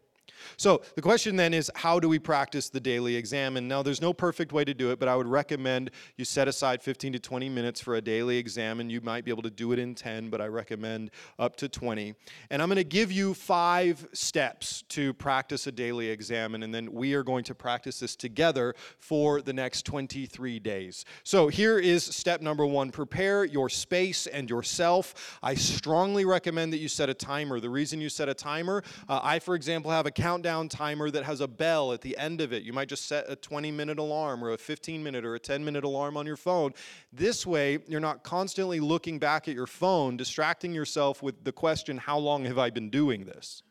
So 0.57 0.81
the 0.95 1.01
question 1.01 1.35
then 1.35 1.53
is 1.53 1.71
how 1.75 1.99
do 1.99 2.07
we 2.07 2.19
practice 2.19 2.69
the 2.69 2.79
daily 2.79 3.15
exam? 3.15 3.57
And 3.57 3.67
Now, 3.67 3.83
there's 3.83 4.01
no 4.01 4.13
perfect 4.13 4.51
way 4.51 4.63
to 4.63 4.73
do 4.73 4.91
it, 4.91 4.99
but 4.99 5.07
I 5.07 5.15
would 5.15 5.27
recommend 5.27 5.91
you 6.17 6.25
set 6.25 6.47
aside 6.47 6.81
15 6.81 7.13
to 7.13 7.19
20 7.19 7.49
minutes 7.49 7.81
for 7.81 7.95
a 7.95 8.01
daily 8.01 8.37
exam, 8.37 8.79
and 8.79 8.91
You 8.91 9.01
might 9.01 9.25
be 9.25 9.31
able 9.31 9.43
to 9.43 9.49
do 9.49 9.71
it 9.71 9.79
in 9.79 9.95
10, 9.95 10.29
but 10.29 10.41
I 10.41 10.47
recommend 10.47 11.11
up 11.39 11.55
to 11.57 11.69
20. 11.69 12.13
And 12.49 12.61
I'm 12.61 12.69
going 12.69 12.77
to 12.77 12.83
give 12.83 13.11
you 13.11 13.33
five 13.33 14.07
steps 14.13 14.83
to 14.89 15.13
practice 15.13 15.67
a 15.67 15.71
daily 15.71 16.09
exam, 16.09 16.55
and 16.55 16.73
then 16.73 16.91
we 16.91 17.13
are 17.13 17.23
going 17.23 17.43
to 17.45 17.55
practice 17.55 17.99
this 17.99 18.15
together 18.15 18.75
for 18.97 19.41
the 19.41 19.53
next 19.53 19.85
23 19.85 20.59
days. 20.59 21.05
So 21.23 21.47
here 21.47 21.79
is 21.79 22.03
step 22.03 22.41
number 22.41 22.65
one 22.65 22.91
prepare 22.91 23.45
your 23.45 23.69
space 23.69 24.27
and 24.27 24.49
yourself. 24.49 25.37
I 25.43 25.55
strongly 25.55 26.25
recommend 26.25 26.73
that 26.73 26.77
you 26.77 26.87
set 26.87 27.09
a 27.09 27.13
timer. 27.13 27.59
The 27.59 27.69
reason 27.69 27.99
you 27.99 28.09
set 28.09 28.29
a 28.29 28.33
timer, 28.33 28.83
uh, 29.09 29.19
I, 29.21 29.39
for 29.39 29.55
example, 29.55 29.91
have 29.91 30.05
a 30.05 30.11
countdown 30.15 30.69
timer 30.69 31.11
that 31.11 31.23
has 31.25 31.41
a 31.41 31.47
bell 31.47 31.93
at 31.93 32.01
the 32.01 32.17
end 32.17 32.41
of 32.41 32.53
it. 32.53 32.63
You 32.63 32.73
might 32.73 32.87
just 32.87 33.05
set 33.05 33.25
a 33.27 33.35
20 33.35 33.71
minute 33.71 33.99
alarm 33.99 34.43
or 34.43 34.51
a 34.51 34.57
15 34.57 35.03
minute 35.03 35.23
or 35.25 35.35
a 35.35 35.39
10 35.39 35.63
minute 35.63 35.83
alarm 35.83 36.17
on 36.17 36.25
your 36.25 36.37
phone. 36.37 36.73
This 37.13 37.45
way, 37.45 37.79
you're 37.87 37.99
not 37.99 38.23
constantly 38.23 38.79
looking 38.79 39.19
back 39.19 39.47
at 39.47 39.53
your 39.53 39.67
phone, 39.67 40.17
distracting 40.17 40.73
yourself 40.73 41.21
with 41.21 41.43
the 41.43 41.51
question, 41.51 41.97
How 41.97 42.17
long 42.17 42.45
have 42.45 42.57
I 42.57 42.69
been 42.71 42.89
doing 42.89 43.25
this? 43.25 43.61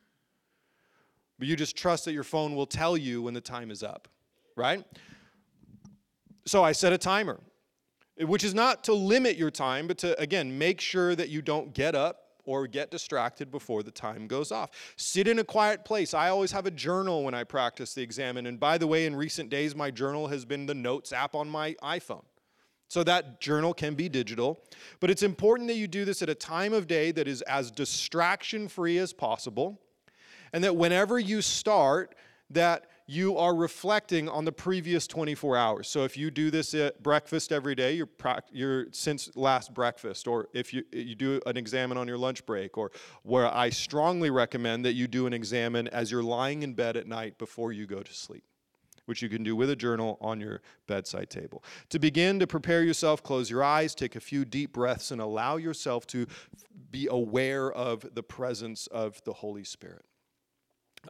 But 1.38 1.48
you 1.48 1.56
just 1.56 1.76
trust 1.76 2.04
that 2.04 2.12
your 2.12 2.22
phone 2.22 2.54
will 2.54 2.66
tell 2.66 2.96
you 2.96 3.22
when 3.22 3.34
the 3.34 3.40
time 3.40 3.70
is 3.70 3.82
up, 3.82 4.06
right? 4.56 4.84
So 6.46 6.62
I 6.62 6.72
set 6.72 6.92
a 6.92 6.98
timer, 6.98 7.40
which 8.20 8.44
is 8.44 8.54
not 8.54 8.84
to 8.84 8.92
limit 8.92 9.36
your 9.36 9.50
time, 9.50 9.88
but 9.88 9.98
to, 9.98 10.20
again, 10.20 10.56
make 10.56 10.80
sure 10.80 11.16
that 11.16 11.30
you 11.30 11.42
don't 11.42 11.74
get 11.74 11.94
up 11.94 12.23
or 12.44 12.66
get 12.66 12.90
distracted 12.90 13.50
before 13.50 13.82
the 13.82 13.90
time 13.90 14.26
goes 14.26 14.52
off. 14.52 14.70
Sit 14.96 15.28
in 15.28 15.38
a 15.38 15.44
quiet 15.44 15.84
place. 15.84 16.14
I 16.14 16.28
always 16.28 16.52
have 16.52 16.66
a 16.66 16.70
journal 16.70 17.24
when 17.24 17.34
I 17.34 17.44
practice 17.44 17.94
the 17.94 18.02
examen. 18.02 18.46
And 18.46 18.58
by 18.60 18.78
the 18.78 18.86
way, 18.86 19.06
in 19.06 19.16
recent 19.16 19.50
days, 19.50 19.74
my 19.74 19.90
journal 19.90 20.28
has 20.28 20.44
been 20.44 20.66
the 20.66 20.74
Notes 20.74 21.12
app 21.12 21.34
on 21.34 21.48
my 21.48 21.74
iPhone. 21.82 22.24
So 22.88 23.02
that 23.04 23.40
journal 23.40 23.74
can 23.74 23.94
be 23.94 24.08
digital. 24.08 24.62
But 25.00 25.10
it's 25.10 25.22
important 25.22 25.68
that 25.68 25.76
you 25.76 25.88
do 25.88 26.04
this 26.04 26.22
at 26.22 26.28
a 26.28 26.34
time 26.34 26.72
of 26.72 26.86
day 26.86 27.10
that 27.12 27.26
is 27.26 27.42
as 27.42 27.70
distraction 27.70 28.68
free 28.68 28.98
as 28.98 29.12
possible. 29.12 29.80
And 30.52 30.62
that 30.62 30.76
whenever 30.76 31.18
you 31.18 31.42
start, 31.42 32.14
that 32.50 32.86
you 33.06 33.36
are 33.36 33.54
reflecting 33.54 34.28
on 34.28 34.44
the 34.44 34.52
previous 34.52 35.06
24 35.06 35.56
hours. 35.56 35.88
So 35.88 36.04
if 36.04 36.16
you 36.16 36.30
do 36.30 36.50
this 36.50 36.72
at 36.74 37.02
breakfast 37.02 37.52
every 37.52 37.74
day, 37.74 37.92
you're, 37.92 38.08
you're 38.50 38.86
since 38.92 39.30
last 39.36 39.74
breakfast, 39.74 40.26
or 40.26 40.48
if 40.54 40.72
you, 40.72 40.84
you 40.92 41.14
do 41.14 41.40
an 41.44 41.56
examen 41.56 41.98
on 41.98 42.08
your 42.08 42.16
lunch 42.16 42.46
break, 42.46 42.78
or 42.78 42.90
where 43.22 43.52
I 43.52 43.70
strongly 43.70 44.30
recommend 44.30 44.84
that 44.86 44.94
you 44.94 45.06
do 45.06 45.26
an 45.26 45.34
examen 45.34 45.88
as 45.88 46.10
you're 46.10 46.22
lying 46.22 46.62
in 46.62 46.72
bed 46.72 46.96
at 46.96 47.06
night 47.06 47.36
before 47.36 47.72
you 47.72 47.86
go 47.86 48.02
to 48.02 48.14
sleep 48.14 48.44
which 49.06 49.20
you 49.20 49.28
can 49.28 49.42
do 49.42 49.54
with 49.54 49.68
a 49.68 49.76
journal 49.76 50.16
on 50.20 50.40
your 50.40 50.62
bedside 50.86 51.28
table. 51.28 51.62
To 51.90 51.98
begin 51.98 52.38
to 52.38 52.46
prepare 52.46 52.82
yourself, 52.82 53.22
close 53.22 53.50
your 53.50 53.62
eyes, 53.62 53.94
take 53.94 54.16
a 54.16 54.20
few 54.20 54.46
deep 54.46 54.72
breaths, 54.72 55.10
and 55.10 55.20
allow 55.20 55.56
yourself 55.56 56.06
to 56.06 56.26
be 56.90 57.06
aware 57.10 57.70
of 57.70 58.06
the 58.14 58.22
presence 58.22 58.86
of 58.86 59.22
the 59.24 59.34
Holy 59.34 59.62
Spirit. 59.62 60.06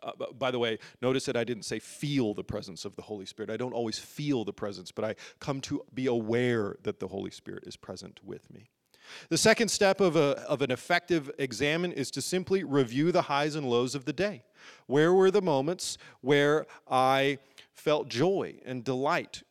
Uh, 0.02 0.12
by 0.38 0.50
the 0.50 0.58
way, 0.58 0.78
notice 1.00 1.24
that 1.26 1.36
I 1.36 1.44
didn't 1.44 1.64
say 1.64 1.78
feel 1.78 2.34
the 2.34 2.44
presence 2.44 2.84
of 2.84 2.96
the 2.96 3.02
Holy 3.02 3.26
Spirit. 3.26 3.50
I 3.50 3.56
don't 3.56 3.72
always 3.72 3.98
feel 3.98 4.44
the 4.44 4.52
presence, 4.52 4.90
but 4.90 5.04
I 5.04 5.14
come 5.40 5.60
to 5.62 5.82
be 5.92 6.06
aware 6.06 6.76
that 6.82 7.00
the 7.00 7.08
Holy 7.08 7.30
Spirit 7.30 7.64
is 7.66 7.76
present 7.76 8.20
with 8.24 8.52
me. 8.52 8.70
The 9.28 9.38
second 9.38 9.68
step 9.68 10.00
of, 10.00 10.16
a, 10.16 10.42
of 10.48 10.62
an 10.62 10.70
effective 10.70 11.30
examen 11.38 11.92
is 11.92 12.10
to 12.12 12.22
simply 12.22 12.64
review 12.64 13.12
the 13.12 13.22
highs 13.22 13.54
and 13.54 13.68
lows 13.68 13.94
of 13.94 14.04
the 14.04 14.12
day. 14.12 14.44
Where 14.86 15.12
were 15.12 15.30
the 15.30 15.42
moments 15.42 15.98
where 16.20 16.66
I 16.88 17.38
felt 17.72 18.08
joy 18.08 18.60
and 18.64 18.82
delight? 18.82 19.42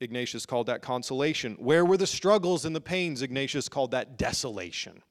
Ignatius 0.00 0.46
called 0.46 0.66
that 0.66 0.82
consolation. 0.82 1.56
Where 1.58 1.84
were 1.84 1.96
the 1.96 2.06
struggles 2.06 2.64
and 2.64 2.74
the 2.74 2.80
pains? 2.80 3.22
Ignatius 3.22 3.68
called 3.68 3.92
that 3.92 4.16
desolation 4.16 5.02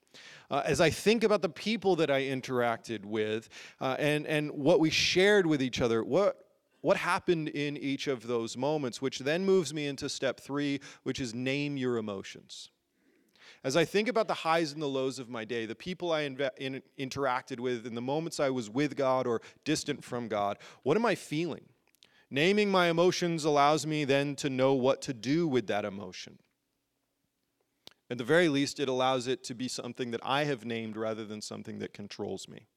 uh, 0.51 0.61
as 0.65 0.81
I 0.81 0.89
think 0.89 1.23
about 1.23 1.41
the 1.41 1.49
people 1.49 1.95
that 1.95 2.11
I 2.11 2.23
interacted 2.23 3.05
with 3.05 3.47
uh, 3.79 3.95
and, 3.97 4.27
and 4.27 4.51
what 4.51 4.81
we 4.81 4.89
shared 4.89 5.47
with 5.47 5.63
each 5.63 5.79
other, 5.79 6.03
what, 6.03 6.45
what 6.81 6.97
happened 6.97 7.47
in 7.47 7.77
each 7.77 8.07
of 8.07 8.27
those 8.27 8.57
moments, 8.57 9.01
which 9.01 9.19
then 9.19 9.45
moves 9.45 9.73
me 9.73 9.87
into 9.87 10.09
step 10.09 10.41
three, 10.41 10.81
which 11.03 11.21
is 11.21 11.33
name 11.33 11.77
your 11.77 11.95
emotions. 11.95 12.69
As 13.63 13.77
I 13.77 13.85
think 13.85 14.09
about 14.09 14.27
the 14.27 14.33
highs 14.33 14.73
and 14.73 14.81
the 14.81 14.87
lows 14.87 15.19
of 15.19 15.29
my 15.29 15.45
day, 15.45 15.65
the 15.65 15.75
people 15.75 16.11
I 16.11 16.27
inve- 16.27 16.57
in, 16.57 16.81
interacted 16.99 17.61
with, 17.61 17.85
in 17.85 17.95
the 17.95 18.01
moments 18.01 18.39
I 18.39 18.49
was 18.49 18.69
with 18.69 18.97
God 18.97 19.27
or 19.27 19.41
distant 19.63 20.03
from 20.03 20.27
God, 20.27 20.57
what 20.83 20.97
am 20.97 21.05
I 21.05 21.15
feeling? 21.15 21.63
Naming 22.29 22.69
my 22.69 22.89
emotions 22.89 23.45
allows 23.45 23.85
me 23.87 24.03
then 24.03 24.35
to 24.37 24.49
know 24.49 24.73
what 24.73 25.01
to 25.03 25.13
do 25.13 25.47
with 25.47 25.67
that 25.67 25.85
emotion. 25.85 26.39
At 28.11 28.17
the 28.17 28.25
very 28.25 28.49
least, 28.49 28.81
it 28.81 28.89
allows 28.89 29.27
it 29.27 29.41
to 29.45 29.53
be 29.53 29.69
something 29.69 30.11
that 30.11 30.19
I 30.21 30.43
have 30.43 30.65
named 30.65 30.97
rather 30.97 31.23
than 31.23 31.41
something 31.41 31.79
that 31.79 31.93
controls 31.93 32.49
me. 32.49 32.67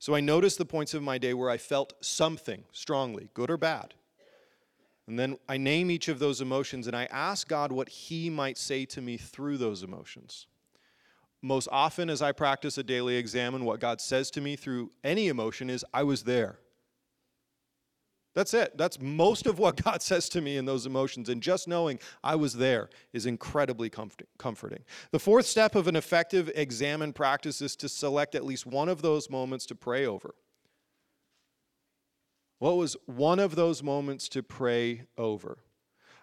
So 0.00 0.12
I 0.12 0.18
noticed 0.18 0.58
the 0.58 0.64
points 0.64 0.92
of 0.92 1.04
my 1.04 1.18
day 1.18 1.34
where 1.34 1.50
I 1.50 1.56
felt 1.56 1.92
something 2.00 2.64
strongly, 2.72 3.30
good 3.32 3.48
or 3.48 3.56
bad. 3.56 3.94
And 5.06 5.16
then 5.16 5.38
I 5.48 5.56
name 5.56 5.88
each 5.88 6.08
of 6.08 6.18
those 6.18 6.40
emotions 6.40 6.88
and 6.88 6.96
I 6.96 7.04
ask 7.12 7.46
God 7.46 7.70
what 7.70 7.88
He 7.88 8.28
might 8.28 8.58
say 8.58 8.84
to 8.86 9.00
me 9.00 9.16
through 9.16 9.58
those 9.58 9.84
emotions. 9.84 10.48
Most 11.40 11.68
often, 11.70 12.10
as 12.10 12.20
I 12.20 12.32
practice 12.32 12.76
a 12.76 12.82
daily 12.82 13.14
examen, 13.14 13.64
what 13.64 13.78
God 13.78 14.00
says 14.00 14.32
to 14.32 14.40
me 14.40 14.56
through 14.56 14.90
any 15.04 15.28
emotion 15.28 15.70
is, 15.70 15.84
I 15.94 16.02
was 16.02 16.24
there. 16.24 16.58
That's 18.34 18.54
it. 18.54 18.76
That's 18.76 19.00
most 19.00 19.46
of 19.46 19.58
what 19.58 19.82
God 19.84 20.02
says 20.02 20.28
to 20.30 20.40
me 20.40 20.56
in 20.56 20.64
those 20.64 20.86
emotions. 20.86 21.28
And 21.28 21.42
just 21.42 21.66
knowing 21.66 21.98
I 22.22 22.36
was 22.36 22.54
there 22.54 22.88
is 23.12 23.26
incredibly 23.26 23.90
comforting. 23.90 24.84
The 25.10 25.18
fourth 25.18 25.46
step 25.46 25.74
of 25.74 25.86
an 25.88 25.96
effective 25.96 26.50
examen 26.54 27.12
practice 27.12 27.60
is 27.60 27.76
to 27.76 27.88
select 27.88 28.34
at 28.34 28.44
least 28.44 28.66
one 28.66 28.88
of 28.88 29.02
those 29.02 29.28
moments 29.30 29.66
to 29.66 29.74
pray 29.74 30.06
over. 30.06 30.34
What 32.58 32.76
was 32.76 32.96
one 33.06 33.38
of 33.38 33.56
those 33.56 33.82
moments 33.82 34.28
to 34.30 34.42
pray 34.42 35.04
over? 35.16 35.58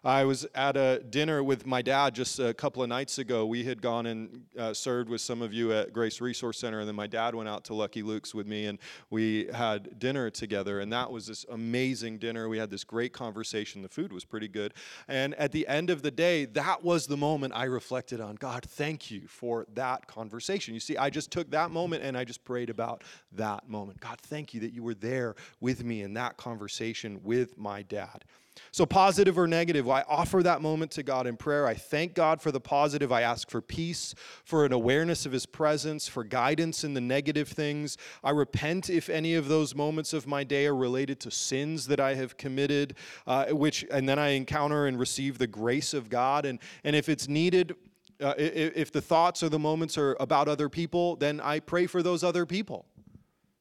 I 0.07 0.23
was 0.23 0.47
at 0.55 0.77
a 0.77 1.03
dinner 1.09 1.43
with 1.43 1.65
my 1.65 1.81
dad 1.81 2.15
just 2.15 2.39
a 2.39 2.53
couple 2.53 2.81
of 2.81 2.87
nights 2.87 3.17
ago. 3.17 3.45
We 3.45 3.65
had 3.65 3.81
gone 3.81 4.05
and 4.05 4.45
uh, 4.57 4.73
served 4.73 5.09
with 5.09 5.19
some 5.19 5.41
of 5.41 5.51
you 5.51 5.73
at 5.73 5.91
Grace 5.91 6.21
Resource 6.21 6.59
Center, 6.59 6.79
and 6.79 6.87
then 6.87 6.95
my 6.95 7.07
dad 7.07 7.35
went 7.35 7.49
out 7.49 7.65
to 7.65 7.73
Lucky 7.73 8.01
Luke's 8.01 8.33
with 8.33 8.47
me, 8.47 8.67
and 8.67 8.79
we 9.09 9.49
had 9.53 9.99
dinner 9.99 10.29
together. 10.29 10.79
And 10.79 10.93
that 10.93 11.11
was 11.11 11.27
this 11.27 11.45
amazing 11.51 12.19
dinner. 12.19 12.47
We 12.47 12.57
had 12.57 12.69
this 12.69 12.85
great 12.85 13.11
conversation. 13.11 13.81
The 13.81 13.89
food 13.89 14.13
was 14.13 14.23
pretty 14.23 14.47
good. 14.47 14.73
And 15.09 15.35
at 15.35 15.51
the 15.51 15.67
end 15.67 15.89
of 15.89 16.03
the 16.03 16.11
day, 16.11 16.45
that 16.45 16.85
was 16.85 17.07
the 17.07 17.17
moment 17.17 17.51
I 17.53 17.65
reflected 17.65 18.21
on 18.21 18.35
God, 18.35 18.63
thank 18.63 19.11
you 19.11 19.27
for 19.27 19.65
that 19.73 20.07
conversation. 20.07 20.73
You 20.73 20.79
see, 20.79 20.95
I 20.95 21.09
just 21.09 21.31
took 21.31 21.51
that 21.51 21.69
moment 21.69 22.01
and 22.05 22.17
I 22.17 22.23
just 22.23 22.45
prayed 22.45 22.69
about 22.69 23.03
that 23.33 23.67
moment. 23.67 23.99
God, 23.99 24.21
thank 24.21 24.53
you 24.53 24.61
that 24.61 24.71
you 24.71 24.83
were 24.83 24.95
there 24.95 25.35
with 25.59 25.83
me 25.83 26.01
in 26.01 26.13
that 26.13 26.37
conversation 26.37 27.19
with 27.25 27.57
my 27.57 27.81
dad. 27.81 28.23
So, 28.71 28.85
positive 28.85 29.37
or 29.37 29.47
negative, 29.47 29.89
I 29.89 30.03
offer 30.07 30.43
that 30.43 30.61
moment 30.61 30.91
to 30.91 31.03
God 31.03 31.27
in 31.27 31.37
prayer. 31.37 31.67
I 31.67 31.73
thank 31.73 32.13
God 32.13 32.41
for 32.41 32.51
the 32.51 32.59
positive. 32.59 33.11
I 33.11 33.21
ask 33.21 33.49
for 33.49 33.61
peace, 33.61 34.15
for 34.43 34.65
an 34.65 34.73
awareness 34.73 35.25
of 35.25 35.31
His 35.31 35.45
presence, 35.45 36.07
for 36.07 36.23
guidance 36.23 36.83
in 36.83 36.93
the 36.93 37.01
negative 37.01 37.49
things. 37.49 37.97
I 38.23 38.31
repent 38.31 38.89
if 38.89 39.09
any 39.09 39.35
of 39.35 39.47
those 39.47 39.75
moments 39.75 40.13
of 40.13 40.27
my 40.27 40.43
day 40.43 40.67
are 40.67 40.75
related 40.75 41.19
to 41.21 41.31
sins 41.31 41.87
that 41.87 41.99
I 41.99 42.15
have 42.15 42.37
committed, 42.37 42.95
uh, 43.25 43.45
which, 43.47 43.85
and 43.91 44.07
then 44.07 44.19
I 44.19 44.29
encounter 44.29 44.87
and 44.87 44.99
receive 44.99 45.37
the 45.37 45.47
grace 45.47 45.93
of 45.93 46.09
God. 46.09 46.45
And, 46.45 46.59
and 46.83 46.95
if 46.95 47.09
it's 47.09 47.27
needed, 47.27 47.75
Uh, 48.19 48.33
if 48.37 48.89
the 48.91 49.01
thoughts 49.01 49.43
or 49.43 49.49
the 49.49 49.59
moments 49.59 49.95
are 49.95 50.15
about 50.19 50.47
other 50.47 50.69
people, 50.69 51.15
then 51.17 51.39
I 51.39 51.59
pray 51.59 51.87
for 51.87 52.01
those 52.01 52.27
other 52.27 52.45
people. 52.47 52.87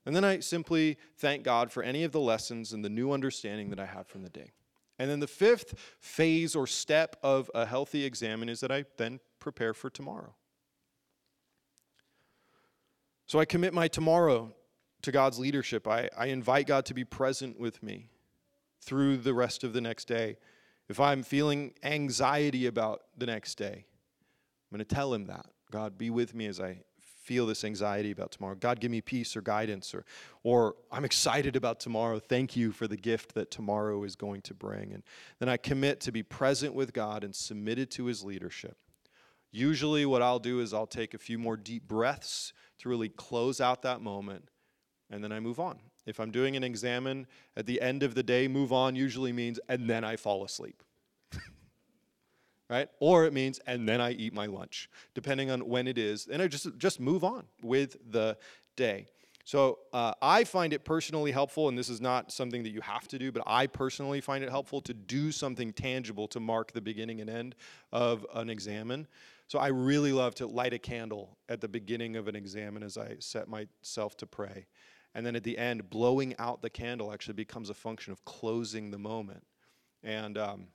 And 0.07 0.17
then 0.17 0.25
I 0.25 0.41
simply 0.41 0.97
thank 1.19 1.45
God 1.45 1.71
for 1.71 1.83
any 1.83 2.05
of 2.07 2.13
the 2.13 2.21
lessons 2.21 2.73
and 2.73 2.83
the 2.83 2.89
new 2.89 3.13
understanding 3.13 3.69
that 3.69 3.79
I 3.79 3.85
have 3.85 4.07
from 4.07 4.23
the 4.23 4.31
day. 4.31 4.53
And 4.99 5.11
then 5.11 5.21
the 5.21 5.27
fifth 5.27 5.75
phase 6.01 6.57
or 6.57 6.67
step 6.67 7.17
of 7.23 7.51
a 7.55 7.67
healthy 7.67 8.05
examen 8.05 8.49
is 8.49 8.61
that 8.61 8.73
I 8.73 8.85
then 8.97 9.21
prepare 9.39 9.75
for 9.75 9.91
tomorrow. 9.91 10.35
So 13.27 13.39
I 13.39 13.45
commit 13.45 13.75
my 13.75 13.89
tomorrow 13.89 14.55
to 15.03 15.13
God's 15.13 15.39
leadership. 15.39 15.87
I, 15.87 16.09
I 16.17 16.27
invite 16.27 16.67
God 16.67 16.87
to 16.87 16.95
be 16.95 17.05
present 17.05 17.59
with 17.59 17.83
me 17.83 18.11
through 18.81 19.19
the 19.19 19.35
rest 19.35 19.65
of 19.65 19.73
the 19.73 19.81
next 19.81 20.07
day. 20.07 20.37
If 20.89 21.01
I'm 21.01 21.23
feeling 21.23 21.75
anxiety 21.83 22.67
about 22.67 23.03
the 23.17 23.27
next 23.27 23.57
day, 23.57 23.85
I'm 23.85 24.79
going 24.79 24.87
to 24.87 24.95
tell 24.95 25.13
Him 25.13 25.27
that. 25.27 25.47
God, 25.71 25.99
be 25.99 26.11
with 26.11 26.35
me 26.35 26.47
as 26.47 26.61
I 26.61 26.79
feel 27.27 27.45
this 27.45 27.65
anxiety 27.65 28.13
about 28.13 28.31
tomorrow. 28.31 28.55
God, 28.55 28.79
give 28.79 28.93
me 28.93 29.01
peace 29.01 29.37
or 29.37 29.43
guidance, 29.43 29.93
or, 29.93 30.05
or 30.45 30.77
I'm 30.93 31.05
excited 31.05 31.57
about 31.57 31.81
tomorrow. 31.81 32.21
Thank 32.21 32.57
you 32.57 32.71
for 32.71 32.87
the 32.87 32.97
gift 32.97 33.35
that 33.35 33.51
tomorrow 33.51 34.05
is 34.05 34.15
going 34.15 34.43
to 34.43 34.55
bring. 34.55 34.93
And 34.93 35.03
then 35.41 35.49
I 35.49 35.57
commit 35.57 36.01
to 36.03 36.13
be 36.13 36.23
present 36.23 36.73
with 36.73 36.93
God 36.93 37.25
and 37.25 37.35
submitted 37.35 37.91
to 37.93 38.07
His 38.07 38.23
leadership. 38.23 38.77
Usually, 39.51 40.07
what 40.07 40.23
I'll 40.23 40.39
do 40.39 40.61
is 40.61 40.73
I'll 40.73 40.87
take 40.87 41.15
a 41.15 41.19
few 41.19 41.39
more 41.39 41.57
deep 41.57 41.89
breaths 41.89 42.53
to 42.79 42.89
really 42.89 43.09
close 43.09 43.61
out 43.61 43.83
that 43.83 44.01
moment, 44.01 44.49
and 45.11 45.25
then 45.25 45.33
I 45.33 45.41
move 45.41 45.59
on. 45.59 45.81
If 46.07 46.21
I'm 46.21 46.31
doing 46.31 46.55
an 46.55 46.63
examen 46.63 47.27
at 47.57 47.67
the 47.67 47.81
end 47.81 48.05
of 48.05 48.15
the 48.15 48.23
day, 48.23 48.47
move 48.47 48.73
on 48.73 48.95
usually 48.95 49.33
means, 49.33 49.59
and 49.69 49.91
then 49.91 50.05
I 50.05 50.15
fall 50.15 50.45
asleep 50.45 50.83
right? 52.69 52.89
Or 53.01 53.25
it 53.25 53.33
means, 53.33 53.61
and 53.67 53.89
then 53.89 54.01
I 54.01 54.13
eat 54.13 54.33
my 54.33 54.47
lunch, 54.47 54.89
depending 55.15 55.51
on 55.51 55.69
when 55.69 55.87
it 55.87 55.99
is. 55.99 56.27
And 56.27 56.43
I 56.43 56.49
just, 56.49 56.77
just 56.79 57.01
move 57.01 57.25
on 57.25 57.45
with 57.63 57.97
the 58.11 58.37
day. 58.77 59.07
So 59.45 59.79
uh, 59.93 60.13
I 60.21 60.43
find 60.43 60.73
it 60.73 60.85
personally 60.85 61.31
helpful, 61.31 61.69
and 61.69 61.79
this 61.79 61.89
is 61.89 62.01
not 62.01 62.33
something 62.33 62.65
that 62.65 62.71
you 62.71 62.81
have 62.81 63.07
to 63.09 63.19
do, 63.19 63.31
but 63.31 63.45
I 63.47 63.69
personally 63.69 64.21
find 64.21 64.43
it 64.43 64.51
helpful 64.51 64.81
to 64.81 64.93
do 64.93 65.31
something 65.31 65.73
tangible 65.73 66.27
to 66.29 66.41
mark 66.41 66.73
the 66.73 66.81
beginning 66.81 67.21
and 67.21 67.31
end 67.31 67.55
of 67.93 68.27
an 68.35 68.51
examen. 68.51 69.07
So 69.47 69.61
I 69.61 69.69
really 69.69 70.13
love 70.13 70.35
to 70.37 70.49
light 70.49 70.73
a 70.73 70.81
candle 70.81 71.39
at 71.49 71.61
the 71.61 71.69
beginning 71.69 72.17
of 72.17 72.27
an 72.27 72.35
examen 72.35 72.83
as 72.83 72.99
I 72.99 73.17
set 73.21 73.47
myself 73.49 74.17
to 74.17 74.27
pray. 74.27 74.67
And 75.15 75.25
then 75.25 75.37
at 75.37 75.45
the 75.45 75.57
end, 75.57 75.89
blowing 75.89 76.35
out 76.41 76.61
the 76.61 76.69
candle 76.69 77.13
actually 77.13 77.35
becomes 77.35 77.71
a 77.71 77.75
function 77.75 78.13
of 78.13 78.25
closing 78.25 78.91
the 78.91 78.99
moment. 78.99 79.45
And 80.03 80.37
um, 80.37 80.67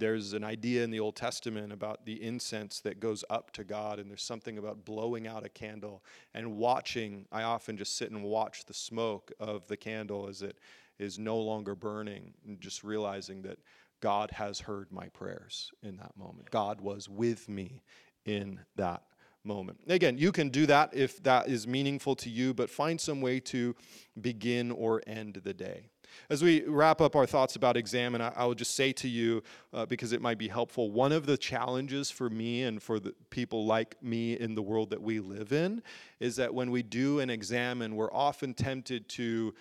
there's 0.00 0.32
an 0.32 0.42
idea 0.42 0.82
in 0.82 0.90
the 0.90 0.98
Old 0.98 1.14
Testament 1.14 1.72
about 1.72 2.04
the 2.04 2.22
incense 2.22 2.80
that 2.80 2.98
goes 2.98 3.24
up 3.30 3.52
to 3.52 3.62
God, 3.62 3.98
and 3.98 4.10
there's 4.10 4.22
something 4.22 4.58
about 4.58 4.84
blowing 4.84 5.28
out 5.28 5.44
a 5.44 5.48
candle 5.48 6.02
and 6.34 6.56
watching. 6.56 7.26
I 7.30 7.42
often 7.42 7.76
just 7.76 7.96
sit 7.96 8.10
and 8.10 8.24
watch 8.24 8.64
the 8.64 8.74
smoke 8.74 9.30
of 9.38 9.66
the 9.68 9.76
candle 9.76 10.26
as 10.26 10.42
it 10.42 10.58
is 10.98 11.18
no 11.18 11.38
longer 11.38 11.74
burning, 11.74 12.34
and 12.46 12.60
just 12.60 12.82
realizing 12.82 13.42
that 13.42 13.58
God 14.00 14.30
has 14.32 14.60
heard 14.60 14.90
my 14.90 15.08
prayers 15.08 15.70
in 15.82 15.98
that 15.98 16.16
moment. 16.16 16.50
God 16.50 16.80
was 16.80 17.08
with 17.08 17.48
me 17.48 17.82
in 18.24 18.60
that 18.76 19.02
moment. 19.44 19.80
Again, 19.86 20.18
you 20.18 20.32
can 20.32 20.48
do 20.48 20.66
that 20.66 20.90
if 20.94 21.22
that 21.22 21.48
is 21.48 21.66
meaningful 21.66 22.16
to 22.16 22.30
you, 22.30 22.52
but 22.52 22.70
find 22.70 23.00
some 23.00 23.20
way 23.20 23.40
to 23.40 23.74
begin 24.20 24.70
or 24.70 25.02
end 25.06 25.40
the 25.44 25.54
day. 25.54 25.90
As 26.28 26.42
we 26.42 26.62
wrap 26.64 27.00
up 27.00 27.16
our 27.16 27.26
thoughts 27.26 27.56
about 27.56 27.76
examen, 27.76 28.20
I, 28.20 28.32
I 28.36 28.44
will 28.44 28.54
just 28.54 28.74
say 28.74 28.92
to 28.94 29.08
you, 29.08 29.42
uh, 29.72 29.86
because 29.86 30.12
it 30.12 30.20
might 30.20 30.38
be 30.38 30.48
helpful, 30.48 30.90
one 30.90 31.12
of 31.12 31.26
the 31.26 31.36
challenges 31.36 32.10
for 32.10 32.30
me 32.30 32.62
and 32.62 32.82
for 32.82 33.00
the 33.00 33.14
people 33.30 33.66
like 33.66 34.02
me 34.02 34.38
in 34.38 34.54
the 34.54 34.62
world 34.62 34.90
that 34.90 35.02
we 35.02 35.20
live 35.20 35.52
in 35.52 35.82
is 36.18 36.36
that 36.36 36.54
when 36.54 36.70
we 36.70 36.82
do 36.82 37.20
an 37.20 37.30
examen, 37.30 37.96
we're 37.96 38.12
often 38.12 38.54
tempted 38.54 39.08
to 39.10 39.54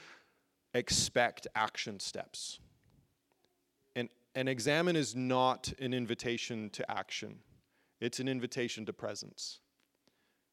expect 0.74 1.48
action 1.56 2.00
steps. 2.00 2.60
And 3.96 4.10
an 4.36 4.48
examen 4.48 4.96
is 4.96 5.16
not 5.16 5.74
an 5.80 5.94
invitation 5.94 6.70
to 6.72 6.90
action, 6.92 7.40
it's 8.00 8.20
an 8.20 8.28
invitation 8.28 8.86
to 8.86 8.94
presence 8.94 9.60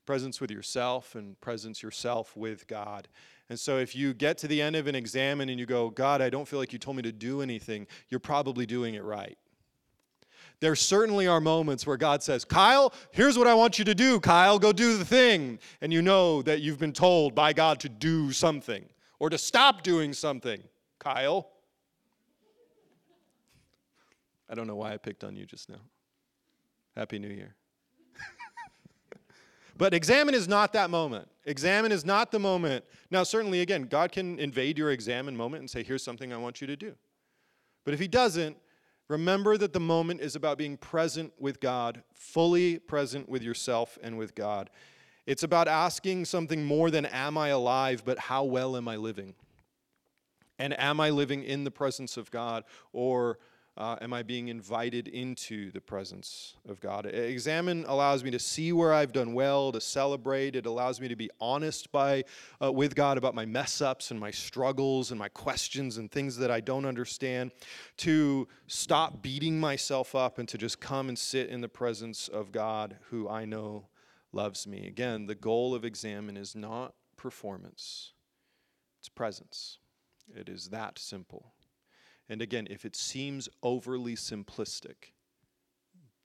presence 0.07 0.41
with 0.41 0.51
yourself 0.51 1.15
and 1.15 1.39
presence 1.41 1.83
yourself 1.83 2.35
with 2.37 2.67
God. 2.69 3.09
And 3.49 3.59
so 3.59 3.79
if 3.79 3.95
you 3.95 4.13
get 4.13 4.39
to 4.39 4.49
the 4.49 4.61
end 4.61 4.75
of 4.75 4.87
an 4.87 4.95
exam 4.95 5.41
and 5.41 5.51
you 5.51 5.67
go, 5.67 5.91
God, 5.91 6.21
I 6.21 6.31
don't 6.31 6.47
feel 6.47 6.59
like 6.59 6.73
you 6.73 6.79
told 6.79 6.97
me 6.97 7.03
to 7.05 7.13
do 7.13 7.43
anything, 7.43 7.87
you're 8.09 8.21
probably 8.21 8.67
doing 8.67 8.95
it 8.95 9.05
right. 9.05 9.39
There 10.59 10.75
certainly 10.75 11.27
are 11.27 11.41
moments 11.41 11.87
where 11.87 11.97
God 11.97 12.23
says, 12.23 12.45
Kyle, 12.45 12.93
here's 13.11 13.37
what 13.37 13.47
I 13.47 13.55
want 13.55 13.79
you 13.79 13.85
to 13.85 13.95
do. 13.95 14.19
Kyle, 14.19 14.59
go 14.59 14.73
do 14.73 14.97
the 14.97 15.05
thing. 15.05 15.59
And 15.81 15.93
you 15.93 16.01
know 16.03 16.43
that 16.43 16.61
you've 16.61 16.79
been 16.79 16.95
told 16.95 17.35
by 17.35 17.53
God 17.53 17.79
to 17.81 17.89
do 17.89 18.33
something 18.33 18.85
or 19.19 19.31
to 19.31 19.39
stop 19.39 19.83
doing 19.83 20.13
something. 20.13 20.63
Kyle. 20.99 21.51
I 24.49 24.55
don't 24.55 24.67
know 24.67 24.77
why 24.77 24.93
I 24.93 24.97
picked 24.97 25.25
on 25.25 25.37
you 25.37 25.45
just 25.45 25.69
now. 25.69 25.81
Happy 26.97 27.19
New 27.19 27.29
Year. 27.29 27.55
But 29.79 29.93
examen 29.93 30.35
is 30.35 30.49
not 30.49 30.73
that 30.73 30.91
moment. 30.91 31.29
Examen 31.45 31.93
is 31.93 32.05
not 32.05 32.31
the 32.33 32.39
moment. 32.39 32.85
Now, 33.11 33.23
certainly, 33.23 33.61
again, 33.61 33.83
God 33.83 34.11
can 34.11 34.39
invade 34.39 34.79
your 34.79 34.91
examen 34.91 35.37
moment 35.37 35.61
and 35.61 35.71
say, 35.71 35.83
here's 35.83 36.03
something 36.03 36.33
I 36.33 36.39
want 36.39 36.61
you 36.61 36.67
to 36.67 36.77
do. 36.77 36.95
But 37.85 37.95
if 37.95 38.01
He 38.01 38.09
doesn't, 38.09 38.57
remember 39.09 39.57
that 39.59 39.73
the 39.73 39.81
moment 39.81 40.21
is 40.21 40.35
about 40.35 40.59
being 40.59 40.77
present 40.77 41.33
with 41.39 41.61
God, 41.61 42.03
fully 42.15 42.79
present 42.79 43.29
with 43.29 43.43
yourself 43.43 43.99
and 44.03 44.17
with 44.17 44.35
God. 44.35 44.71
It's 45.27 45.43
about 45.43 45.69
asking 45.69 46.25
something 46.25 46.65
more 46.65 46.91
than, 46.91 47.05
am 47.07 47.37
I 47.37 47.49
alive, 47.49 48.03
but 48.05 48.19
how 48.19 48.45
well 48.45 48.77
am 48.77 48.89
I 48.89 48.97
living? 48.97 49.35
And 50.59 50.79
am 50.81 51.01
I 51.01 51.11
living 51.11 51.43
in 51.43 51.65
the 51.65 51.71
presence 51.71 52.17
of 52.17 52.31
God 52.31 52.65
or 52.93 53.39
uh, 53.77 53.97
am 54.01 54.13
I 54.13 54.23
being 54.23 54.49
invited 54.49 55.07
into 55.09 55.71
the 55.71 55.81
presence 55.81 56.55
of 56.67 56.81
God? 56.81 57.05
Examen 57.07 57.85
allows 57.87 58.25
me 58.25 58.31
to 58.31 58.39
see 58.39 58.73
where 58.73 58.93
I've 58.93 59.13
done 59.13 59.35
well, 59.35 59.71
to 59.73 59.81
celebrate. 59.81 60.57
It 60.57 60.65
allows 60.65 61.01
me 61.01 61.09
to 61.09 61.17
be 61.17 61.31
honest 61.41 61.93
by, 61.93 62.25
uh, 62.63 62.73
with 62.73 62.95
God 62.95 63.19
about 63.19 63.35
my 63.35 63.45
mess 63.45 63.83
ups 63.83 64.11
and 64.11 64.19
my 64.19 64.31
struggles 64.31 65.11
and 65.11 65.19
my 65.19 65.29
questions 65.29 65.99
and 65.99 66.11
things 66.11 66.39
that 66.39 66.51
I 66.51 66.61
don't 66.61 66.87
understand, 66.87 67.53
to 67.99 68.49
stop 68.67 69.21
beating 69.23 69.61
myself 69.61 70.15
up 70.15 70.39
and 70.39 70.49
to 70.49 70.57
just 70.57 70.81
come 70.81 71.09
and 71.09 71.19
sit 71.19 71.51
in 71.51 71.61
the 71.61 71.69
presence 71.69 72.29
of 72.29 72.53
God 72.53 72.97
who 73.11 73.29
I 73.29 73.45
know 73.45 73.89
loves 74.33 74.67
me. 74.67 74.87
Again, 74.87 75.27
the 75.27 75.35
goal 75.35 75.75
of 75.75 75.85
examen 75.85 76.37
is 76.37 76.57
not 76.57 76.95
performance, 77.17 78.13
it's 79.01 79.09
presence. 79.09 79.79
It 80.35 80.49
is 80.49 80.71
that 80.71 80.99
simple. 80.99 81.53
And 82.29 82.43
again, 82.43 82.67
if 82.71 82.85
it 82.85 82.97
seems 82.97 83.49
overly 83.63 84.17
simplistic, 84.17 85.13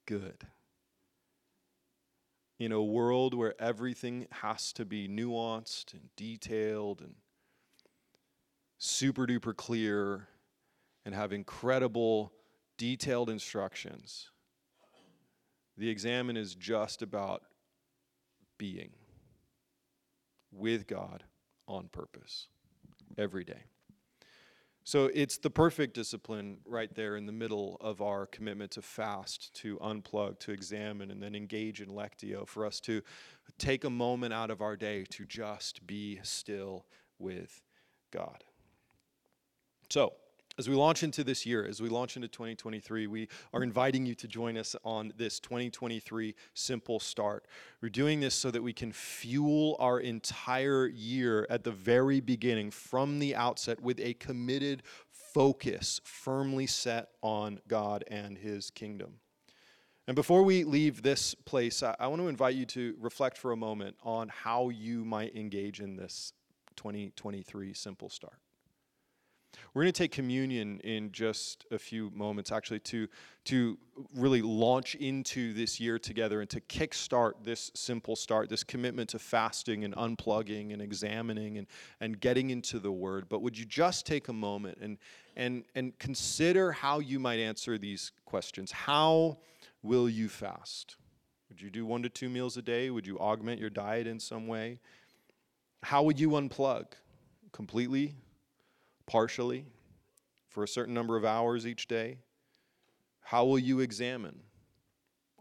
good. 0.06 0.46
In 2.58 2.72
a 2.72 2.82
world 2.82 3.34
where 3.34 3.60
everything 3.60 4.26
has 4.30 4.72
to 4.74 4.84
be 4.84 5.08
nuanced 5.08 5.94
and 5.94 6.08
detailed 6.16 7.00
and 7.00 7.14
super 8.78 9.26
duper 9.26 9.56
clear 9.56 10.28
and 11.04 11.14
have 11.14 11.32
incredible 11.32 12.32
detailed 12.76 13.30
instructions, 13.30 14.30
the 15.76 15.88
examen 15.88 16.36
is 16.36 16.54
just 16.54 17.02
about 17.02 17.42
being 18.58 18.90
with 20.52 20.86
God 20.86 21.24
on 21.66 21.88
purpose 21.88 22.48
every 23.16 23.44
day. 23.44 23.64
So 24.84 25.10
it's 25.14 25.38
the 25.38 25.50
perfect 25.50 25.94
discipline 25.94 26.58
right 26.64 26.92
there 26.92 27.16
in 27.16 27.26
the 27.26 27.32
middle 27.32 27.76
of 27.80 28.02
our 28.02 28.26
commitment 28.26 28.72
to 28.72 28.82
fast, 28.82 29.54
to 29.54 29.76
unplug, 29.78 30.40
to 30.40 30.52
examine, 30.52 31.10
and 31.10 31.22
then 31.22 31.34
engage 31.34 31.80
in 31.80 31.88
lectio 31.88 32.46
for 32.46 32.66
us 32.66 32.80
to 32.80 33.02
take 33.58 33.84
a 33.84 33.90
moment 33.90 34.34
out 34.34 34.50
of 34.50 34.60
our 34.60 34.76
day 34.76 35.04
to 35.10 35.24
just 35.24 35.86
be 35.86 36.18
still 36.22 36.86
with 37.18 37.62
God. 38.10 38.44
So, 39.88 40.14
as 40.58 40.68
we 40.68 40.74
launch 40.74 41.02
into 41.02 41.24
this 41.24 41.46
year, 41.46 41.64
as 41.64 41.80
we 41.80 41.88
launch 41.88 42.16
into 42.16 42.28
2023, 42.28 43.06
we 43.06 43.28
are 43.54 43.62
inviting 43.62 44.04
you 44.04 44.14
to 44.16 44.28
join 44.28 44.58
us 44.58 44.76
on 44.84 45.12
this 45.16 45.40
2023 45.40 46.34
simple 46.52 47.00
start. 47.00 47.46
We're 47.80 47.88
doing 47.88 48.20
this 48.20 48.34
so 48.34 48.50
that 48.50 48.62
we 48.62 48.72
can 48.72 48.92
fuel 48.92 49.76
our 49.78 49.98
entire 49.98 50.86
year 50.86 51.46
at 51.48 51.64
the 51.64 51.72
very 51.72 52.20
beginning, 52.20 52.70
from 52.70 53.18
the 53.18 53.34
outset, 53.34 53.80
with 53.80 53.98
a 54.00 54.14
committed 54.14 54.82
focus 55.10 56.00
firmly 56.04 56.66
set 56.66 57.08
on 57.22 57.60
God 57.66 58.04
and 58.08 58.36
His 58.36 58.70
kingdom. 58.70 59.14
And 60.06 60.14
before 60.14 60.42
we 60.42 60.64
leave 60.64 61.02
this 61.02 61.34
place, 61.34 61.82
I, 61.82 61.96
I 61.98 62.08
want 62.08 62.20
to 62.20 62.28
invite 62.28 62.56
you 62.56 62.66
to 62.66 62.94
reflect 63.00 63.38
for 63.38 63.52
a 63.52 63.56
moment 63.56 63.96
on 64.02 64.28
how 64.28 64.68
you 64.68 65.04
might 65.04 65.34
engage 65.34 65.80
in 65.80 65.96
this 65.96 66.34
2023 66.76 67.72
simple 67.72 68.10
start. 68.10 68.41
We're 69.74 69.82
going 69.82 69.92
to 69.92 69.98
take 69.98 70.12
communion 70.12 70.80
in 70.80 71.12
just 71.12 71.64
a 71.70 71.78
few 71.78 72.10
moments, 72.14 72.52
actually, 72.52 72.80
to, 72.80 73.08
to 73.46 73.78
really 74.14 74.42
launch 74.42 74.94
into 74.96 75.52
this 75.52 75.80
year 75.80 75.98
together 75.98 76.40
and 76.40 76.50
to 76.50 76.60
kickstart 76.60 77.32
this 77.42 77.70
simple 77.74 78.16
start, 78.16 78.48
this 78.48 78.64
commitment 78.64 79.10
to 79.10 79.18
fasting 79.18 79.84
and 79.84 79.94
unplugging 79.94 80.72
and 80.72 80.82
examining 80.82 81.58
and, 81.58 81.66
and 82.00 82.20
getting 82.20 82.50
into 82.50 82.78
the 82.78 82.92
Word. 82.92 83.28
But 83.28 83.42
would 83.42 83.56
you 83.56 83.64
just 83.64 84.06
take 84.06 84.28
a 84.28 84.32
moment 84.32 84.78
and, 84.80 84.98
and, 85.36 85.64
and 85.74 85.98
consider 85.98 86.72
how 86.72 86.98
you 86.98 87.18
might 87.18 87.38
answer 87.38 87.78
these 87.78 88.12
questions? 88.24 88.72
How 88.72 89.38
will 89.82 90.08
you 90.08 90.28
fast? 90.28 90.96
Would 91.48 91.60
you 91.60 91.70
do 91.70 91.84
one 91.84 92.02
to 92.02 92.08
two 92.08 92.28
meals 92.28 92.56
a 92.56 92.62
day? 92.62 92.90
Would 92.90 93.06
you 93.06 93.18
augment 93.18 93.60
your 93.60 93.70
diet 93.70 94.06
in 94.06 94.18
some 94.18 94.46
way? 94.46 94.80
How 95.82 96.02
would 96.02 96.18
you 96.18 96.30
unplug? 96.30 96.86
Completely? 97.52 98.14
Partially 99.06 99.66
for 100.48 100.62
a 100.62 100.68
certain 100.68 100.94
number 100.94 101.16
of 101.16 101.24
hours 101.24 101.66
each 101.66 101.88
day? 101.88 102.18
How 103.20 103.44
will 103.44 103.58
you 103.58 103.80
examine? 103.80 104.40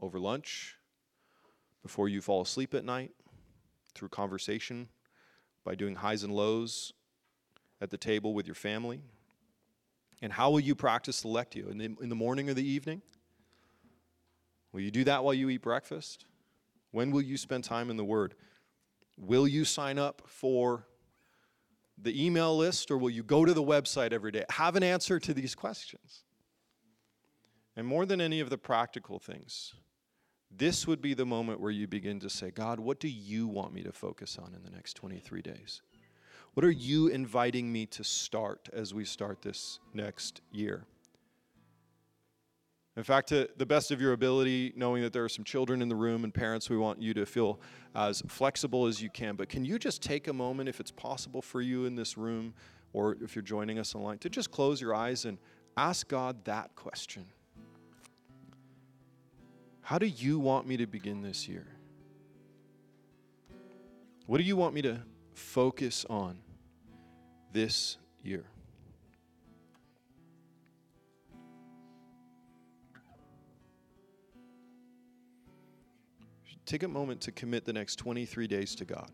Over 0.02 0.20
lunch, 0.20 0.78
before 1.84 2.10
you 2.10 2.22
fall 2.22 2.42
asleep 2.42 2.74
at 2.74 2.84
night, 2.84 3.12
through 3.94 4.10
conversation, 4.10 4.88
by 5.64 5.76
doing 5.76 5.96
highs 5.96 6.24
and 6.24 6.34
lows 6.34 6.94
at 7.82 7.90
the 7.90 7.98
table 7.98 8.34
with 8.34 8.48
your 8.48 8.56
family? 8.56 9.02
And 10.22 10.34
how 10.34 10.50
will 10.52 10.60
you 10.60 10.76
practice 10.76 11.22
the 11.22 11.28
lectio? 11.28 11.70
In 11.70 11.78
the, 11.78 11.86
in 12.02 12.10
the 12.10 12.16
morning 12.16 12.50
or 12.50 12.54
the 12.54 12.68
evening? 12.68 13.02
Will 14.72 14.82
you 14.82 14.92
do 14.92 15.04
that 15.04 15.24
while 15.24 15.34
you 15.34 15.50
eat 15.50 15.62
breakfast? 15.62 16.26
When 16.92 17.12
will 17.12 17.22
you 17.22 17.38
spend 17.38 17.64
time 17.64 17.90
in 17.90 17.98
the 17.98 18.06
Word? 18.06 18.36
Will 19.18 19.48
you 19.48 19.66
sign 19.66 19.98
up 19.98 20.22
for 20.26 20.88
the 22.02 22.26
email 22.26 22.58
list 22.58 22.92
or 22.92 22.98
will 22.98 23.10
you 23.10 23.24
go 23.24 23.46
to 23.46 23.54
the 23.54 23.64
website 23.64 24.12
every 24.12 24.32
day? 24.32 24.44
Have 24.50 24.76
an 24.76 24.84
answer 24.84 25.20
to 25.20 25.34
these 25.34 25.56
questions. 25.56 26.24
And 27.76 27.88
more 27.88 28.06
than 28.06 28.20
any 28.20 28.40
of 28.40 28.50
the 28.50 28.58
practical 28.58 29.20
things, 29.20 29.74
this 30.50 30.86
would 30.86 31.02
be 31.02 31.14
the 31.14 31.26
moment 31.26 31.60
where 31.60 31.72
you 31.72 31.88
begin 31.88 32.20
to 32.20 32.30
say, 32.30 32.52
God, 32.52 32.80
what 32.80 33.00
do 33.00 33.08
you 33.08 33.48
want 33.48 33.74
me 33.74 33.84
to 33.84 33.92
focus 33.92 34.38
on 34.38 34.54
in 34.54 34.64
the 34.64 34.70
next 34.70 34.94
23 34.96 35.42
days? 35.42 35.82
What 36.54 36.66
are 36.66 36.72
you 36.72 37.08
inviting 37.08 37.72
me 37.72 37.86
to 37.88 38.04
start 38.04 38.68
as 38.74 38.94
we 38.94 39.06
start 39.06 39.42
this 39.42 39.80
next 39.94 40.42
year? 40.52 40.86
In 43.02 43.06
fact, 43.06 43.30
to 43.30 43.50
the 43.58 43.66
best 43.66 43.90
of 43.90 44.00
your 44.00 44.14
ability, 44.14 44.74
knowing 44.76 45.02
that 45.02 45.12
there 45.12 45.24
are 45.24 45.30
some 45.30 45.44
children 45.44 45.82
in 45.82 45.90
the 45.90 45.96
room 45.96 46.24
and 46.24 46.32
parents, 46.32 46.70
we 46.70 46.78
want 46.78 47.02
you 47.02 47.16
to 47.16 47.26
feel 47.26 47.60
as 47.96 48.22
flexible 48.28 48.86
as 48.86 49.02
you 49.02 49.10
can. 49.10 49.36
But 49.36 49.50
can 49.50 49.66
you 49.66 49.80
just 49.80 50.04
take 50.04 50.28
a 50.28 50.34
moment, 50.34 50.70
if 50.70 50.80
it's 50.80 50.92
possible 50.92 51.42
for 51.42 51.62
you 51.62 51.86
in 51.86 51.96
this 51.96 52.16
room, 52.16 52.54
or 52.94 53.18
if 53.20 53.36
you're 53.36 53.42
joining 53.42 53.80
us 53.80 53.96
online, 53.96 54.20
to 54.20 54.30
just 54.30 54.52
close 54.52 54.80
your 54.80 54.94
eyes 54.94 55.26
and 55.26 55.40
ask 55.76 56.08
God 56.10 56.46
that 56.46 56.76
question? 56.76 57.26
How 59.82 59.98
do 59.98 60.06
you 60.06 60.38
want 60.38 60.68
me 60.68 60.78
to 60.78 60.86
begin 60.86 61.24
this 61.24 61.48
year? 61.48 61.66
What 64.28 64.38
do 64.38 64.44
you 64.44 64.56
want 64.56 64.76
me 64.76 64.84
to 64.84 65.00
focus 65.34 66.06
on 66.08 66.38
this 67.52 67.98
year? 68.22 68.44
Take 76.72 76.84
a 76.84 76.88
moment 76.88 77.20
to 77.24 77.34
commit 77.34 77.66
the 77.66 77.74
next 77.74 77.98
23 77.98 78.48
days 78.48 78.76
to 78.76 78.86
God. 78.86 79.12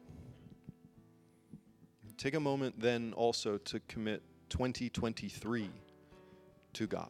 Take 2.15 2.35
a 2.35 2.39
moment 2.39 2.79
then 2.79 3.13
also 3.13 3.57
to 3.57 3.79
commit 3.87 4.21
2023 4.49 5.71
to 6.73 6.85
God. 6.85 7.09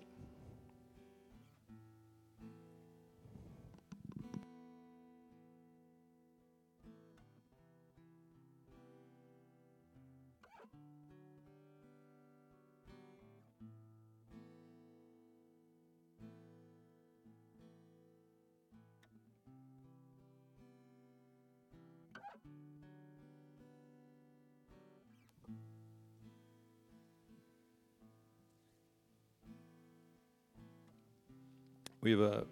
We 32.07 32.11
have 32.11 32.21
a 32.21 32.45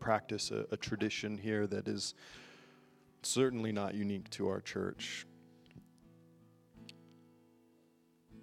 practice, 0.00 0.50
a, 0.50 0.64
a 0.70 0.76
tradition 0.78 1.36
here 1.36 1.66
that 1.66 1.86
is 1.86 2.14
certainly 3.22 3.70
not 3.70 3.92
unique 3.92 4.30
to 4.30 4.48
our 4.48 4.62
church. 4.62 5.26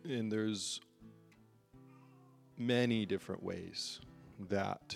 And 0.08 0.32
there's 0.32 0.80
many 2.56 3.04
different 3.08 3.42
ways 3.42 4.00
that 4.48 4.96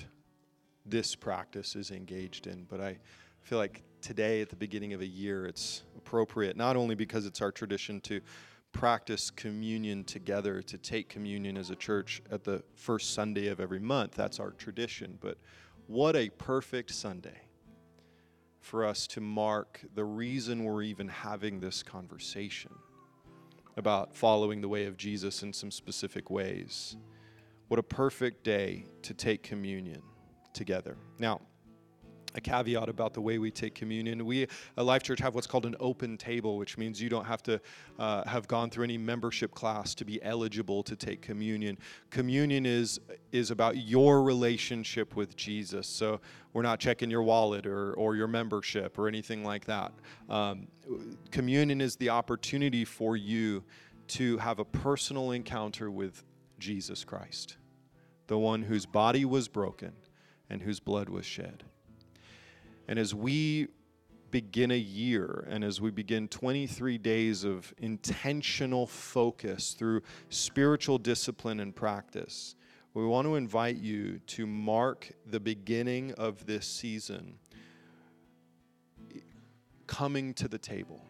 this 0.85 1.15
practice 1.15 1.75
is 1.75 1.89
engaged 1.89 2.45
in, 2.45 2.67
but 2.69 2.79
I 2.79 2.99
feel 3.41 3.57
like 3.57 3.81
today 3.99 4.41
at 4.41 4.49
the 4.49 4.55
beginning 4.55 4.93
of 4.93 5.01
a 5.01 5.07
year 5.07 5.47
it's 5.47 5.81
appropriate 5.97 6.55
not 6.55 6.75
only 6.75 6.93
because 6.93 7.25
it's 7.25 7.41
our 7.41 7.51
tradition 7.51 7.99
to 8.01 8.21
practice 8.71 9.29
communion 9.29 10.03
together, 10.03 10.61
to 10.61 10.77
take 10.77 11.09
communion 11.09 11.57
as 11.57 11.69
a 11.69 11.75
church 11.75 12.21
at 12.31 12.43
the 12.43 12.63
first 12.75 13.13
Sunday 13.13 13.47
of 13.47 13.59
every 13.59 13.79
month. 13.79 14.13
That's 14.13 14.39
our 14.39 14.51
tradition. 14.51 15.17
But 15.19 15.37
what 15.87 16.15
a 16.15 16.29
perfect 16.29 16.91
Sunday 16.91 17.41
for 18.59 18.85
us 18.85 19.07
to 19.07 19.21
mark 19.21 19.81
the 19.95 20.03
reason 20.03 20.63
we're 20.63 20.83
even 20.83 21.07
having 21.07 21.59
this 21.59 21.81
conversation 21.81 22.71
about 23.77 24.15
following 24.15 24.59
the 24.59 24.67
way 24.67 24.85
of 24.85 24.97
Jesus 24.97 25.43
in 25.43 25.53
some 25.53 25.71
specific 25.71 26.29
ways. 26.29 26.97
What 27.69 27.79
a 27.79 27.83
perfect 27.83 28.43
day 28.43 28.85
to 29.03 29.13
take 29.13 29.43
communion 29.43 30.01
together. 30.53 30.97
Now, 31.19 31.41
a 32.37 32.41
caveat 32.41 32.87
about 32.87 33.13
the 33.13 33.21
way 33.21 33.39
we 33.39 33.51
take 33.51 33.75
communion. 33.75 34.25
We 34.25 34.43
at 34.77 34.85
Life 34.85 35.03
Church 35.03 35.19
have 35.19 35.35
what's 35.35 35.47
called 35.47 35.65
an 35.65 35.75
open 35.79 36.17
table, 36.17 36.57
which 36.57 36.77
means 36.77 37.01
you 37.01 37.09
don't 37.09 37.25
have 37.25 37.43
to 37.43 37.59
uh, 37.99 38.23
have 38.27 38.47
gone 38.47 38.69
through 38.69 38.85
any 38.85 38.97
membership 38.97 39.53
class 39.53 39.95
to 39.95 40.05
be 40.05 40.21
eligible 40.23 40.83
to 40.83 40.95
take 40.95 41.21
communion. 41.21 41.77
Communion 42.11 42.65
is 42.65 42.99
is 43.31 43.51
about 43.51 43.77
your 43.77 44.23
relationship 44.23 45.15
with 45.15 45.35
Jesus. 45.35 45.87
So 45.87 46.21
we're 46.53 46.61
not 46.61 46.79
checking 46.79 47.09
your 47.09 47.23
wallet 47.23 47.65
or 47.65 47.93
or 47.95 48.15
your 48.15 48.27
membership 48.27 48.97
or 48.97 49.07
anything 49.07 49.43
like 49.43 49.65
that. 49.65 49.91
Um, 50.29 50.67
communion 51.31 51.81
is 51.81 51.95
the 51.95 52.09
opportunity 52.09 52.85
for 52.85 53.17
you 53.17 53.63
to 54.07 54.37
have 54.37 54.59
a 54.59 54.65
personal 54.65 55.31
encounter 55.31 55.91
with 55.91 56.23
Jesus 56.59 57.03
Christ, 57.03 57.57
the 58.27 58.37
one 58.37 58.61
whose 58.61 58.85
body 58.85 59.25
was 59.25 59.47
broken 59.47 59.91
and 60.49 60.61
whose 60.61 60.79
blood 60.79 61.09
was 61.09 61.25
shed. 61.25 61.63
And 62.87 62.97
as 62.97 63.13
we 63.13 63.67
begin 64.31 64.71
a 64.71 64.77
year 64.77 65.47
and 65.49 65.63
as 65.63 65.79
we 65.79 65.91
begin 65.91 66.27
23 66.27 66.97
days 66.97 67.43
of 67.43 67.73
intentional 67.77 68.87
focus 68.87 69.73
through 69.73 70.01
spiritual 70.29 70.97
discipline 70.97 71.59
and 71.59 71.75
practice, 71.75 72.55
we 72.93 73.05
want 73.05 73.27
to 73.27 73.35
invite 73.35 73.77
you 73.77 74.19
to 74.27 74.47
mark 74.47 75.11
the 75.25 75.39
beginning 75.39 76.13
of 76.13 76.45
this 76.45 76.65
season 76.65 77.37
coming 79.85 80.33
to 80.33 80.47
the 80.47 80.57
table. 80.57 81.05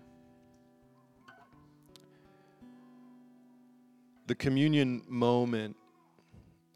The 4.28 4.36
communion 4.36 5.04
moment 5.08 5.78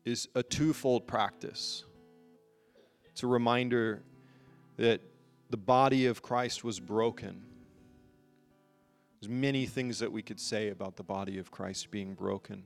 is 0.06 0.28
a 0.36 0.42
twofold 0.42 1.06
practice. 1.08 1.84
It's 3.06 3.24
a 3.24 3.28
reminder 3.28 4.04
that 4.82 5.00
the 5.52 5.58
body 5.58 6.08
of 6.08 6.24
Christ 6.24 6.64
was 6.64 6.80
broken. 6.80 7.44
There's 9.20 9.30
many 9.30 9.68
things 9.68 10.00
that 10.00 10.12
we 10.12 10.24
could 10.24 10.40
say 10.40 10.70
about 10.70 10.96
the 10.96 11.04
body 11.04 11.38
of 11.38 11.52
Christ 11.52 11.92
being 11.92 12.16
broken. 12.16 12.64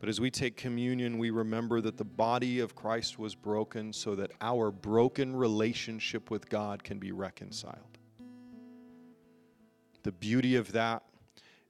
But 0.00 0.08
as 0.08 0.20
we 0.20 0.28
take 0.28 0.56
communion, 0.56 1.18
we 1.18 1.30
remember 1.30 1.80
that 1.82 1.98
the 1.98 2.04
body 2.04 2.58
of 2.58 2.74
Christ 2.74 3.20
was 3.20 3.36
broken 3.36 3.92
so 3.92 4.16
that 4.16 4.32
our 4.40 4.72
broken 4.72 5.36
relationship 5.36 6.32
with 6.32 6.48
God 6.48 6.82
can 6.82 6.98
be 6.98 7.12
reconciled. 7.12 7.96
The 10.02 10.10
beauty 10.10 10.56
of 10.56 10.72
that 10.72 11.04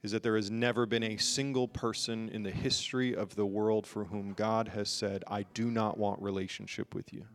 is 0.01 0.11
that 0.11 0.23
there 0.23 0.37
has 0.37 0.49
never 0.49 0.87
been 0.87 1.03
a 1.03 1.17
single 1.17 1.67
person 1.67 2.29
in 2.29 2.41
the 2.41 2.49
history 2.49 3.15
of 3.15 3.35
the 3.35 3.45
world 3.45 3.85
for 3.85 4.05
whom 4.05 4.33
God 4.33 4.69
has 4.69 4.89
said, 4.89 5.23
I 5.27 5.43
do 5.53 5.69
not 5.69 5.99
want 5.99 6.19
relationship 6.19 6.95
with 6.95 7.13
you. 7.13 7.25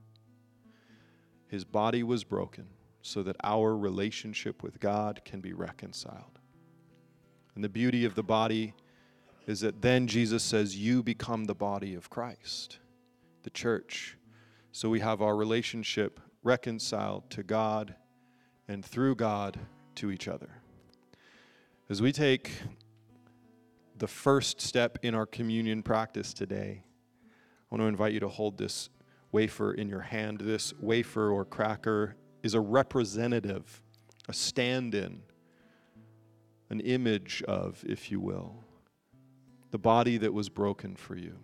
His 1.53 1.67
body 1.67 2.03
was 2.03 2.25
broken 2.25 2.65
so 3.03 3.23
that 3.25 3.37
our 3.45 3.77
relationship 3.77 4.63
with 4.63 4.81
God 4.81 5.21
can 5.23 5.43
be 5.43 5.53
reconciled. 5.53 6.39
And 7.55 7.63
the 7.63 7.69
beauty 7.69 8.07
of 8.07 8.15
the 8.15 8.23
body 8.23 8.73
is 9.47 9.61
that 9.61 9.83
then 9.83 10.07
Jesus 10.07 10.43
says, 10.43 10.79
You 10.79 11.03
become 11.03 11.45
the 11.45 11.55
body 11.55 11.95
of 11.95 12.09
Christ, 12.09 12.79
the 13.43 13.51
church. 13.51 14.17
So 14.73 14.89
we 14.89 15.01
have 15.01 15.21
our 15.21 15.37
relationship 15.37 16.21
reconciled 16.43 17.29
to 17.33 17.43
God 17.43 17.97
and 18.67 18.83
through 18.83 19.17
God 19.17 19.59
to 19.97 20.11
each 20.11 20.29
other. 20.29 20.63
As 21.91 22.01
we 22.01 22.13
take 22.13 22.51
the 23.99 24.09
first 24.09 24.63
step 24.63 24.97
in 25.03 25.15
our 25.15 25.27
communion 25.27 25.83
practice 25.83 26.33
today, 26.33 26.83
I 27.23 27.75
want 27.75 27.83
to 27.83 27.89
invite 27.89 28.15
you 28.15 28.21
to 28.21 28.29
hold 28.31 28.57
this 28.57 28.89
wafer 29.33 29.73
in 29.73 29.89
your 29.89 30.01
hand. 30.01 30.41
This 30.41 30.73
wafer 30.81 31.31
or 31.31 31.45
cracker 31.45 32.17
is 32.43 32.55
a 32.55 32.61
representative, 32.61 33.83
a 34.29 34.33
stand 34.33 34.95
in, 34.95 35.23
an 36.71 36.81
image 36.81 37.43
of, 37.49 37.83
if 37.87 38.11
you 38.11 38.21
will, 38.21 38.63
the 39.71 39.79
body 39.79 40.19
that 40.19 40.33
was 40.33 40.49
broken 40.49 40.95
for 40.95 41.17
you. 41.17 41.35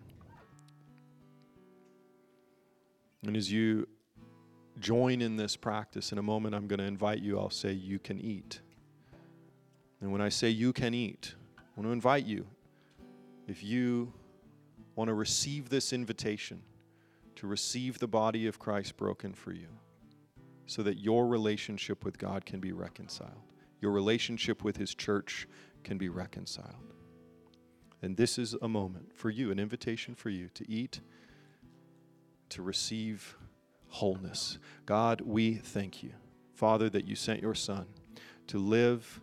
And 3.26 3.36
as 3.36 3.51
you 3.51 3.89
join 4.78 5.20
in 5.20 5.36
this 5.36 5.57
practice, 5.57 6.12
in 6.12 6.18
a 6.18 6.22
moment 6.22 6.55
I'm 6.55 6.68
going 6.68 6.78
to 6.78 6.84
invite 6.84 7.20
you, 7.20 7.39
I'll 7.39 7.51
say, 7.51 7.72
You 7.72 7.99
can 7.99 8.20
eat. 8.20 8.61
And 10.01 10.12
when 10.12 10.20
I 10.20 10.28
say 10.28 10.51
you 10.51 10.72
can 10.72 10.95
eat, 10.95 11.34
I 11.59 11.62
want 11.76 11.89
to 11.89 11.93
invite 11.93 12.24
you, 12.24 12.47
if 13.49 13.64
you 13.64 14.12
want 14.95 15.09
to 15.09 15.14
receive 15.14 15.68
this 15.68 15.93
invitation, 15.93 16.62
to 17.39 17.47
receive 17.47 18.01
the 18.01 18.09
body 18.09 18.49
of 18.49 18.59
Christ 18.59 18.97
broken 18.97 19.32
for 19.32 19.53
you, 19.53 19.68
so 20.66 20.82
that 20.82 20.99
your 20.99 21.28
relationship 21.28 22.05
with 22.05 22.18
God 22.18 22.45
can 22.45 22.59
be 22.59 22.72
reconciled, 22.72 23.53
your 23.80 23.93
relationship 23.93 24.64
with 24.64 24.76
His 24.76 24.93
church 24.93 25.47
can 25.84 25.99
be 25.99 26.09
reconciled. 26.09 26.74
And 28.03 28.16
this 28.16 28.39
is 28.39 28.55
a 28.61 28.66
moment 28.66 29.14
for 29.14 29.30
you, 29.30 29.53
an 29.53 29.61
invitation 29.61 30.16
for 30.16 30.30
you 30.30 30.49
to 30.55 30.68
eat, 30.68 31.01
to 32.49 32.62
receive 32.62 33.36
wholeness. 33.86 34.59
God, 34.84 35.20
we 35.20 35.55
thank 35.55 36.03
you, 36.03 36.14
Father, 36.55 36.91
that 36.91 37.07
you 37.07 37.14
sent 37.14 37.41
your 37.41 37.55
Son 37.55 37.86
to 38.49 38.59
live 38.59 39.20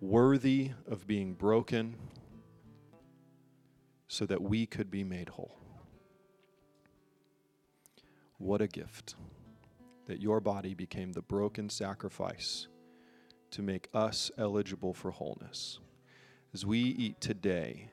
worthy 0.00 0.70
of 0.88 1.06
being 1.06 1.34
broken 1.34 1.96
so 4.08 4.24
that 4.24 4.40
we 4.40 4.64
could 4.64 4.90
be 4.90 5.04
made 5.04 5.28
whole. 5.28 5.58
What 8.44 8.60
a 8.60 8.66
gift 8.66 9.14
that 10.04 10.20
your 10.20 10.38
body 10.38 10.74
became 10.74 11.12
the 11.12 11.22
broken 11.22 11.70
sacrifice 11.70 12.68
to 13.52 13.62
make 13.62 13.88
us 13.94 14.30
eligible 14.36 14.92
for 14.92 15.10
wholeness. 15.10 15.78
As 16.52 16.66
we 16.66 16.78
eat 16.78 17.22
today, 17.22 17.88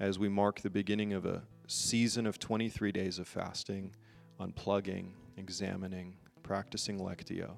as 0.00 0.18
we 0.18 0.28
mark 0.28 0.60
the 0.60 0.70
beginning 0.70 1.12
of 1.12 1.24
a 1.24 1.44
season 1.68 2.26
of 2.26 2.40
23 2.40 2.90
days 2.90 3.20
of 3.20 3.28
fasting, 3.28 3.94
unplugging, 4.40 5.10
examining, 5.36 6.16
practicing 6.42 6.98
Lectio. 6.98 7.52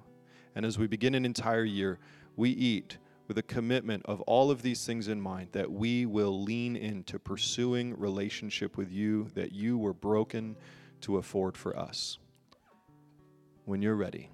And 0.55 0.67
as 0.67 0.79
we 0.79 0.87
begin 0.87 1.15
an 1.15 1.25
entire 1.25 1.65
year, 1.65 1.99
we 2.37 2.51
eat 2.51 2.99
with 3.27 3.39
a 3.39 3.43
commitment 3.43 4.05
of 4.05 4.21
all 4.23 4.51
of 4.51 4.61
these 4.61 4.85
things 4.85 5.09
in 5.09 5.19
mind 5.19 5.49
that 5.53 5.73
we 5.73 6.05
will 6.05 6.43
lean 6.43 6.77
into 6.77 7.19
pursuing 7.19 7.99
relationship 7.99 8.77
with 8.77 8.93
you 8.93 9.29
that 9.35 9.53
you 9.53 9.79
were 9.79 9.95
broken 9.95 10.57
to 11.03 11.19
afford 11.19 11.57
for 11.57 11.77
us. 11.77 12.19
When 13.65 13.83
you're 13.83 13.95
ready, 13.95 14.31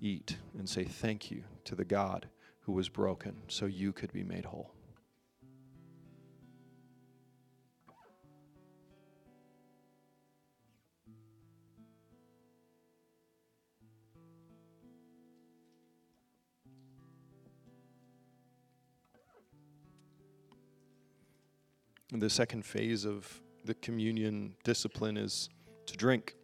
eat 0.00 0.36
and 0.58 0.68
say 0.68 0.84
thank 0.84 1.30
you 1.30 1.44
to 1.64 1.74
the 1.74 1.84
God 1.84 2.28
who 2.60 2.72
was 2.72 2.88
broken 2.88 3.36
so 3.48 3.66
you 3.66 3.92
could 3.92 4.12
be 4.12 4.24
made 4.24 4.46
whole. 4.46 4.72
The 22.10 22.30
second 22.30 22.64
phase 22.64 23.04
of 23.04 23.40
the 23.64 23.74
communion 23.74 24.54
discipline 24.62 25.16
is 25.16 25.48
to 25.86 25.96
drink. 25.96 26.34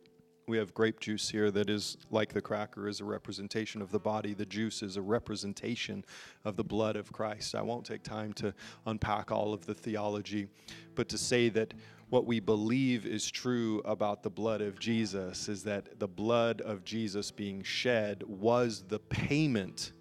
We 0.49 0.59
have 0.59 0.75
grape 0.75 0.99
juice 0.99 1.29
here 1.29 1.51
that 1.53 1.71
is 1.71 1.97
like 2.11 2.33
the 2.33 2.41
cracker 2.41 2.89
is 2.89 3.01
a 3.01 3.05
representation 3.05 3.81
of 3.81 3.93
the 3.93 4.01
body. 4.01 4.35
The 4.35 4.47
juice 4.47 4.83
is 4.83 4.97
a 4.97 5.03
representation 5.03 6.05
of 6.45 6.57
the 6.57 6.64
blood 6.64 6.97
of 6.97 7.12
Christ. 7.12 7.55
I 7.55 7.62
won't 7.62 7.87
take 7.87 8.03
time 8.03 8.33
to 8.35 8.53
unpack 8.87 9.31
all 9.31 9.53
of 9.53 9.64
the 9.64 9.75
theology, 9.75 10.49
but 10.97 11.09
to 11.11 11.18
say 11.18 11.51
that 11.51 11.75
what 12.09 12.27
we 12.27 12.41
believe 12.41 13.07
is 13.07 13.31
true 13.31 13.81
about 13.85 14.25
the 14.25 14.31
blood 14.31 14.61
of 14.61 14.81
Jesus 14.81 15.49
is 15.49 15.62
that 15.62 16.01
the 16.01 16.09
blood 16.09 16.61
of 16.62 16.85
Jesus 16.85 17.31
being 17.31 17.62
shed 17.62 18.25
was 18.27 18.83
the 18.89 18.99
payment 18.99 19.93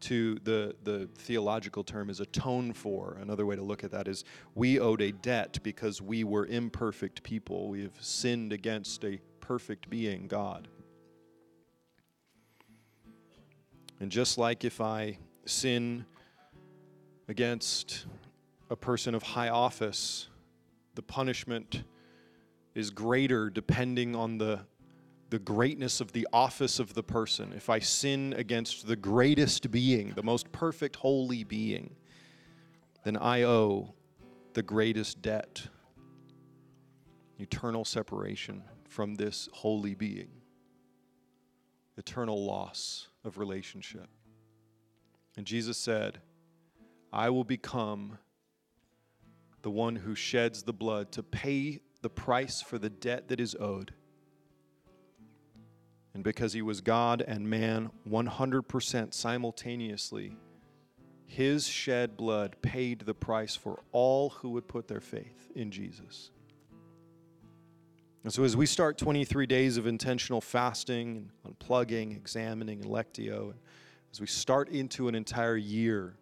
to 0.00 0.36
the, 0.44 0.74
the 0.84 1.08
theological 1.16 1.84
term 1.84 2.10
is 2.10 2.20
atone 2.20 2.72
for. 2.72 3.18
Another 3.20 3.46
way 3.46 3.56
to 3.56 3.62
look 3.62 3.84
at 3.84 3.90
that 3.90 4.08
is 4.08 4.24
we 4.54 4.78
owed 4.78 5.00
a 5.00 5.12
debt 5.12 5.58
because 5.62 6.00
we 6.00 6.24
were 6.24 6.46
imperfect 6.46 7.22
people. 7.22 7.68
We 7.68 7.82
have 7.82 7.96
sinned 8.00 8.52
against 8.52 9.04
a 9.04 9.20
perfect 9.40 9.90
being, 9.90 10.26
God. 10.26 10.68
And 14.00 14.10
just 14.10 14.38
like 14.38 14.64
if 14.64 14.80
I 14.80 15.18
sin 15.44 16.06
against 17.28 18.06
a 18.70 18.76
person 18.76 19.14
of 19.14 19.22
high 19.22 19.50
office, 19.50 20.28
the 20.94 21.02
punishment 21.02 21.84
is 22.74 22.90
greater 22.90 23.50
depending 23.50 24.16
on 24.16 24.38
the 24.38 24.60
the 25.30 25.38
greatness 25.38 26.00
of 26.00 26.12
the 26.12 26.26
office 26.32 26.80
of 26.80 26.94
the 26.94 27.02
person, 27.04 27.52
if 27.56 27.70
I 27.70 27.78
sin 27.78 28.34
against 28.36 28.86
the 28.86 28.96
greatest 28.96 29.70
being, 29.70 30.12
the 30.16 30.24
most 30.24 30.50
perfect 30.50 30.96
holy 30.96 31.44
being, 31.44 31.94
then 33.04 33.16
I 33.16 33.44
owe 33.44 33.94
the 34.54 34.62
greatest 34.62 35.22
debt 35.22 35.62
eternal 37.38 37.84
separation 37.84 38.62
from 38.88 39.14
this 39.14 39.48
holy 39.52 39.94
being, 39.94 40.28
eternal 41.96 42.44
loss 42.44 43.08
of 43.24 43.38
relationship. 43.38 44.08
And 45.36 45.46
Jesus 45.46 45.78
said, 45.78 46.20
I 47.12 47.30
will 47.30 47.44
become 47.44 48.18
the 49.62 49.70
one 49.70 49.94
who 49.96 50.14
sheds 50.14 50.64
the 50.64 50.72
blood 50.72 51.12
to 51.12 51.22
pay 51.22 51.80
the 52.02 52.10
price 52.10 52.60
for 52.60 52.78
the 52.78 52.90
debt 52.90 53.28
that 53.28 53.40
is 53.40 53.54
owed 53.60 53.92
and 56.14 56.24
because 56.24 56.52
he 56.52 56.62
was 56.62 56.80
God 56.80 57.22
and 57.26 57.48
man 57.48 57.90
100% 58.08 59.14
simultaneously, 59.14 60.36
his 61.26 61.68
shed 61.68 62.16
blood 62.16 62.56
paid 62.60 63.00
the 63.00 63.14
price 63.14 63.54
for 63.54 63.80
all 63.92 64.30
who 64.30 64.50
would 64.50 64.66
put 64.66 64.88
their 64.88 65.00
faith 65.00 65.50
in 65.54 65.70
Jesus. 65.70 66.30
And 68.24 68.32
so, 68.32 68.44
as 68.44 68.56
we 68.56 68.66
start 68.66 68.98
23 68.98 69.46
days 69.46 69.76
of 69.76 69.86
intentional 69.86 70.40
fasting 70.40 71.30
and 71.44 71.58
unplugging, 71.58 72.16
examining, 72.16 72.82
and 72.82 72.90
lectio, 72.90 73.54
as 74.12 74.20
we 74.20 74.26
start 74.26 74.68
into 74.68 75.08
an 75.08 75.14
entire 75.14 75.56
year, 75.56 76.16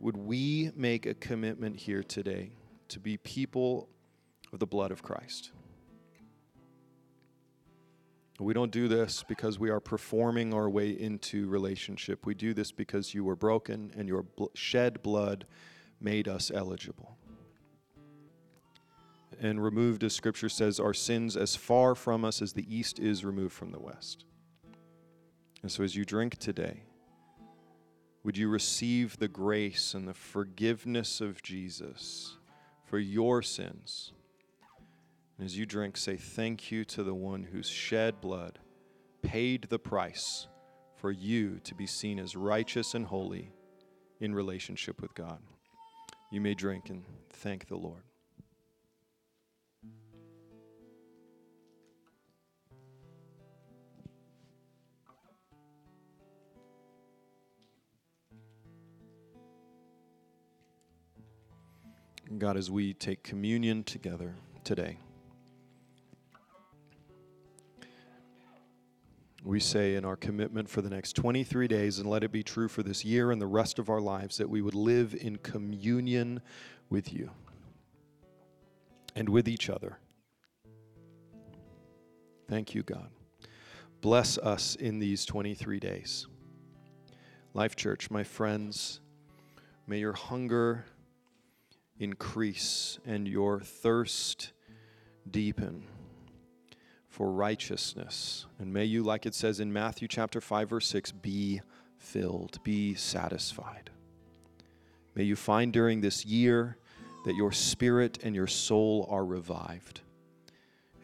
would 0.00 0.16
we 0.16 0.72
make 0.74 1.06
a 1.06 1.14
commitment 1.14 1.76
here 1.76 2.02
today 2.02 2.50
to 2.88 2.98
be 2.98 3.18
people 3.18 3.88
of 4.52 4.58
the 4.58 4.66
blood 4.66 4.90
of 4.90 5.02
Christ? 5.02 5.52
We 8.38 8.52
don't 8.52 8.70
do 8.70 8.86
this 8.86 9.24
because 9.26 9.58
we 9.58 9.70
are 9.70 9.80
performing 9.80 10.52
our 10.52 10.68
way 10.68 10.90
into 10.90 11.48
relationship. 11.48 12.26
We 12.26 12.34
do 12.34 12.52
this 12.52 12.70
because 12.70 13.14
you 13.14 13.24
were 13.24 13.36
broken 13.36 13.92
and 13.96 14.08
your 14.08 14.24
bl- 14.24 14.46
shed 14.54 15.02
blood 15.02 15.46
made 16.00 16.28
us 16.28 16.50
eligible. 16.54 17.16
And 19.40 19.62
removed, 19.62 20.04
as 20.04 20.14
scripture 20.14 20.50
says, 20.50 20.78
our 20.78 20.94
sins 20.94 21.36
as 21.36 21.56
far 21.56 21.94
from 21.94 22.24
us 22.24 22.42
as 22.42 22.52
the 22.52 22.66
east 22.74 22.98
is 22.98 23.24
removed 23.24 23.54
from 23.54 23.70
the 23.70 23.80
west. 23.80 24.24
And 25.62 25.72
so 25.72 25.82
as 25.82 25.96
you 25.96 26.04
drink 26.04 26.36
today, 26.36 26.82
would 28.22 28.36
you 28.36 28.48
receive 28.48 29.18
the 29.18 29.28
grace 29.28 29.94
and 29.94 30.06
the 30.06 30.14
forgiveness 30.14 31.20
of 31.20 31.42
Jesus 31.42 32.36
for 32.84 32.98
your 32.98 33.40
sins? 33.40 34.12
And 35.38 35.44
as 35.44 35.56
you 35.56 35.66
drink, 35.66 35.96
say 35.96 36.16
thank 36.16 36.70
you 36.70 36.84
to 36.86 37.02
the 37.02 37.14
one 37.14 37.42
whose 37.42 37.68
shed 37.68 38.20
blood 38.20 38.58
paid 39.22 39.66
the 39.68 39.78
price 39.78 40.46
for 40.96 41.10
you 41.10 41.60
to 41.64 41.74
be 41.74 41.86
seen 41.86 42.18
as 42.18 42.34
righteous 42.34 42.94
and 42.94 43.04
holy 43.04 43.52
in 44.20 44.34
relationship 44.34 45.02
with 45.02 45.14
God. 45.14 45.40
You 46.30 46.40
may 46.40 46.54
drink 46.54 46.88
and 46.88 47.04
thank 47.28 47.68
the 47.68 47.76
Lord. 47.76 48.02
God, 62.38 62.56
as 62.56 62.70
we 62.70 62.92
take 62.92 63.22
communion 63.22 63.84
together 63.84 64.34
today, 64.64 64.98
we 69.56 69.60
say 69.60 69.94
in 69.94 70.04
our 70.04 70.16
commitment 70.16 70.68
for 70.68 70.82
the 70.82 70.90
next 70.90 71.14
23 71.16 71.66
days, 71.66 71.98
and 71.98 72.06
let 72.10 72.22
it 72.22 72.30
be 72.30 72.42
true 72.42 72.68
for 72.68 72.82
this 72.82 73.06
year 73.06 73.30
and 73.30 73.40
the 73.40 73.46
rest 73.46 73.78
of 73.78 73.88
our 73.88 74.02
lives, 74.02 74.36
that 74.36 74.50
we 74.50 74.60
would 74.60 74.74
live 74.74 75.16
in 75.18 75.36
communion 75.36 76.42
with 76.90 77.10
you 77.10 77.30
and 79.14 79.30
with 79.30 79.48
each 79.48 79.70
other. 79.70 79.96
Thank 82.46 82.74
you, 82.74 82.82
God. 82.82 83.08
Bless 84.02 84.36
us 84.36 84.74
in 84.74 84.98
these 84.98 85.24
23 85.24 85.80
days. 85.80 86.26
Life 87.54 87.76
Church, 87.76 88.10
my 88.10 88.24
friends, 88.24 89.00
may 89.86 90.00
your 90.00 90.12
hunger 90.12 90.84
increase 91.98 92.98
and 93.06 93.26
your 93.26 93.60
thirst 93.60 94.52
deepen 95.30 95.86
for 97.16 97.30
righteousness. 97.30 98.44
And 98.58 98.70
may 98.74 98.84
you, 98.84 99.02
like 99.02 99.24
it 99.24 99.34
says 99.34 99.58
in 99.58 99.72
Matthew 99.72 100.06
chapter 100.06 100.38
5, 100.38 100.68
verse 100.68 100.86
6, 100.88 101.12
be 101.12 101.62
filled, 101.96 102.62
be 102.62 102.92
satisfied. 102.92 103.88
May 105.14 105.22
you 105.22 105.34
find 105.34 105.72
during 105.72 106.02
this 106.02 106.26
year 106.26 106.76
that 107.24 107.34
your 107.34 107.52
spirit 107.52 108.18
and 108.22 108.34
your 108.34 108.46
soul 108.46 109.08
are 109.10 109.24
revived. 109.24 110.02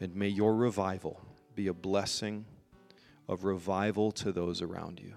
And 0.01 0.15
may 0.15 0.29
your 0.29 0.55
revival 0.55 1.19
be 1.55 1.69
a 1.69 1.73
blessing 1.73 2.45
of 3.27 3.45
revival 3.45 4.13
to 4.13 4.33
those 4.33 4.61
around 4.61 5.01
you. 5.01 5.15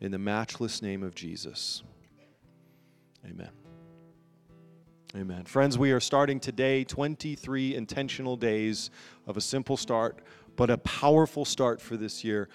In 0.00 0.10
the 0.10 0.18
matchless 0.18 0.82
name 0.82 1.04
of 1.04 1.14
Jesus, 1.14 1.84
amen. 3.24 3.50
Amen. 5.16 5.44
Friends, 5.44 5.78
we 5.78 5.92
are 5.92 6.00
starting 6.00 6.38
today 6.38 6.84
23 6.84 7.74
intentional 7.74 8.36
days 8.36 8.90
of 9.26 9.38
a 9.38 9.40
simple 9.40 9.78
start, 9.78 10.18
but 10.56 10.68
a 10.68 10.76
powerful 10.76 11.46
start 11.46 11.80
for 11.80 11.96
this 11.96 12.22
year. 12.22 12.50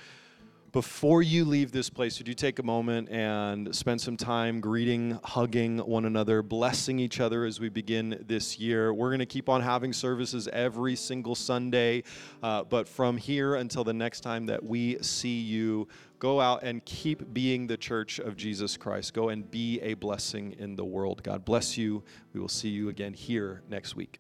Before 0.72 1.24
you 1.24 1.44
leave 1.44 1.72
this 1.72 1.90
place, 1.90 2.20
would 2.20 2.28
you 2.28 2.36
take 2.36 2.60
a 2.60 2.64
moment 2.64 3.10
and 3.10 3.76
spend 3.76 4.00
some 4.00 4.16
time 4.16 4.62
greeting, 4.62 5.20
hugging 5.24 5.80
one 5.80 6.06
another, 6.06 6.44
blessing 6.44 7.00
each 7.00 7.20
other 7.20 7.46
as 7.46 7.60
we 7.60 7.68
begin 7.68 8.24
this 8.28 8.60
year? 8.60 8.94
We're 8.94 9.10
going 9.10 9.20
to 9.20 9.26
keep 9.26 9.50
on 9.50 9.62
having 9.62 9.92
services 9.92 10.48
every 10.48 10.96
single 10.96 11.34
Sunday, 11.34 12.04
uh, 12.44 12.64
but 12.64 12.88
from 12.88 13.18
here 13.18 13.56
until 13.56 13.84
the 13.84 13.94
next 13.94 14.22
time 14.22 14.46
that 14.46 14.64
we 14.64 15.02
see 15.02 15.40
you, 15.40 15.88
go 16.22 16.40
out 16.40 16.62
and 16.62 16.86
keep 16.86 17.34
being 17.34 17.66
the 17.66 17.76
church 17.76 18.20
of 18.20 18.38
Jesus 18.38 18.78
Christ. 18.78 19.14
Go 19.14 19.30
and 19.30 19.50
be 19.50 19.82
a 19.82 19.96
blessing 19.96 20.56
in 20.60 20.76
the 20.76 20.86
world. 20.86 21.24
God 21.24 21.44
bless 21.44 21.78
you. 21.78 22.04
We 22.32 22.40
will 22.40 22.48
see 22.48 22.70
you 22.70 22.90
again 22.90 23.14
here 23.14 23.64
next 23.68 23.96
week. 23.96 24.20